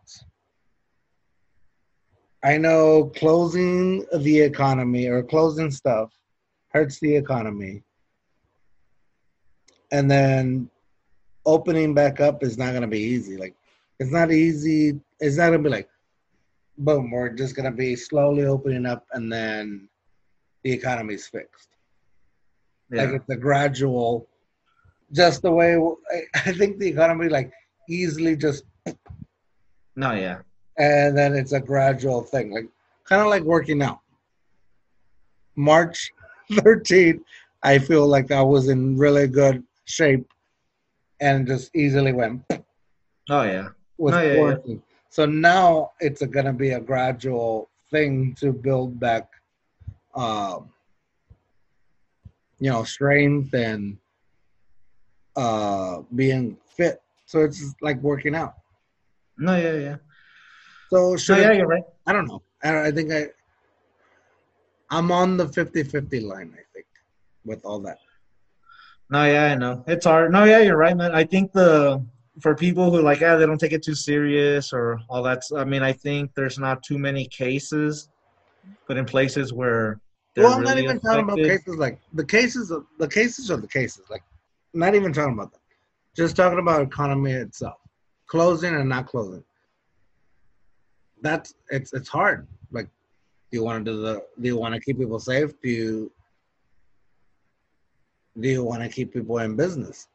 I 2.42 2.56
know 2.56 3.12
closing 3.16 4.06
the 4.16 4.40
economy 4.40 5.06
or 5.08 5.22
closing 5.22 5.70
stuff 5.70 6.10
hurts 6.68 6.98
the 7.00 7.14
economy. 7.14 7.82
And 9.92 10.10
then 10.10 10.70
opening 11.44 11.94
back 11.94 12.20
up 12.20 12.42
is 12.42 12.56
not 12.56 12.70
going 12.70 12.82
to 12.82 12.88
be 12.88 13.00
easy. 13.00 13.36
Like, 13.36 13.54
it's 13.98 14.12
not 14.12 14.32
easy. 14.32 14.98
It's 15.18 15.36
not 15.36 15.48
going 15.48 15.62
to 15.62 15.68
be 15.68 15.74
like, 15.74 15.88
boom, 16.78 17.10
we're 17.10 17.28
just 17.30 17.54
going 17.54 17.70
to 17.70 17.76
be 17.76 17.94
slowly 17.94 18.44
opening 18.46 18.86
up 18.86 19.04
and 19.12 19.30
then 19.30 19.88
the 20.62 20.72
economy's 20.72 21.26
fixed. 21.26 21.68
Yeah. 22.90 23.04
Like, 23.04 23.14
it's 23.14 23.28
a 23.30 23.36
gradual, 23.36 24.28
just 25.12 25.42
the 25.42 25.50
way 25.50 25.76
I, 25.76 26.22
I 26.34 26.52
think 26.52 26.78
the 26.78 26.88
economy, 26.88 27.28
like, 27.28 27.52
easily 27.88 28.36
just 28.36 28.64
no, 29.96 30.12
yeah. 30.12 30.38
and 30.78 31.16
then 31.16 31.34
it's 31.34 31.52
a 31.52 31.60
gradual 31.60 32.22
thing, 32.22 32.52
like 32.52 32.68
kind 33.04 33.20
of 33.20 33.28
like 33.28 33.42
working 33.42 33.82
out. 33.82 34.00
March 35.56 36.10
13th, 36.52 37.20
I 37.62 37.78
feel 37.78 38.06
like 38.06 38.30
I 38.30 38.42
was 38.42 38.68
in 38.68 38.96
really 38.96 39.26
good 39.26 39.62
shape 39.84 40.26
and 41.20 41.46
just 41.46 41.74
easily 41.74 42.12
went 42.12 42.42
Oh 43.28 43.42
yeah. 43.42 43.68
with 43.98 44.14
Oh, 44.14 44.20
yeah, 44.20 44.56
yeah. 44.64 44.76
So 45.10 45.26
now 45.26 45.92
it's 46.00 46.24
going 46.24 46.46
to 46.46 46.52
be 46.52 46.70
a 46.70 46.80
gradual 46.80 47.68
thing 47.90 48.34
to 48.40 48.52
build 48.52 48.98
back, 48.98 49.28
um, 50.14 50.70
you 52.58 52.70
know, 52.70 52.84
strength 52.84 53.54
and 53.54 53.96
uh, 55.36 56.02
being 56.14 56.56
fit. 56.76 57.00
So 57.26 57.40
it's 57.40 57.74
like 57.80 58.00
working 58.02 58.34
out. 58.34 58.54
No, 59.38 59.56
yeah, 59.56 59.74
yeah. 59.74 59.96
So 60.90 61.16
No, 61.34 61.40
yeah, 61.40 61.50
I- 61.50 61.52
you're 61.52 61.66
right. 61.66 61.84
I 62.06 62.12
don't 62.12 62.26
know. 62.26 62.42
I, 62.62 62.86
I 62.88 62.90
think 62.90 63.12
I 63.12 63.28
I'm 64.90 65.12
on 65.12 65.36
the 65.36 65.46
50-50 65.46 66.26
line, 66.26 66.52
I 66.52 66.62
think, 66.74 66.86
with 67.44 67.64
all 67.64 67.78
that. 67.80 67.98
No, 69.08 69.24
yeah, 69.24 69.52
I 69.52 69.54
know. 69.54 69.84
It's 69.86 70.04
hard. 70.04 70.32
No, 70.32 70.44
yeah, 70.44 70.58
you're 70.60 70.76
right, 70.76 70.96
man. 70.96 71.12
I 71.14 71.24
think 71.24 71.52
the 71.52 72.04
for 72.40 72.54
people 72.54 72.90
who 72.90 73.02
like, 73.02 73.20
yeah, 73.20 73.36
they 73.36 73.46
don't 73.46 73.58
take 73.58 73.72
it 73.72 73.82
too 73.82 73.94
serious 73.94 74.72
or 74.72 75.00
all 75.08 75.22
that. 75.24 75.42
I 75.56 75.64
mean, 75.64 75.82
I 75.82 75.92
think 75.92 76.32
there's 76.34 76.58
not 76.58 76.82
too 76.82 76.98
many 76.98 77.26
cases, 77.26 78.08
but 78.88 78.96
in 78.96 79.04
places 79.04 79.52
where 79.52 80.00
well, 80.36 80.54
I'm 80.54 80.62
not 80.62 80.70
really 80.70 80.84
even 80.84 81.00
talking 81.00 81.24
about 81.24 81.36
cases 81.36 81.76
like 81.76 82.00
the 82.12 82.24
cases 82.24 82.70
of 82.70 82.86
the 82.98 83.08
cases 83.08 83.50
are 83.50 83.56
the 83.56 83.68
cases. 83.68 84.04
Like 84.10 84.22
not 84.74 84.94
even 84.94 85.12
talking 85.12 85.34
about 85.34 85.52
that. 85.52 85.60
Just 86.16 86.36
talking 86.36 86.58
about 86.58 86.82
economy 86.82 87.32
itself. 87.32 87.78
Closing 88.26 88.74
and 88.74 88.88
not 88.88 89.06
closing. 89.06 89.44
That's 91.20 91.54
it's 91.70 91.92
it's 91.92 92.08
hard. 92.08 92.46
Like 92.70 92.86
do 93.50 93.58
you 93.58 93.64
want 93.64 93.84
to 93.84 93.90
do 93.90 94.00
the 94.00 94.24
do 94.40 94.48
you 94.48 94.56
want 94.56 94.74
to 94.74 94.80
keep 94.80 94.98
people 94.98 95.18
safe? 95.18 95.52
Do 95.62 95.68
you 95.68 96.12
do 98.38 98.48
you 98.48 98.62
want 98.62 98.82
to 98.82 98.88
keep 98.88 99.12
people 99.12 99.38
in 99.38 99.56
business? 99.56 100.08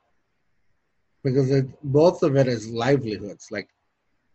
Because 1.23 1.51
it 1.51 1.67
both 1.83 2.23
of 2.23 2.35
it 2.35 2.47
is 2.47 2.69
livelihoods. 2.69 3.47
Like 3.51 3.69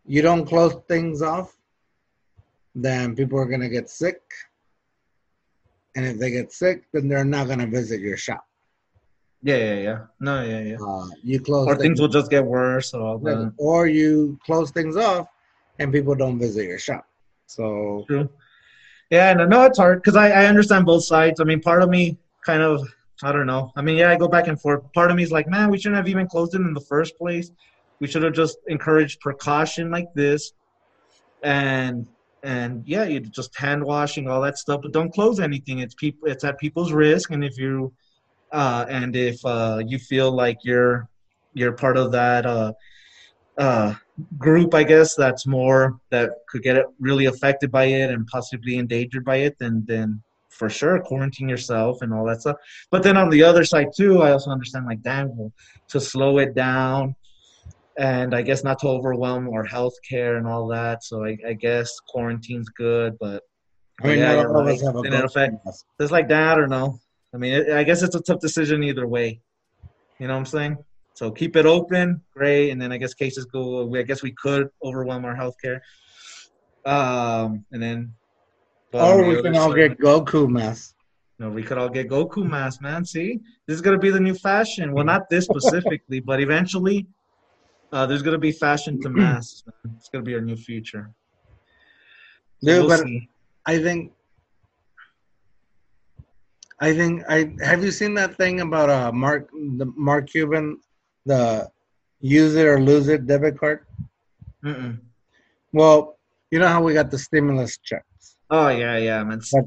you 0.05 0.21
don't 0.21 0.45
close 0.45 0.75
things 0.87 1.21
off, 1.21 1.55
then 2.75 3.15
people 3.15 3.39
are 3.39 3.45
gonna 3.45 3.69
get 3.69 3.89
sick. 3.89 4.21
And 5.95 6.05
if 6.05 6.17
they 6.19 6.31
get 6.31 6.51
sick, 6.51 6.83
then 6.93 7.07
they're 7.07 7.25
not 7.25 7.47
gonna 7.47 7.67
visit 7.67 7.99
your 7.99 8.17
shop. 8.17 8.45
Yeah, 9.43 9.57
yeah, 9.57 9.73
yeah. 9.73 9.99
No, 10.19 10.43
yeah, 10.43 10.61
yeah. 10.61 10.77
Uh, 10.79 11.07
you 11.23 11.39
close 11.39 11.67
Or 11.67 11.75
things, 11.75 11.99
will 11.99 12.07
just 12.07 12.29
get 12.29 12.45
worse 12.45 12.93
or 12.93 13.01
all 13.01 13.17
that. 13.19 13.53
or 13.57 13.87
you 13.87 14.39
close 14.45 14.71
things 14.71 14.95
off, 14.95 15.27
and 15.79 15.91
people 15.91 16.13
don't 16.15 16.37
visit 16.37 16.65
your 16.65 16.77
shop. 16.77 17.05
So 17.47 18.05
True. 18.07 18.29
Yeah, 19.09 19.33
no, 19.33 19.45
no, 19.45 19.63
it's 19.65 19.77
hard 19.77 20.01
because 20.01 20.15
I, 20.15 20.29
I 20.29 20.45
understand 20.45 20.85
both 20.85 21.03
sides. 21.03 21.41
I 21.41 21.43
mean, 21.43 21.59
part 21.59 21.81
of 21.83 21.89
me 21.89 22.17
kind 22.45 22.61
of, 22.61 22.87
I 23.23 23.33
don't 23.33 23.45
know. 23.47 23.71
I 23.75 23.81
mean, 23.81 23.97
yeah, 23.97 24.11
I 24.11 24.15
go 24.15 24.27
back 24.29 24.47
and 24.47 24.59
forth. 24.61 24.83
Part 24.93 25.11
of 25.11 25.17
me 25.17 25.23
is 25.23 25.31
like, 25.31 25.49
man, 25.49 25.69
we 25.69 25.77
shouldn't 25.77 25.97
have 25.97 26.07
even 26.07 26.27
closed 26.27 26.55
it 26.55 26.61
in 26.61 26.73
the 26.73 26.79
first 26.81 27.17
place. 27.17 27.51
We 27.99 28.07
should 28.07 28.23
have 28.23 28.33
just 28.33 28.57
encouraged 28.67 29.19
precaution 29.19 29.91
like 29.91 30.07
this, 30.15 30.53
and 31.43 32.07
and 32.43 32.83
yeah, 32.87 33.03
you 33.03 33.19
just 33.19 33.57
hand 33.57 33.83
washing 33.83 34.27
all 34.27 34.41
that 34.41 34.57
stuff, 34.57 34.81
but 34.81 34.91
don't 34.91 35.13
close 35.13 35.39
anything. 35.39 35.79
It's 35.79 35.93
people. 35.93 36.29
It's 36.29 36.43
at 36.43 36.59
people's 36.59 36.91
risk, 36.91 37.31
and 37.31 37.43
if 37.43 37.57
you, 37.57 37.93
uh, 38.51 38.85
and 38.89 39.15
if 39.15 39.43
uh, 39.45 39.81
you 39.85 39.99
feel 39.99 40.31
like 40.31 40.57
you're 40.63 41.07
you're 41.53 41.73
part 41.73 41.97
of 41.97 42.11
that 42.13 42.45
uh, 42.45 42.73
uh, 43.57 43.93
group, 44.37 44.73
I 44.73 44.83
guess 44.83 45.15
that's 45.15 45.45
more 45.45 45.99
that 46.09 46.31
could 46.49 46.63
get 46.63 46.85
really 46.99 47.25
affected 47.25 47.71
by 47.71 47.85
it 47.85 48.09
and 48.09 48.25
possibly 48.27 48.77
endangered 48.77 49.25
by 49.25 49.37
it, 49.37 49.57
then 49.59 49.83
then 49.87 50.21
for 50.49 50.69
sure 50.69 50.99
quarantine 50.99 51.49
yourself 51.49 52.01
and 52.01 52.13
all 52.13 52.25
that 52.25 52.41
stuff. 52.41 52.57
But 52.89 53.03
then 53.03 53.17
on 53.17 53.29
the 53.29 53.43
other 53.43 53.63
side 53.63 53.87
too, 53.95 54.21
I 54.21 54.31
also 54.31 54.51
understand 54.51 54.85
like 54.85 55.01
damn 55.01 55.35
well, 55.35 55.51
to 55.89 55.99
slow 55.99 56.39
it 56.39 56.53
down 56.55 57.15
and 57.97 58.33
I 58.33 58.41
guess 58.41 58.63
not 58.63 58.79
to 58.79 58.87
overwhelm 58.87 59.49
our 59.49 59.65
healthcare 59.65 60.37
and 60.37 60.47
all 60.47 60.67
that. 60.67 61.03
So 61.03 61.25
I, 61.25 61.37
I 61.47 61.53
guess 61.53 61.91
quarantine's 62.07 62.69
good, 62.69 63.17
but 63.19 63.43
I 64.01 64.07
mean, 64.07 64.19
Yeah, 64.19 64.35
not 64.35 64.45
all 64.47 64.59
of 64.61 64.67
us 64.67 64.81
right. 64.83 64.95
have 64.95 65.51
a 65.51 65.59
it's 65.99 66.11
like 66.11 66.27
that 66.29 66.59
or 66.59 66.67
no. 66.67 66.99
I 67.33 67.37
mean, 67.37 67.53
it, 67.53 67.69
I 67.71 67.83
guess 67.83 68.01
it's 68.01 68.15
a 68.15 68.21
tough 68.21 68.39
decision 68.39 68.83
either 68.83 69.07
way. 69.07 69.41
You 70.19 70.27
know 70.27 70.33
what 70.33 70.39
I'm 70.39 70.45
saying? 70.45 70.77
So 71.13 71.29
keep 71.31 71.55
it 71.55 71.65
open, 71.65 72.21
great, 72.33 72.71
and 72.71 72.81
then 72.81 72.91
I 72.91 72.97
guess 72.97 73.13
cases 73.13 73.45
go. 73.45 73.93
I 73.95 74.01
guess 74.03 74.23
we 74.23 74.33
could 74.41 74.69
overwhelm 74.83 75.25
our 75.25 75.35
healthcare, 75.35 75.79
um, 76.85 77.65
and 77.71 77.81
then. 77.81 78.13
but 78.91 79.01
Or 79.17 79.25
we 79.27 79.41
can 79.41 79.55
all 79.55 79.73
get 79.73 79.99
Goku 79.99 80.49
masks. 80.49 80.93
no, 81.39 81.49
we 81.49 81.63
could 81.63 81.77
all 81.77 81.89
get 81.89 82.09
Goku 82.09 82.47
masks, 82.47 82.81
man. 82.81 83.05
See, 83.05 83.39
this 83.67 83.75
is 83.75 83.81
gonna 83.81 83.99
be 83.99 84.09
the 84.09 84.19
new 84.19 84.33
fashion. 84.33 84.93
Well, 84.93 85.03
not 85.05 85.29
this 85.29 85.45
specifically, 85.45 86.19
but 86.21 86.39
eventually, 86.41 87.07
uh, 87.91 88.05
there's 88.05 88.21
gonna 88.21 88.37
be 88.37 88.51
fashion 88.51 88.99
to 89.01 89.09
masks. 89.21 89.63
It's 89.97 90.09
gonna 90.09 90.23
be 90.23 90.35
our 90.35 90.41
new 90.41 90.55
future. 90.55 91.11
Dude, 92.63 92.79
we'll 92.79 92.87
but 92.87 92.99
see. 93.05 93.29
I 93.65 93.79
think 93.79 94.11
I 96.79 96.93
think 96.95 97.23
I 97.29 97.53
have 97.61 97.83
you 97.83 97.91
seen 97.91 98.13
that 98.15 98.35
thing 98.37 98.61
about 98.61 98.89
uh 98.89 99.11
Mark 99.11 99.49
the 99.51 99.85
Mark 99.95 100.29
Cuban 100.29 100.77
the 101.25 101.69
use 102.19 102.55
it 102.55 102.65
or 102.65 102.79
lose 102.79 103.07
it 103.07 103.27
debit 103.27 103.57
card? 103.59 103.85
Mm-mm. 104.65 104.99
Well, 105.73 106.17
you 106.51 106.59
know 106.59 106.67
how 106.67 106.81
we 106.83 106.93
got 106.93 107.09
the 107.11 107.17
stimulus 107.17 107.77
checks. 107.77 108.37
Oh 108.49 108.69
yeah, 108.69 108.97
yeah, 108.97 109.23
man. 109.23 109.41
But- 109.51 109.65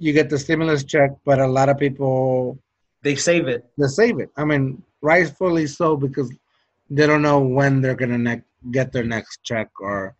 You 0.00 0.12
get 0.12 0.30
the 0.30 0.38
stimulus 0.38 0.84
check, 0.84 1.10
but 1.26 1.40
a 1.40 1.46
lot 1.58 1.68
of 1.68 1.76
people 1.76 2.56
They 3.02 3.16
save 3.16 3.48
it. 3.48 3.62
they 3.76 3.88
save 3.88 4.20
it. 4.20 4.30
I 4.36 4.44
mean, 4.44 4.80
rightfully 5.02 5.66
so 5.66 5.96
because 5.96 6.30
they 6.90 7.06
don't 7.06 7.22
know 7.22 7.40
when 7.40 7.80
they're 7.80 7.94
gonna 7.94 8.18
ne- 8.18 8.42
get 8.70 8.92
their 8.92 9.04
next 9.04 9.42
check 9.44 9.68
or 9.80 10.16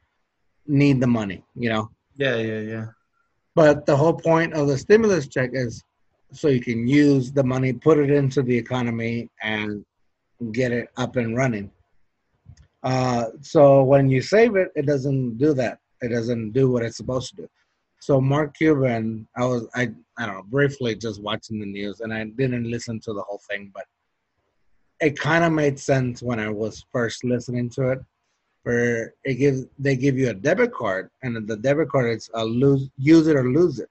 need 0.67 1.01
the 1.01 1.07
money. 1.07 1.45
You 1.55 1.71
know. 1.71 1.91
Yeah, 2.17 2.37
yeah, 2.37 2.61
yeah. 2.61 2.87
But 3.55 3.87
the 3.87 3.97
whole 3.97 4.15
point 4.15 4.55
of 4.55 4.69
the 4.69 4.79
stimulus 4.79 5.29
check 5.29 5.51
is 5.53 5.83
so 6.33 6.49
you 6.49 6.61
can 6.61 6.87
use 6.87 7.33
the 7.33 7.43
money, 7.43 7.73
put 7.73 7.99
it 7.99 8.11
into 8.11 8.43
the 8.43 8.57
economy, 8.57 9.31
and 9.43 9.85
get 10.53 10.73
it 10.73 10.89
up 10.97 11.17
and 11.17 11.37
running. 11.37 11.71
Uh, 12.83 13.27
so 13.41 13.83
when 13.83 14.09
you 14.09 14.23
save 14.23 14.57
it, 14.57 14.71
it 14.77 14.87
doesn't 14.87 15.39
do 15.39 15.55
that. 15.55 15.79
It 16.01 16.09
doesn't 16.09 16.53
do 16.53 16.71
what 16.71 16.83
it's 16.83 16.97
supposed 16.97 17.31
to 17.31 17.43
do. 17.43 17.49
So 18.01 18.21
Mark 18.21 18.57
Cuban, 18.57 19.27
I 19.37 19.45
was 19.45 19.67
I 19.75 19.91
I 20.19 20.27
don't 20.27 20.37
know 20.37 20.43
briefly 20.45 20.95
just 20.95 21.21
watching 21.21 21.59
the 21.59 21.67
news, 21.67 22.01
and 22.01 22.15
I 22.15 22.25
didn't 22.25 22.71
listen 22.71 23.01
to 23.01 23.13
the 23.13 23.23
whole 23.23 23.41
thing, 23.51 23.73
but 23.75 23.85
it 25.01 25.19
kind 25.19 25.45
of 25.45 25.53
made 25.53 25.79
sense 25.79 26.23
when 26.23 26.41
I 26.41 26.49
was 26.49 26.85
first 26.93 27.25
listening 27.25 27.71
to 27.71 27.91
it. 27.91 28.01
Where 28.65 29.15
it 29.25 29.35
gives 29.35 29.67
they 29.79 29.97
give 29.97 30.19
you 30.19 30.29
a 30.31 30.35
debit 30.35 30.73
card, 30.73 31.11
and 31.23 31.47
the 31.49 31.57
debit 31.57 31.89
card 31.89 32.15
is 32.17 32.29
a 32.35 32.45
lose 32.45 32.91
use 32.99 33.27
it 33.27 33.37
or 33.37 33.45
lose 33.51 33.79
it. 33.79 33.89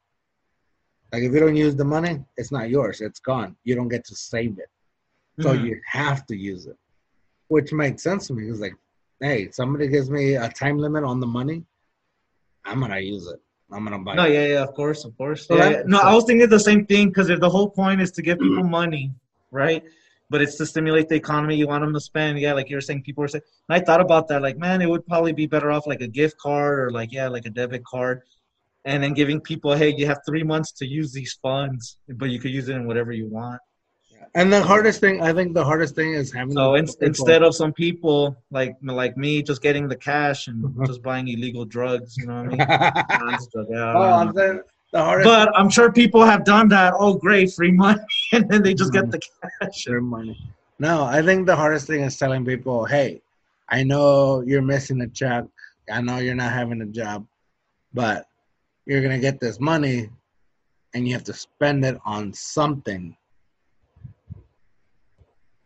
Like 1.12 1.24
if 1.24 1.32
you 1.34 1.40
don't 1.40 1.56
use 1.56 1.76
the 1.76 1.86
money, 1.86 2.24
it's 2.36 2.52
not 2.52 2.70
yours; 2.70 3.02
it's 3.02 3.20
gone. 3.20 3.56
You 3.64 3.76
don't 3.76 3.88
get 3.88 4.06
to 4.06 4.16
save 4.16 4.60
it, 4.60 4.70
so 5.40 5.54
Mhm. 5.54 5.66
you 5.66 5.82
have 5.86 6.28
to 6.28 6.36
use 6.36 6.68
it, 6.68 6.78
which 7.48 7.72
makes 7.74 8.04
sense 8.04 8.28
to 8.28 8.34
me. 8.34 8.50
It's 8.50 8.60
like, 8.60 8.76
hey, 9.20 9.50
somebody 9.52 9.88
gives 9.88 10.12
me 10.12 10.36
a 10.36 10.50
time 10.50 10.78
limit 10.78 11.04
on 11.04 11.20
the 11.20 11.28
money, 11.28 11.66
I'm 12.66 12.80
gonna 12.82 13.00
use 13.00 13.26
it. 13.28 13.42
I'm 13.72 13.84
gonna 13.84 14.00
buy 14.00 14.16
No, 14.16 14.26
it. 14.26 14.34
yeah, 14.34 14.46
yeah, 14.48 14.64
of 14.64 14.74
course, 14.74 15.06
of 15.06 15.18
course. 15.18 15.48
So 15.48 15.56
Yeah, 15.56 15.70
that 15.70 15.88
No, 15.88 16.00
I 16.00 16.14
was 16.14 16.26
thinking 16.26 16.48
the 16.50 16.60
same 16.60 16.86
thing 16.86 17.08
because 17.08 17.30
if 17.30 17.40
the 17.40 17.50
whole 17.50 17.70
point 17.70 18.02
is 18.02 18.12
to 18.12 18.22
give 18.22 18.38
people 18.40 18.64
money, 18.64 19.12
right? 19.52 19.84
But 20.30 20.42
it's 20.42 20.56
to 20.56 20.66
stimulate 20.66 21.10
the 21.10 21.16
economy. 21.16 21.56
You 21.56 21.68
want 21.68 21.84
them 21.84 21.94
to 21.94 22.02
spend, 22.02 22.40
yeah, 22.40 22.54
like 22.54 22.70
you 22.70 22.76
were 22.76 22.82
saying, 22.82 23.04
people 23.04 23.22
were 23.22 23.28
saying. 23.28 23.44
And 23.70 23.82
I 23.82 23.86
thought 23.86 24.02
about 24.02 24.28
that, 24.30 24.42
like, 24.42 24.58
man, 24.58 24.82
it 24.82 24.90
would 24.90 25.06
probably 25.06 25.34
be 25.34 25.48
better 25.48 25.72
off 25.72 25.88
like 25.88 26.02
a 26.02 26.08
gift 26.08 26.38
card 26.38 26.80
or 26.80 26.92
like, 26.92 27.12
yeah, 27.12 27.28
like 27.28 27.46
a 27.46 27.50
debit 27.50 27.84
card, 27.86 28.22
and 28.86 29.04
then 29.04 29.14
giving 29.14 29.42
people, 29.42 29.76
hey, 29.76 29.94
you 29.96 30.06
have 30.06 30.20
three 30.26 30.44
months 30.44 30.72
to 30.74 30.86
use 30.86 31.12
these 31.12 31.38
funds, 31.42 31.98
but 32.08 32.30
you 32.30 32.40
could 32.40 32.52
use 32.52 32.70
it 32.70 32.76
in 32.76 32.88
whatever 32.88 33.12
you 33.12 33.28
want. 33.28 33.62
And 34.36 34.52
the 34.52 34.62
hardest 34.62 35.00
thing, 35.00 35.22
I 35.22 35.34
think, 35.34 35.54
the 35.54 35.64
hardest 35.64 35.96
thing 35.96 36.14
is 36.14 36.32
having. 36.32 36.54
So 36.54 36.76
in, 36.76 36.88
instead 37.02 37.44
of 37.44 37.56
some 37.56 37.74
people 37.74 38.36
like 38.52 38.76
like 38.84 39.18
me 39.18 39.42
just 39.42 39.62
getting 39.62 39.88
the 39.88 39.96
cash 39.96 40.48
and 40.48 40.76
just 40.86 41.02
buying 41.02 41.28
illegal 41.28 41.66
drugs, 41.66 42.18
you 42.18 42.28
know 42.28 42.44
what 42.44 42.46
I 42.46 42.48
mean? 42.48 42.62
oh, 43.96 44.02
I'm 44.02 44.34
saying 44.34 44.50
the 44.50 44.56
hardest. 44.56 44.70
But 45.24 45.52
I'm 45.56 45.70
sure 45.70 45.92
people 45.92 46.26
have 46.26 46.44
done 46.44 46.70
that. 46.70 46.94
Oh, 46.98 47.14
great, 47.14 47.54
free 47.54 47.72
money, 47.72 48.02
and 48.32 48.50
then 48.50 48.64
they 48.64 48.74
just 48.74 48.92
get 48.92 49.04
mm-hmm. 49.04 49.12
the 49.12 49.22
cash. 49.62 49.86
Their 49.86 50.02
money. 50.02 50.38
No, 50.80 51.04
I 51.04 51.22
think 51.22 51.46
the 51.46 51.56
hardest 51.56 51.88
thing 51.88 52.02
is 52.02 52.18
telling 52.18 52.46
people, 52.46 52.86
hey, 52.86 53.22
I 53.70 53.84
know 53.84 54.42
you're 54.42 54.62
missing 54.62 55.02
a 55.02 55.08
check. 55.08 55.46
I 55.92 56.02
know 56.02 56.18
you're 56.18 56.36
not 56.36 56.52
having 56.52 56.82
a 56.82 56.86
job, 56.86 57.26
but 57.94 58.28
you're 58.86 59.02
going 59.02 59.14
to 59.14 59.22
get 59.22 59.40
this 59.40 59.60
money 59.60 60.10
and 60.94 61.08
you 61.08 61.14
have 61.14 61.24
to 61.26 61.34
spend 61.34 61.86
it 61.86 61.98
on 62.06 62.34
something 62.34 63.16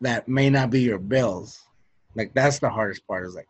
that 0.01 0.27
may 0.27 0.49
not 0.49 0.69
be 0.69 0.81
your 0.81 0.97
bills. 0.97 1.61
Like, 2.15 2.33
that's 2.33 2.59
the 2.59 2.69
hardest 2.69 3.05
part 3.07 3.27
is 3.27 3.35
like, 3.35 3.47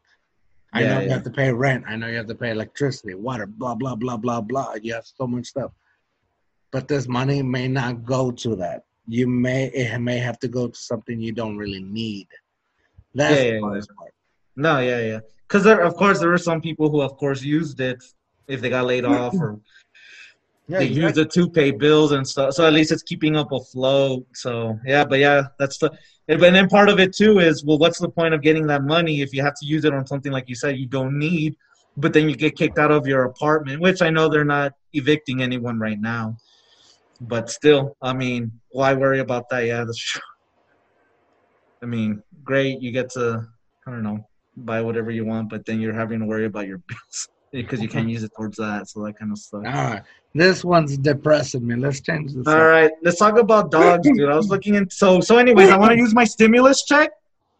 I 0.73 0.81
Yeah, 0.81 0.93
know 0.95 0.99
you 1.01 1.09
have 1.09 1.23
to 1.23 1.29
pay 1.29 1.51
rent. 1.51 1.83
I 1.87 1.95
know 1.95 2.07
you 2.07 2.17
have 2.17 2.27
to 2.27 2.35
pay 2.35 2.51
electricity, 2.51 3.13
water, 3.13 3.45
blah, 3.45 3.75
blah, 3.75 3.95
blah, 3.95 4.17
blah, 4.17 4.41
blah. 4.41 4.75
You 4.81 4.93
have 4.93 5.05
so 5.05 5.27
much 5.27 5.47
stuff. 5.47 5.71
But 6.71 6.87
this 6.87 7.07
money 7.07 7.41
may 7.43 7.67
not 7.67 8.05
go 8.05 8.31
to 8.31 8.55
that. 8.57 8.85
You 9.07 9.27
may 9.27 9.65
it 9.65 9.99
may 9.99 10.19
have 10.19 10.39
to 10.39 10.47
go 10.47 10.67
to 10.69 10.77
something 10.77 11.19
you 11.19 11.33
don't 11.33 11.57
really 11.57 11.83
need. 11.83 12.27
That's 13.13 13.31
Yeah, 13.39 13.41
yeah, 13.41 13.49
the 13.51 13.55
yeah. 13.55 13.61
hardest 13.61 13.89
part. 13.97 14.13
No, 14.55 14.79
yeah, 14.79 15.01
yeah. 15.01 15.19
Because 15.47 15.65
of 15.65 15.95
course, 15.95 16.19
there 16.19 16.29
were 16.29 16.37
some 16.37 16.61
people 16.61 16.89
who, 16.89 17.01
of 17.01 17.17
course, 17.17 17.41
used 17.43 17.81
it 17.81 18.01
if 18.47 18.61
they 18.61 18.69
got 18.69 18.85
laid 18.85 19.03
off 19.03 19.33
or 19.33 19.59
Yeah, 20.71 20.79
they 20.79 20.85
exactly. 20.85 21.03
used 21.03 21.17
it 21.17 21.31
to 21.31 21.49
pay 21.49 21.71
bills 21.71 22.13
and 22.13 22.25
stuff. 22.25 22.53
So 22.53 22.65
at 22.65 22.71
least 22.71 22.93
it's 22.93 23.03
keeping 23.03 23.35
up 23.35 23.51
afloat. 23.51 24.25
So 24.33 24.79
yeah, 24.85 25.03
but 25.03 25.19
yeah, 25.19 25.47
that's 25.59 25.77
the. 25.77 25.91
And 26.29 26.41
then 26.41 26.69
part 26.69 26.87
of 26.87 26.97
it 26.97 27.13
too 27.13 27.39
is 27.39 27.65
well, 27.65 27.77
what's 27.77 27.99
the 27.99 28.07
point 28.07 28.33
of 28.33 28.41
getting 28.41 28.67
that 28.67 28.83
money 28.83 29.19
if 29.19 29.33
you 29.33 29.43
have 29.43 29.55
to 29.59 29.65
use 29.65 29.83
it 29.83 29.93
on 29.93 30.07
something 30.07 30.31
like 30.31 30.47
you 30.47 30.55
said 30.55 30.77
you 30.77 30.87
don't 30.87 31.19
need, 31.19 31.57
but 31.97 32.13
then 32.13 32.29
you 32.29 32.37
get 32.37 32.55
kicked 32.55 32.79
out 32.79 32.89
of 32.89 33.05
your 33.05 33.25
apartment, 33.25 33.81
which 33.81 34.01
I 34.01 34.09
know 34.09 34.29
they're 34.29 34.45
not 34.45 34.71
evicting 34.93 35.41
anyone 35.41 35.77
right 35.77 35.99
now, 35.99 36.37
but 37.19 37.49
still, 37.49 37.97
I 38.01 38.13
mean, 38.13 38.53
why 38.69 38.93
worry 38.93 39.19
about 39.19 39.49
that? 39.49 39.65
Yeah, 39.65 39.83
that's 39.83 39.97
true. 39.97 40.21
I 41.83 41.85
mean, 41.85 42.23
great, 42.45 42.81
you 42.81 42.91
get 42.93 43.09
to 43.11 43.45
I 43.85 43.91
don't 43.91 44.03
know 44.03 44.25
buy 44.55 44.81
whatever 44.81 45.11
you 45.11 45.25
want, 45.25 45.49
but 45.49 45.65
then 45.65 45.81
you're 45.81 45.93
having 45.93 46.21
to 46.21 46.25
worry 46.25 46.45
about 46.45 46.67
your 46.67 46.77
bills 46.87 47.27
because 47.51 47.81
you 47.81 47.89
can't 47.89 48.09
use 48.09 48.23
it 48.23 48.31
towards 48.35 48.57
that. 48.57 48.87
So 48.87 49.03
that 49.03 49.17
kind 49.17 49.31
of 49.31 49.37
stuff. 49.37 49.63
All 49.65 49.71
right. 49.71 50.03
This 50.33 50.63
one's 50.63 50.97
depressing 50.97 51.67
me. 51.67 51.75
Let's 51.75 51.99
change 51.99 52.33
this. 52.33 52.47
All 52.47 52.63
right, 52.63 52.91
let's 53.01 53.19
talk 53.19 53.37
about 53.37 53.69
dogs, 53.69 54.09
dude. 54.09 54.29
I 54.29 54.35
was 54.37 54.47
looking 54.53 54.75
in. 54.75 54.89
So, 54.89 55.19
so, 55.19 55.37
anyways, 55.37 55.69
I 55.69 55.77
want 55.77 55.91
to 55.91 55.97
use 55.97 56.13
my 56.13 56.23
stimulus 56.23 56.85
check 56.85 57.11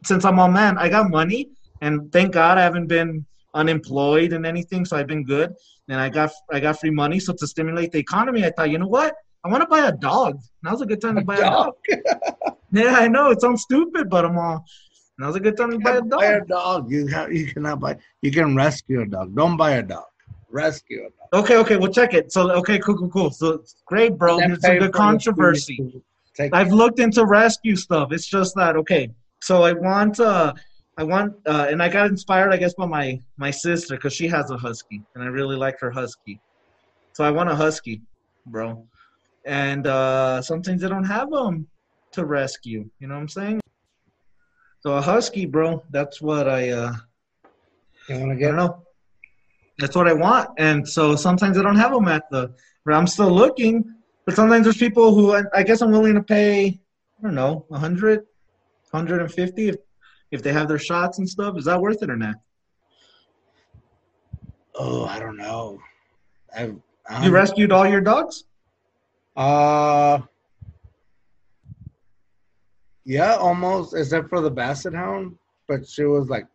since 0.06 0.24
I'm 0.24 0.40
on 0.40 0.54
man. 0.54 0.78
I 0.78 0.88
got 0.88 1.10
money, 1.10 1.50
and 1.82 2.10
thank 2.14 2.32
God 2.32 2.58
I 2.58 2.62
haven't 2.62 2.88
been 2.88 3.26
unemployed 3.54 4.32
and 4.32 4.46
anything, 4.46 4.86
so 4.86 4.96
I've 4.96 5.08
been 5.08 5.26
good. 5.26 5.54
And 5.90 6.00
I 6.00 6.08
got 6.08 6.32
I 6.50 6.62
got 6.62 6.80
free 6.80 6.92
money, 6.92 7.20
so 7.20 7.34
to 7.34 7.46
stimulate 7.46 7.92
the 7.92 8.00
economy, 8.00 8.46
I 8.46 8.52
thought, 8.52 8.70
you 8.70 8.78
know 8.78 8.88
what? 8.88 9.16
I 9.44 9.50
want 9.50 9.64
to 9.64 9.68
buy 9.68 9.88
a 9.88 9.92
dog. 9.92 10.40
Now's 10.64 10.82
a 10.82 10.86
good 10.86 11.02
time 11.02 11.16
to 11.16 11.24
buy 11.24 11.38
a 11.38 11.42
dog. 11.42 11.74
Yeah, 12.74 12.96
I 12.96 13.10
know 13.10 13.32
it 13.32 13.42
sounds 13.42 13.64
stupid, 13.64 14.10
but 14.10 14.24
I'm 14.24 14.38
all. 14.38 14.66
Now's 15.18 15.36
a 15.36 15.40
good 15.40 15.58
time 15.58 15.72
to 15.72 15.80
buy 15.80 15.98
a 15.98 16.02
dog. 16.02 16.10
Buy 16.12 16.26
a 16.26 16.46
dog. 16.46 16.92
You 16.92 17.08
have, 17.08 17.32
you 17.32 17.48
cannot 17.54 17.80
buy. 17.80 17.98
You 18.22 18.32
can 18.32 18.56
rescue 18.56 19.02
a 19.02 19.06
dog. 19.06 19.36
Don't 19.36 19.58
buy 19.58 19.72
a 19.72 19.84
dog. 19.84 20.06
Rescue 20.50 21.02
a 21.02 21.10
dog. 21.10 21.44
Okay, 21.44 21.58
okay, 21.58 21.78
well 21.78 21.92
check 21.92 22.14
it. 22.14 22.32
So, 22.32 22.52
okay, 22.52 22.80
cool, 22.80 22.98
cool, 22.98 23.10
cool. 23.10 23.32
So, 23.32 23.64
great, 23.86 24.18
bro. 24.18 24.40
It's 24.40 24.68
a 24.68 24.78
good 24.80 24.94
controversy. 24.94 26.02
I've 26.54 26.72
looked 26.72 27.00
into 27.00 27.26
rescue 27.26 27.76
stuff. 27.76 28.12
It's 28.12 28.26
just 28.26 28.56
that 28.56 28.76
okay. 28.78 29.10
So 29.42 29.64
I 29.64 29.74
want 29.74 30.20
uh 30.20 30.54
I 30.98 31.04
want 31.04 31.34
uh 31.46 31.68
and 31.70 31.82
I 31.82 31.90
got 31.90 32.08
inspired 32.08 32.54
I 32.54 32.58
guess 32.58 32.74
by 32.74 32.86
my 32.86 33.20
my 33.38 33.52
sister 33.52 33.98
cuz 33.98 34.14
she 34.14 34.28
has 34.28 34.50
a 34.52 34.58
husky 34.58 35.02
and 35.16 35.24
I 35.24 35.28
really 35.28 35.56
like 35.56 35.80
her 35.80 35.92
husky. 35.92 36.40
So 37.14 37.24
I 37.24 37.32
want 37.32 37.50
a 37.50 37.56
husky, 37.56 38.02
bro. 38.46 38.88
And 39.46 39.88
uh 39.88 40.42
sometimes 40.42 40.82
they 40.82 40.90
don't 40.90 41.06
have 41.06 41.30
them 41.32 41.68
to 42.14 42.26
rescue, 42.26 42.90
you 43.00 43.08
know 43.08 43.16
what 43.16 43.22
I'm 43.22 43.30
saying? 43.30 43.62
So 44.82 44.94
a 44.94 45.02
husky, 45.02 45.46
bro, 45.46 45.84
that's 45.92 46.22
what 46.22 46.50
I 46.50 46.70
uh 46.70 46.94
You 48.10 48.20
want 48.20 48.32
to 48.32 48.36
I 48.36 48.36
get 48.36 48.48
don't 48.48 48.58
know. 48.58 48.84
That's 49.78 49.96
what 49.96 50.08
I 50.08 50.14
want. 50.14 50.50
And 50.58 50.88
so 50.88 51.16
sometimes 51.16 51.58
I 51.58 51.64
don't 51.64 51.76
have 51.78 51.92
them 51.92 52.08
at 52.08 52.30
the. 52.30 52.54
But 52.86 52.96
I'm 52.96 53.08
still 53.08 53.32
looking. 53.32 53.96
But 54.26 54.36
sometimes 54.36 54.64
there's 54.66 54.78
people 54.78 55.14
who 55.14 55.34
I, 55.34 55.44
I 55.54 55.64
guess 55.64 55.82
I'm 55.82 55.92
willing 55.92 56.16
to 56.16 56.24
pay. 56.24 56.80
I 57.20 57.24
don't 57.24 57.36
know, 57.36 57.66
100, 57.68 58.18
150 58.90 59.70
if 59.70 59.76
if 60.32 60.42
they 60.42 60.54
have 60.54 60.68
their 60.68 60.80
shots 60.80 61.20
and 61.20 61.30
stuff. 61.30 61.58
Is 61.58 61.66
that 61.66 61.80
worth 61.80 62.02
it 62.02 62.10
or 62.10 62.18
not? 62.18 62.36
Oh, 64.76 65.06
I 65.06 65.20
don't 65.20 65.38
know. 65.38 65.80
I've, 66.56 66.76
You 67.22 67.32
rescued 67.32 67.72
all 67.72 67.88
your 67.88 68.02
dogs? 68.02 68.46
Uh, 69.36 70.22
yeah, 73.06 73.36
almost, 73.36 73.96
except 73.96 74.30
for 74.30 74.42
the 74.42 74.52
Basset 74.52 74.94
Hound. 74.94 75.36
But 75.68 75.88
she 75.88 76.04
was 76.04 76.30
like, 76.30 76.46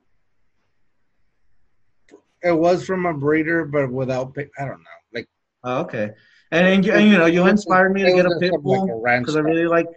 it 2.43 2.53
was 2.53 2.85
from 2.85 3.07
a 3.07 3.15
breeder, 3.15 3.65
but 3.65 3.91
without, 3.91 4.37
I 4.59 4.65
don't 4.65 4.79
know. 4.79 4.99
Like, 5.13 5.29
Oh, 5.65 5.81
okay. 5.81 6.11
And, 6.53 6.67
and, 6.67 6.87
you, 6.87 6.93
and 6.93 7.09
you 7.09 7.19
know 7.19 7.27
you 7.27 7.45
inspired 7.47 7.93
me 7.93 8.05
to 8.05 8.13
get 8.13 8.25
a 8.25 8.39
pit 8.39 8.53
bull 8.63 9.03
because 9.19 9.35
I 9.35 9.41
really 9.41 9.67
like 9.67 9.89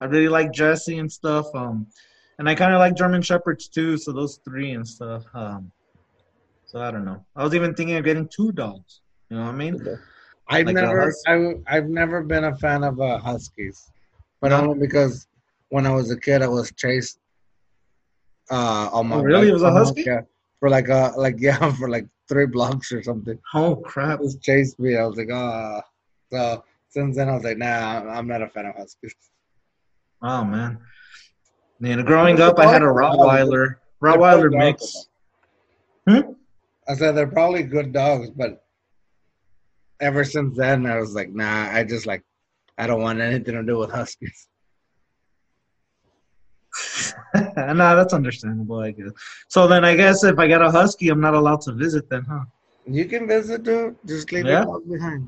I 0.00 0.06
really 0.06 0.28
like 0.28 0.52
Jesse 0.52 0.98
and 0.98 1.10
stuff. 1.10 1.46
Um, 1.54 1.86
and 2.38 2.48
I 2.48 2.54
kind 2.56 2.74
of 2.74 2.80
like 2.80 2.96
German 2.96 3.22
shepherds 3.22 3.68
too. 3.68 3.96
So 3.96 4.10
those 4.10 4.40
three 4.44 4.72
and 4.72 4.86
stuff. 4.86 5.22
Um, 5.34 5.70
so 6.66 6.80
I 6.80 6.90
don't 6.90 7.04
know. 7.04 7.24
I 7.36 7.44
was 7.44 7.54
even 7.54 7.74
thinking 7.74 7.96
of 7.96 8.04
getting 8.04 8.28
two 8.28 8.50
dogs. 8.50 9.02
You 9.30 9.36
know 9.36 9.44
what 9.44 9.50
I 9.50 9.56
mean? 9.56 9.86
I've 10.48 10.66
like 10.66 10.74
never, 10.74 11.14
I, 11.28 11.54
I've 11.68 11.88
never 11.88 12.22
been 12.22 12.44
a 12.44 12.56
fan 12.56 12.82
of 12.82 13.00
uh, 13.00 13.18
huskies, 13.18 13.90
but 14.40 14.48
No? 14.48 14.62
only 14.62 14.80
because 14.80 15.26
when 15.74 15.86
I 15.86 15.92
was 15.92 16.08
a 16.12 16.16
kid, 16.26 16.40
I 16.40 16.46
was 16.46 16.70
chased. 16.76 17.18
Uh, 18.48 18.88
on 18.92 19.08
my 19.08 19.16
Oh, 19.16 19.22
really? 19.22 19.40
bike 19.46 19.48
It 19.48 19.52
was 19.54 19.62
a 19.64 19.72
husky? 19.72 20.02
Yeah, 20.06 20.20
for 20.60 20.68
like 20.70 20.88
uh, 20.88 21.10
like 21.16 21.36
yeah, 21.48 21.72
for 21.72 21.88
like 21.88 22.06
three 22.28 22.46
blocks 22.46 22.92
or 22.92 23.02
something. 23.02 23.38
Oh 23.54 23.74
crap! 23.76 24.20
Just 24.20 24.40
chased 24.40 24.78
me. 24.78 24.96
I 24.96 25.04
was 25.04 25.16
like, 25.16 25.32
ah. 25.32 25.82
So 26.30 26.62
since 26.90 27.16
then, 27.16 27.28
I 27.28 27.34
was 27.34 27.42
like, 27.42 27.58
nah, 27.58 28.08
I'm 28.16 28.28
not 28.28 28.40
a 28.42 28.48
fan 28.48 28.66
of 28.66 28.76
huskies. 28.76 29.16
Oh 30.22 30.44
man. 30.44 30.78
You 31.80 31.96
know, 31.96 32.04
growing 32.04 32.40
up, 32.40 32.56
I 32.60 32.66
had 32.66 32.82
a 32.82 32.86
Rottweiler, 33.00 33.76
Rottweiler 34.00 34.50
mix. 34.56 35.08
dogs. 36.06 36.28
I 36.88 36.94
said 36.94 37.12
they're 37.16 37.26
probably 37.26 37.64
good 37.64 37.92
dogs, 37.92 38.30
but 38.30 38.62
ever 40.00 40.22
since 40.24 40.56
then, 40.56 40.86
I 40.86 40.98
was 41.00 41.14
like, 41.14 41.30
nah. 41.30 41.68
I 41.78 41.82
just 41.82 42.06
like, 42.06 42.22
I 42.78 42.86
don't 42.86 43.02
want 43.02 43.20
anything 43.20 43.54
to 43.54 43.64
do 43.64 43.76
with 43.78 43.90
huskies. 43.90 44.46
nah, 47.56 47.94
that's 47.94 48.12
understandable, 48.12 48.80
I 48.80 48.90
guess. 48.92 49.10
So 49.48 49.66
then, 49.66 49.84
I 49.84 49.94
guess 49.96 50.24
if 50.24 50.38
I 50.38 50.46
get 50.46 50.62
a 50.62 50.70
husky, 50.70 51.08
I'm 51.08 51.20
not 51.20 51.34
allowed 51.34 51.60
to 51.62 51.72
visit 51.72 52.08
then, 52.10 52.24
huh? 52.28 52.44
You 52.86 53.06
can 53.06 53.26
visit, 53.26 53.62
dude. 53.62 53.96
Just 54.06 54.30
leave 54.32 54.46
Yeah? 54.46 54.60
the 54.60 54.66
dog 54.66 54.82
behind. 54.90 55.26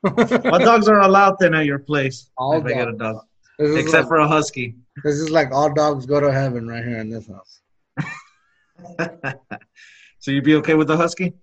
What 0.00 0.62
dogs 0.64 0.88
are 0.88 1.00
allowed 1.00 1.36
then 1.38 1.54
at 1.54 1.66
your 1.66 1.78
place? 1.78 2.30
All 2.36 2.58
if 2.58 2.64
I 2.64 2.72
get 2.72 2.88
a 2.88 2.92
dogs. 2.92 3.20
dog, 3.58 3.76
except 3.76 3.92
like, 4.04 4.08
for 4.08 4.16
a 4.18 4.28
husky. 4.28 4.74
this 5.04 5.14
is 5.16 5.30
like 5.30 5.52
all 5.52 5.72
dogs 5.72 6.06
go 6.06 6.20
to 6.20 6.32
heaven 6.32 6.66
right 6.66 6.84
here 6.84 6.98
in 6.98 7.10
this 7.10 7.28
house. 7.28 7.60
so 10.18 10.30
you'd 10.30 10.44
be 10.44 10.54
okay 10.56 10.74
with 10.74 10.88
the 10.88 10.96
husky? 10.96 11.34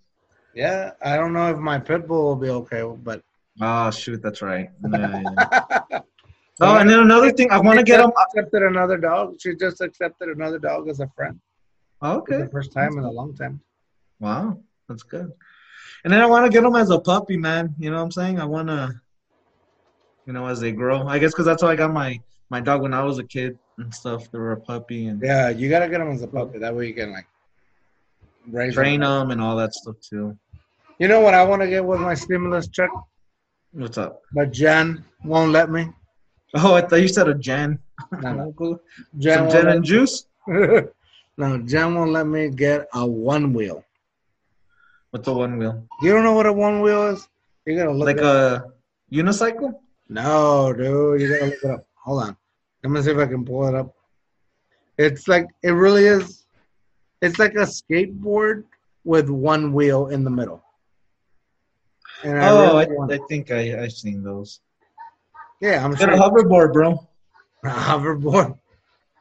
Yeah, 0.54 0.92
I 1.02 1.16
don't 1.18 1.34
know 1.34 1.50
if 1.52 1.58
my 1.58 1.80
pit 1.80 2.08
bull 2.08 2.24
will 2.24 2.36
be 2.36 2.50
okay, 2.50 2.84
but 3.04 3.22
Oh 3.62 3.90
shoot, 3.92 4.22
that's 4.22 4.42
right. 4.42 4.70
Yeah, 4.92 5.24
yeah. 5.90 6.00
Oh, 6.62 6.78
and 6.78 6.90
then 6.90 7.00
another 7.00 7.32
thing, 7.32 7.52
I 7.52 7.60
want 7.60 7.80
to 7.80 7.84
get 7.84 7.98
them. 7.98 8.12
accepted 8.18 8.64
another 8.64 8.98
dog. 8.98 9.36
She 9.40 9.56
just 9.56 9.82
accepted 9.82 10.30
another 10.30 10.58
dog 10.60 10.88
as 10.88 11.00
a 11.02 11.08
friend. 11.16 11.40
Oh, 12.02 12.26
For 12.26 12.34
Okay. 12.34 12.44
the 12.44 12.50
first 12.50 12.72
time 12.72 12.98
in 12.98 13.04
a 13.04 13.12
long 13.12 13.36
time. 13.36 13.60
Wow, 14.20 14.60
that's 14.88 15.04
good. 15.04 15.32
And 16.04 16.14
then 16.14 16.22
I 16.22 16.26
want 16.26 16.46
to 16.46 16.52
get 16.52 16.64
them 16.64 16.76
as 16.76 16.90
a 16.92 17.00
puppy, 17.00 17.36
man. 17.36 17.76
You 17.78 17.90
know 17.90 17.98
what 17.98 18.04
I'm 18.04 18.12
saying? 18.12 18.40
I 18.40 18.46
want 18.46 18.70
to, 18.70 18.94
you 20.26 20.34
know, 20.34 20.46
as 20.48 20.62
they 20.62 20.72
grow. 20.72 21.08
I 21.08 21.20
guess 21.20 21.32
because 21.34 21.46
that's 21.46 21.62
how 21.62 21.68
I 21.68 21.76
got 21.76 21.92
my 21.92 22.22
my 22.50 22.62
dog 22.62 22.82
when 22.82 22.94
I 22.94 23.04
was 23.04 23.18
a 23.20 23.24
kid 23.24 23.58
and 23.78 23.94
stuff. 23.94 24.32
They 24.32 24.38
were 24.38 24.54
a 24.54 24.60
puppy 24.62 25.08
and 25.08 25.22
Yeah, 25.22 25.50
you 25.50 25.68
gotta 25.70 25.90
get 25.90 25.98
them 25.98 26.12
as 26.12 26.22
a 26.22 26.28
puppy. 26.28 26.60
That 26.60 26.76
way 26.76 26.88
you 26.88 26.94
can 26.94 27.12
like 27.12 27.28
raise 28.48 28.74
train 28.76 29.02
them. 29.02 29.10
them 29.10 29.32
and 29.32 29.42
all 29.42 29.58
that 29.58 29.74
stuff 29.74 29.96
too. 30.00 30.38
You 31.00 31.08
know 31.10 31.20
what 31.20 31.34
I 31.34 31.44
want 31.44 31.62
to 31.64 31.68
get 31.68 31.84
with 31.84 32.00
my 32.00 32.14
stimulus 32.14 32.68
check, 32.70 32.90
What's 33.74 33.98
up? 33.98 34.22
but 34.32 34.52
Jen 34.52 35.04
won't 35.26 35.52
let 35.52 35.70
me. 35.70 35.90
Oh, 36.56 36.74
I 36.76 36.82
thought 36.82 37.02
you 37.02 37.08
said 37.08 37.28
a 37.28 37.34
Jan. 37.36 37.80
No, 38.22 38.32
no. 38.34 38.54
Some 38.60 38.80
Jen 39.20 39.50
gin 39.50 39.66
won't 39.66 39.70
and 39.78 39.84
juice. 39.86 40.26
let- 40.48 40.94
no, 41.38 41.58
Jen 41.60 41.96
won't 41.96 42.12
let 42.12 42.28
me 42.28 42.50
get 42.50 42.88
a 42.94 43.00
Onewheel. 43.00 43.84
What's 45.12 45.28
a 45.28 45.32
Onewheel? 45.32 45.86
You 46.02 46.12
don't 46.14 46.24
know 46.24 46.34
what 46.34 46.46
a 46.46 46.54
Onewheel 46.54 47.14
is? 47.14 47.28
You 47.66 47.78
gotta 47.78 47.92
look 47.92 48.06
Like 48.06 48.18
it 48.18 48.24
up. 48.24 48.68
a 49.12 49.16
unicycle? 49.16 49.74
No, 50.10 50.72
dude, 50.74 51.22
you 51.22 51.28
gotta 51.30 51.46
look 51.46 51.64
it 51.64 51.70
up. 51.72 51.88
Hold 52.04 52.24
on. 52.24 52.38
Let 52.84 52.92
me 52.92 53.02
see 53.02 53.12
if 53.12 53.18
I 53.18 53.26
can 53.26 53.44
pull 53.44 53.68
it 53.68 53.76
up. 53.76 53.94
It's 54.98 55.28
like 55.28 55.48
it 55.64 55.72
really 55.72 56.06
is. 56.06 56.46
It's 57.22 57.40
like 57.40 57.54
a 57.56 57.66
skateboard 57.66 58.64
with 59.04 59.30
one 59.30 59.74
wheel 59.74 60.08
in 60.08 60.24
the 60.24 60.30
middle. 60.30 60.64
And 62.24 62.38
I 62.40 62.50
Oh, 62.50 62.78
really 62.78 63.12
I, 63.12 63.16
I 63.16 63.20
think 63.28 63.52
I 63.52 63.82
I've 63.84 63.92
seen 63.92 64.24
those. 64.24 64.62
Yeah, 65.62 65.84
I'm 65.84 65.92
Get 65.92 66.02
sure. 66.02 66.14
a 66.14 66.18
hoverboard, 66.18 66.74
bro. 66.74 67.08
A 67.64 67.70
hoverboard. 67.70 68.58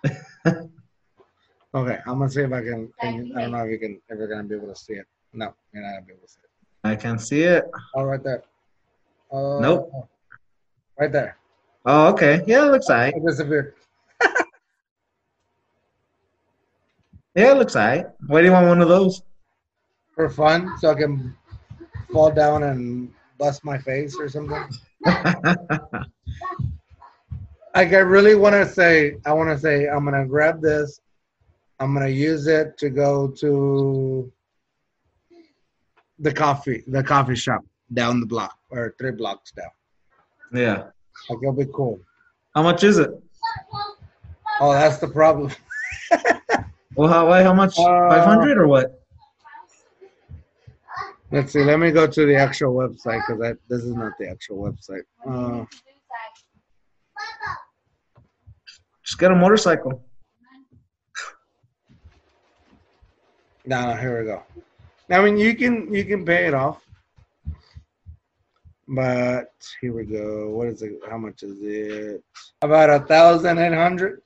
okay, 0.47 1.99
I'm 2.07 2.19
gonna 2.19 2.31
see 2.31 2.43
if 2.43 2.53
I 2.53 2.63
can, 2.63 2.93
can. 3.01 3.33
I 3.37 3.43
don't 3.43 3.53
know 3.53 3.65
if 3.65 3.71
you 3.71 3.79
can. 3.79 4.01
If 4.09 4.19
you're 4.19 4.29
gonna 4.29 4.45
be 4.45 4.55
able 4.57 4.69
to 4.69 4.77
see 4.77 4.95
it. 4.95 5.07
No, 5.33 5.55
you're 5.73 5.83
not 5.83 5.91
gonna 5.95 6.07
be 6.07 6.13
able 6.13 6.23
to 6.23 6.29
see 6.29 6.41
it. 6.43 6.51
I 6.85 6.97
can 6.97 7.19
see 7.19 7.43
it. 7.43 7.65
Oh, 7.95 8.05
right 8.05 8.23
there. 8.23 8.43
Uh, 9.33 9.59
Nope. 9.61 9.91
Right 10.99 11.11
there. 11.11 11.39
Oh, 11.87 12.09
okay. 12.09 12.43
Yeah, 12.47 12.67
it 12.67 12.71
looks 12.73 12.89
like. 12.89 13.15
It 13.17 13.25
disappeared. 13.27 13.75
Yeah, 17.37 17.51
it 17.51 17.59
looks 17.59 17.75
like. 17.75 18.07
Why 18.29 18.41
do 18.43 18.47
you 18.47 18.53
want 18.53 18.69
one 18.69 18.81
of 18.81 18.89
those? 18.89 19.23
For 20.15 20.31
fun, 20.31 20.79
so 20.79 20.93
I 20.93 20.95
can 20.95 21.37
fall 22.13 22.31
down 22.31 22.63
and 22.63 23.13
bust 23.39 23.65
my 23.65 23.77
face 23.77 24.15
or 24.17 24.29
something. 24.29 24.65
Like 27.75 27.93
I 27.93 27.99
really 27.99 28.37
want 28.37 28.55
to 28.55 28.69
say, 28.69 29.17
I 29.27 29.33
want 29.33 29.51
to 29.51 29.59
say, 29.59 29.89
I'm 29.89 30.05
gonna 30.05 30.25
grab 30.25 30.63
this. 30.63 31.01
I'm 31.81 31.93
gonna 31.93 32.07
use 32.07 32.47
it 32.47 32.79
to 32.79 32.89
go 32.89 33.27
to 33.27 34.33
the 36.21 36.33
coffee, 36.33 36.85
the 36.87 37.03
coffee 37.03 37.35
shop 37.35 37.63
down 37.93 38.21
the 38.21 38.27
block 38.27 38.57
or 38.71 38.95
three 39.01 39.11
blocks 39.11 39.51
down. 39.51 39.71
yeah. 40.53 40.85
Like 41.29 41.39
it'll 41.43 41.53
be 41.53 41.67
cool. 41.75 41.99
How 42.55 42.63
much 42.63 42.85
is 42.85 42.99
it? 42.99 43.11
Oh, 44.61 44.73
that's 44.73 44.99
the 44.99 45.09
problem. 45.09 45.51
Well, 46.97 47.09
how 47.09 47.29
how 47.43 47.53
much? 47.53 47.77
Uh, 47.77 48.09
Five 48.09 48.25
hundred 48.25 48.57
or 48.57 48.69
what? 48.69 49.04
Let's 51.35 51.53
see. 51.53 51.65
Let 51.65 51.81
me 51.81 51.91
go 51.91 52.07
to 52.07 52.27
the 52.27 52.37
actual 52.37 52.73
website 52.75 53.21
because 53.27 53.57
this 53.69 53.83
is 53.83 53.93
not 53.93 54.13
the 54.21 54.29
actual 54.31 54.59
website. 54.59 55.03
Uh, 55.29 55.65
Just 59.05 59.19
get 59.19 59.33
a 59.33 59.35
motorcycle. 59.35 60.01
no, 63.67 63.87
no, 63.91 63.97
here 63.97 64.21
we 64.21 64.27
go. 64.27 64.45
I 65.11 65.25
mean, 65.25 65.37
you 65.37 65.57
can 65.57 65.93
you 65.93 66.05
can 66.05 66.25
pay 66.25 66.47
it 66.47 66.55
off, 66.55 66.87
but 68.87 69.51
here 69.81 69.93
we 69.93 70.05
go. 70.05 70.51
What 70.51 70.69
is 70.69 70.83
it? 70.83 71.01
How 71.11 71.19
much 71.19 71.43
is 71.43 71.59
it? 71.63 72.23
About 72.63 72.91
a 72.91 73.01
thousand 73.01 73.59
eight 73.59 73.75
hundred. 73.75 74.23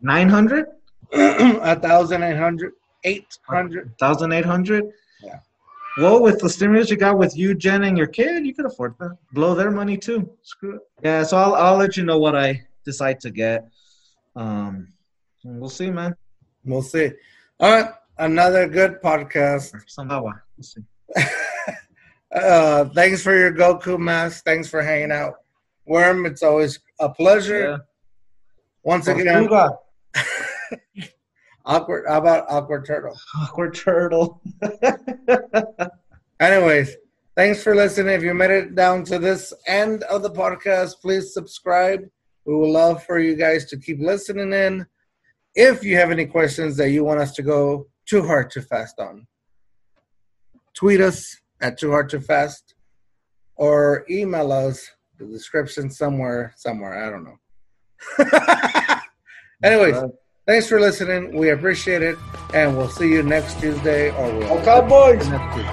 Nine 0.00 0.28
hundred? 0.28 0.66
a 1.12 1.78
thousand 1.78 2.24
eight 2.24 2.36
hundred. 2.36 2.72
Eight 3.04 3.38
hundred. 3.46 3.96
Thousand 4.00 4.32
eight 4.32 4.44
hundred? 4.44 4.86
Yeah. 5.22 5.38
Well, 5.96 6.20
with 6.20 6.40
the 6.40 6.48
stimulus 6.48 6.90
you 6.90 6.96
got 6.96 7.18
with 7.18 7.36
you, 7.36 7.54
Jen, 7.54 7.84
and 7.84 7.96
your 7.96 8.08
kid, 8.08 8.44
you 8.44 8.52
could 8.52 8.66
afford 8.66 8.96
that. 8.98 9.16
Blow 9.32 9.54
their 9.54 9.70
money 9.70 9.96
too. 9.96 10.28
Screw 10.42 10.76
it. 10.76 10.82
Yeah, 11.02 11.22
so 11.22 11.36
I'll 11.36 11.54
I'll 11.54 11.76
let 11.76 11.96
you 11.96 12.04
know 12.04 12.18
what 12.18 12.34
I 12.34 12.62
decide 12.84 13.20
to 13.20 13.30
get. 13.30 13.68
Um, 14.34 14.88
we'll 15.44 15.70
see, 15.70 15.90
man. 15.90 16.16
We'll 16.64 16.82
see. 16.82 17.12
All 17.60 17.70
right, 17.70 17.92
another 18.18 18.66
good 18.66 19.00
podcast. 19.02 19.72
Somehow, 19.86 20.24
we'll 20.24 20.34
see. 20.62 20.82
Uh, 22.34 22.86
thanks 22.86 23.22
for 23.22 23.36
your 23.36 23.52
Goku 23.52 23.96
mask. 23.96 24.44
Thanks 24.44 24.68
for 24.68 24.82
hanging 24.82 25.12
out, 25.12 25.34
Worm. 25.86 26.26
It's 26.26 26.42
always 26.42 26.80
a 26.98 27.08
pleasure. 27.08 27.70
Yeah. 27.70 27.76
Once 28.82 29.06
again. 29.06 29.48
awkward. 31.64 32.04
How 32.08 32.18
about 32.18 32.46
awkward 32.48 32.84
turtle? 32.84 33.18
Awkward 33.40 33.74
turtle. 33.74 34.40
Anyways, 36.40 36.96
thanks 37.36 37.62
for 37.62 37.74
listening. 37.74 38.14
If 38.14 38.22
you 38.22 38.34
made 38.34 38.50
it 38.50 38.74
down 38.74 39.04
to 39.04 39.18
this 39.18 39.52
end 39.66 40.02
of 40.04 40.22
the 40.22 40.30
podcast, 40.30 41.00
please 41.00 41.32
subscribe. 41.32 42.00
We 42.44 42.54
would 42.54 42.70
love 42.70 43.04
for 43.04 43.18
you 43.18 43.36
guys 43.36 43.64
to 43.66 43.78
keep 43.78 44.00
listening 44.00 44.52
in. 44.52 44.86
If 45.54 45.84
you 45.84 45.96
have 45.96 46.10
any 46.10 46.26
questions 46.26 46.76
that 46.76 46.90
you 46.90 47.04
want 47.04 47.20
us 47.20 47.32
to 47.34 47.42
go 47.42 47.86
too 48.06 48.26
hard 48.26 48.50
too 48.50 48.62
fast 48.62 48.98
on, 48.98 49.26
tweet 50.74 51.00
us 51.00 51.36
at 51.60 51.78
too 51.78 51.90
hard 51.90 52.10
too 52.10 52.20
fast 52.20 52.74
or 53.56 54.04
email 54.10 54.52
us 54.52 54.90
the 55.18 55.26
description 55.26 55.88
somewhere, 55.90 56.52
somewhere. 56.56 57.06
I 57.06 57.10
don't 57.10 57.24
know. 57.24 59.00
Anyways, 59.64 60.02
thanks 60.46 60.66
for 60.68 60.80
listening. 60.80 61.36
We 61.36 61.50
appreciate 61.50 62.02
it. 62.02 62.18
And 62.52 62.76
we'll 62.76 62.88
see 62.88 63.08
you 63.08 63.22
next 63.22 63.58
Tuesday 63.60 64.10
or 64.10 64.32
we'll 64.38 64.48
Go 64.48 64.64
Cowboys. 64.64 65.28
next 65.28 65.56
week. 65.56 65.66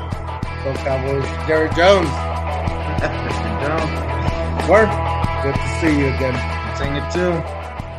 Go 0.63 0.73
Cowboys. 0.83 1.25
Jerry 1.47 1.69
Jones. 1.75 2.09
Jones. 3.61 4.69
Work. 4.69 4.89
Good 5.43 5.55
to 5.55 5.67
see 5.81 5.99
you 5.99 6.07
again. 6.13 6.37
Saying 6.77 6.95
it 6.95 7.11
too. 7.11 7.31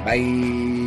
Bye. 0.05 0.19
Bye. 0.19 0.82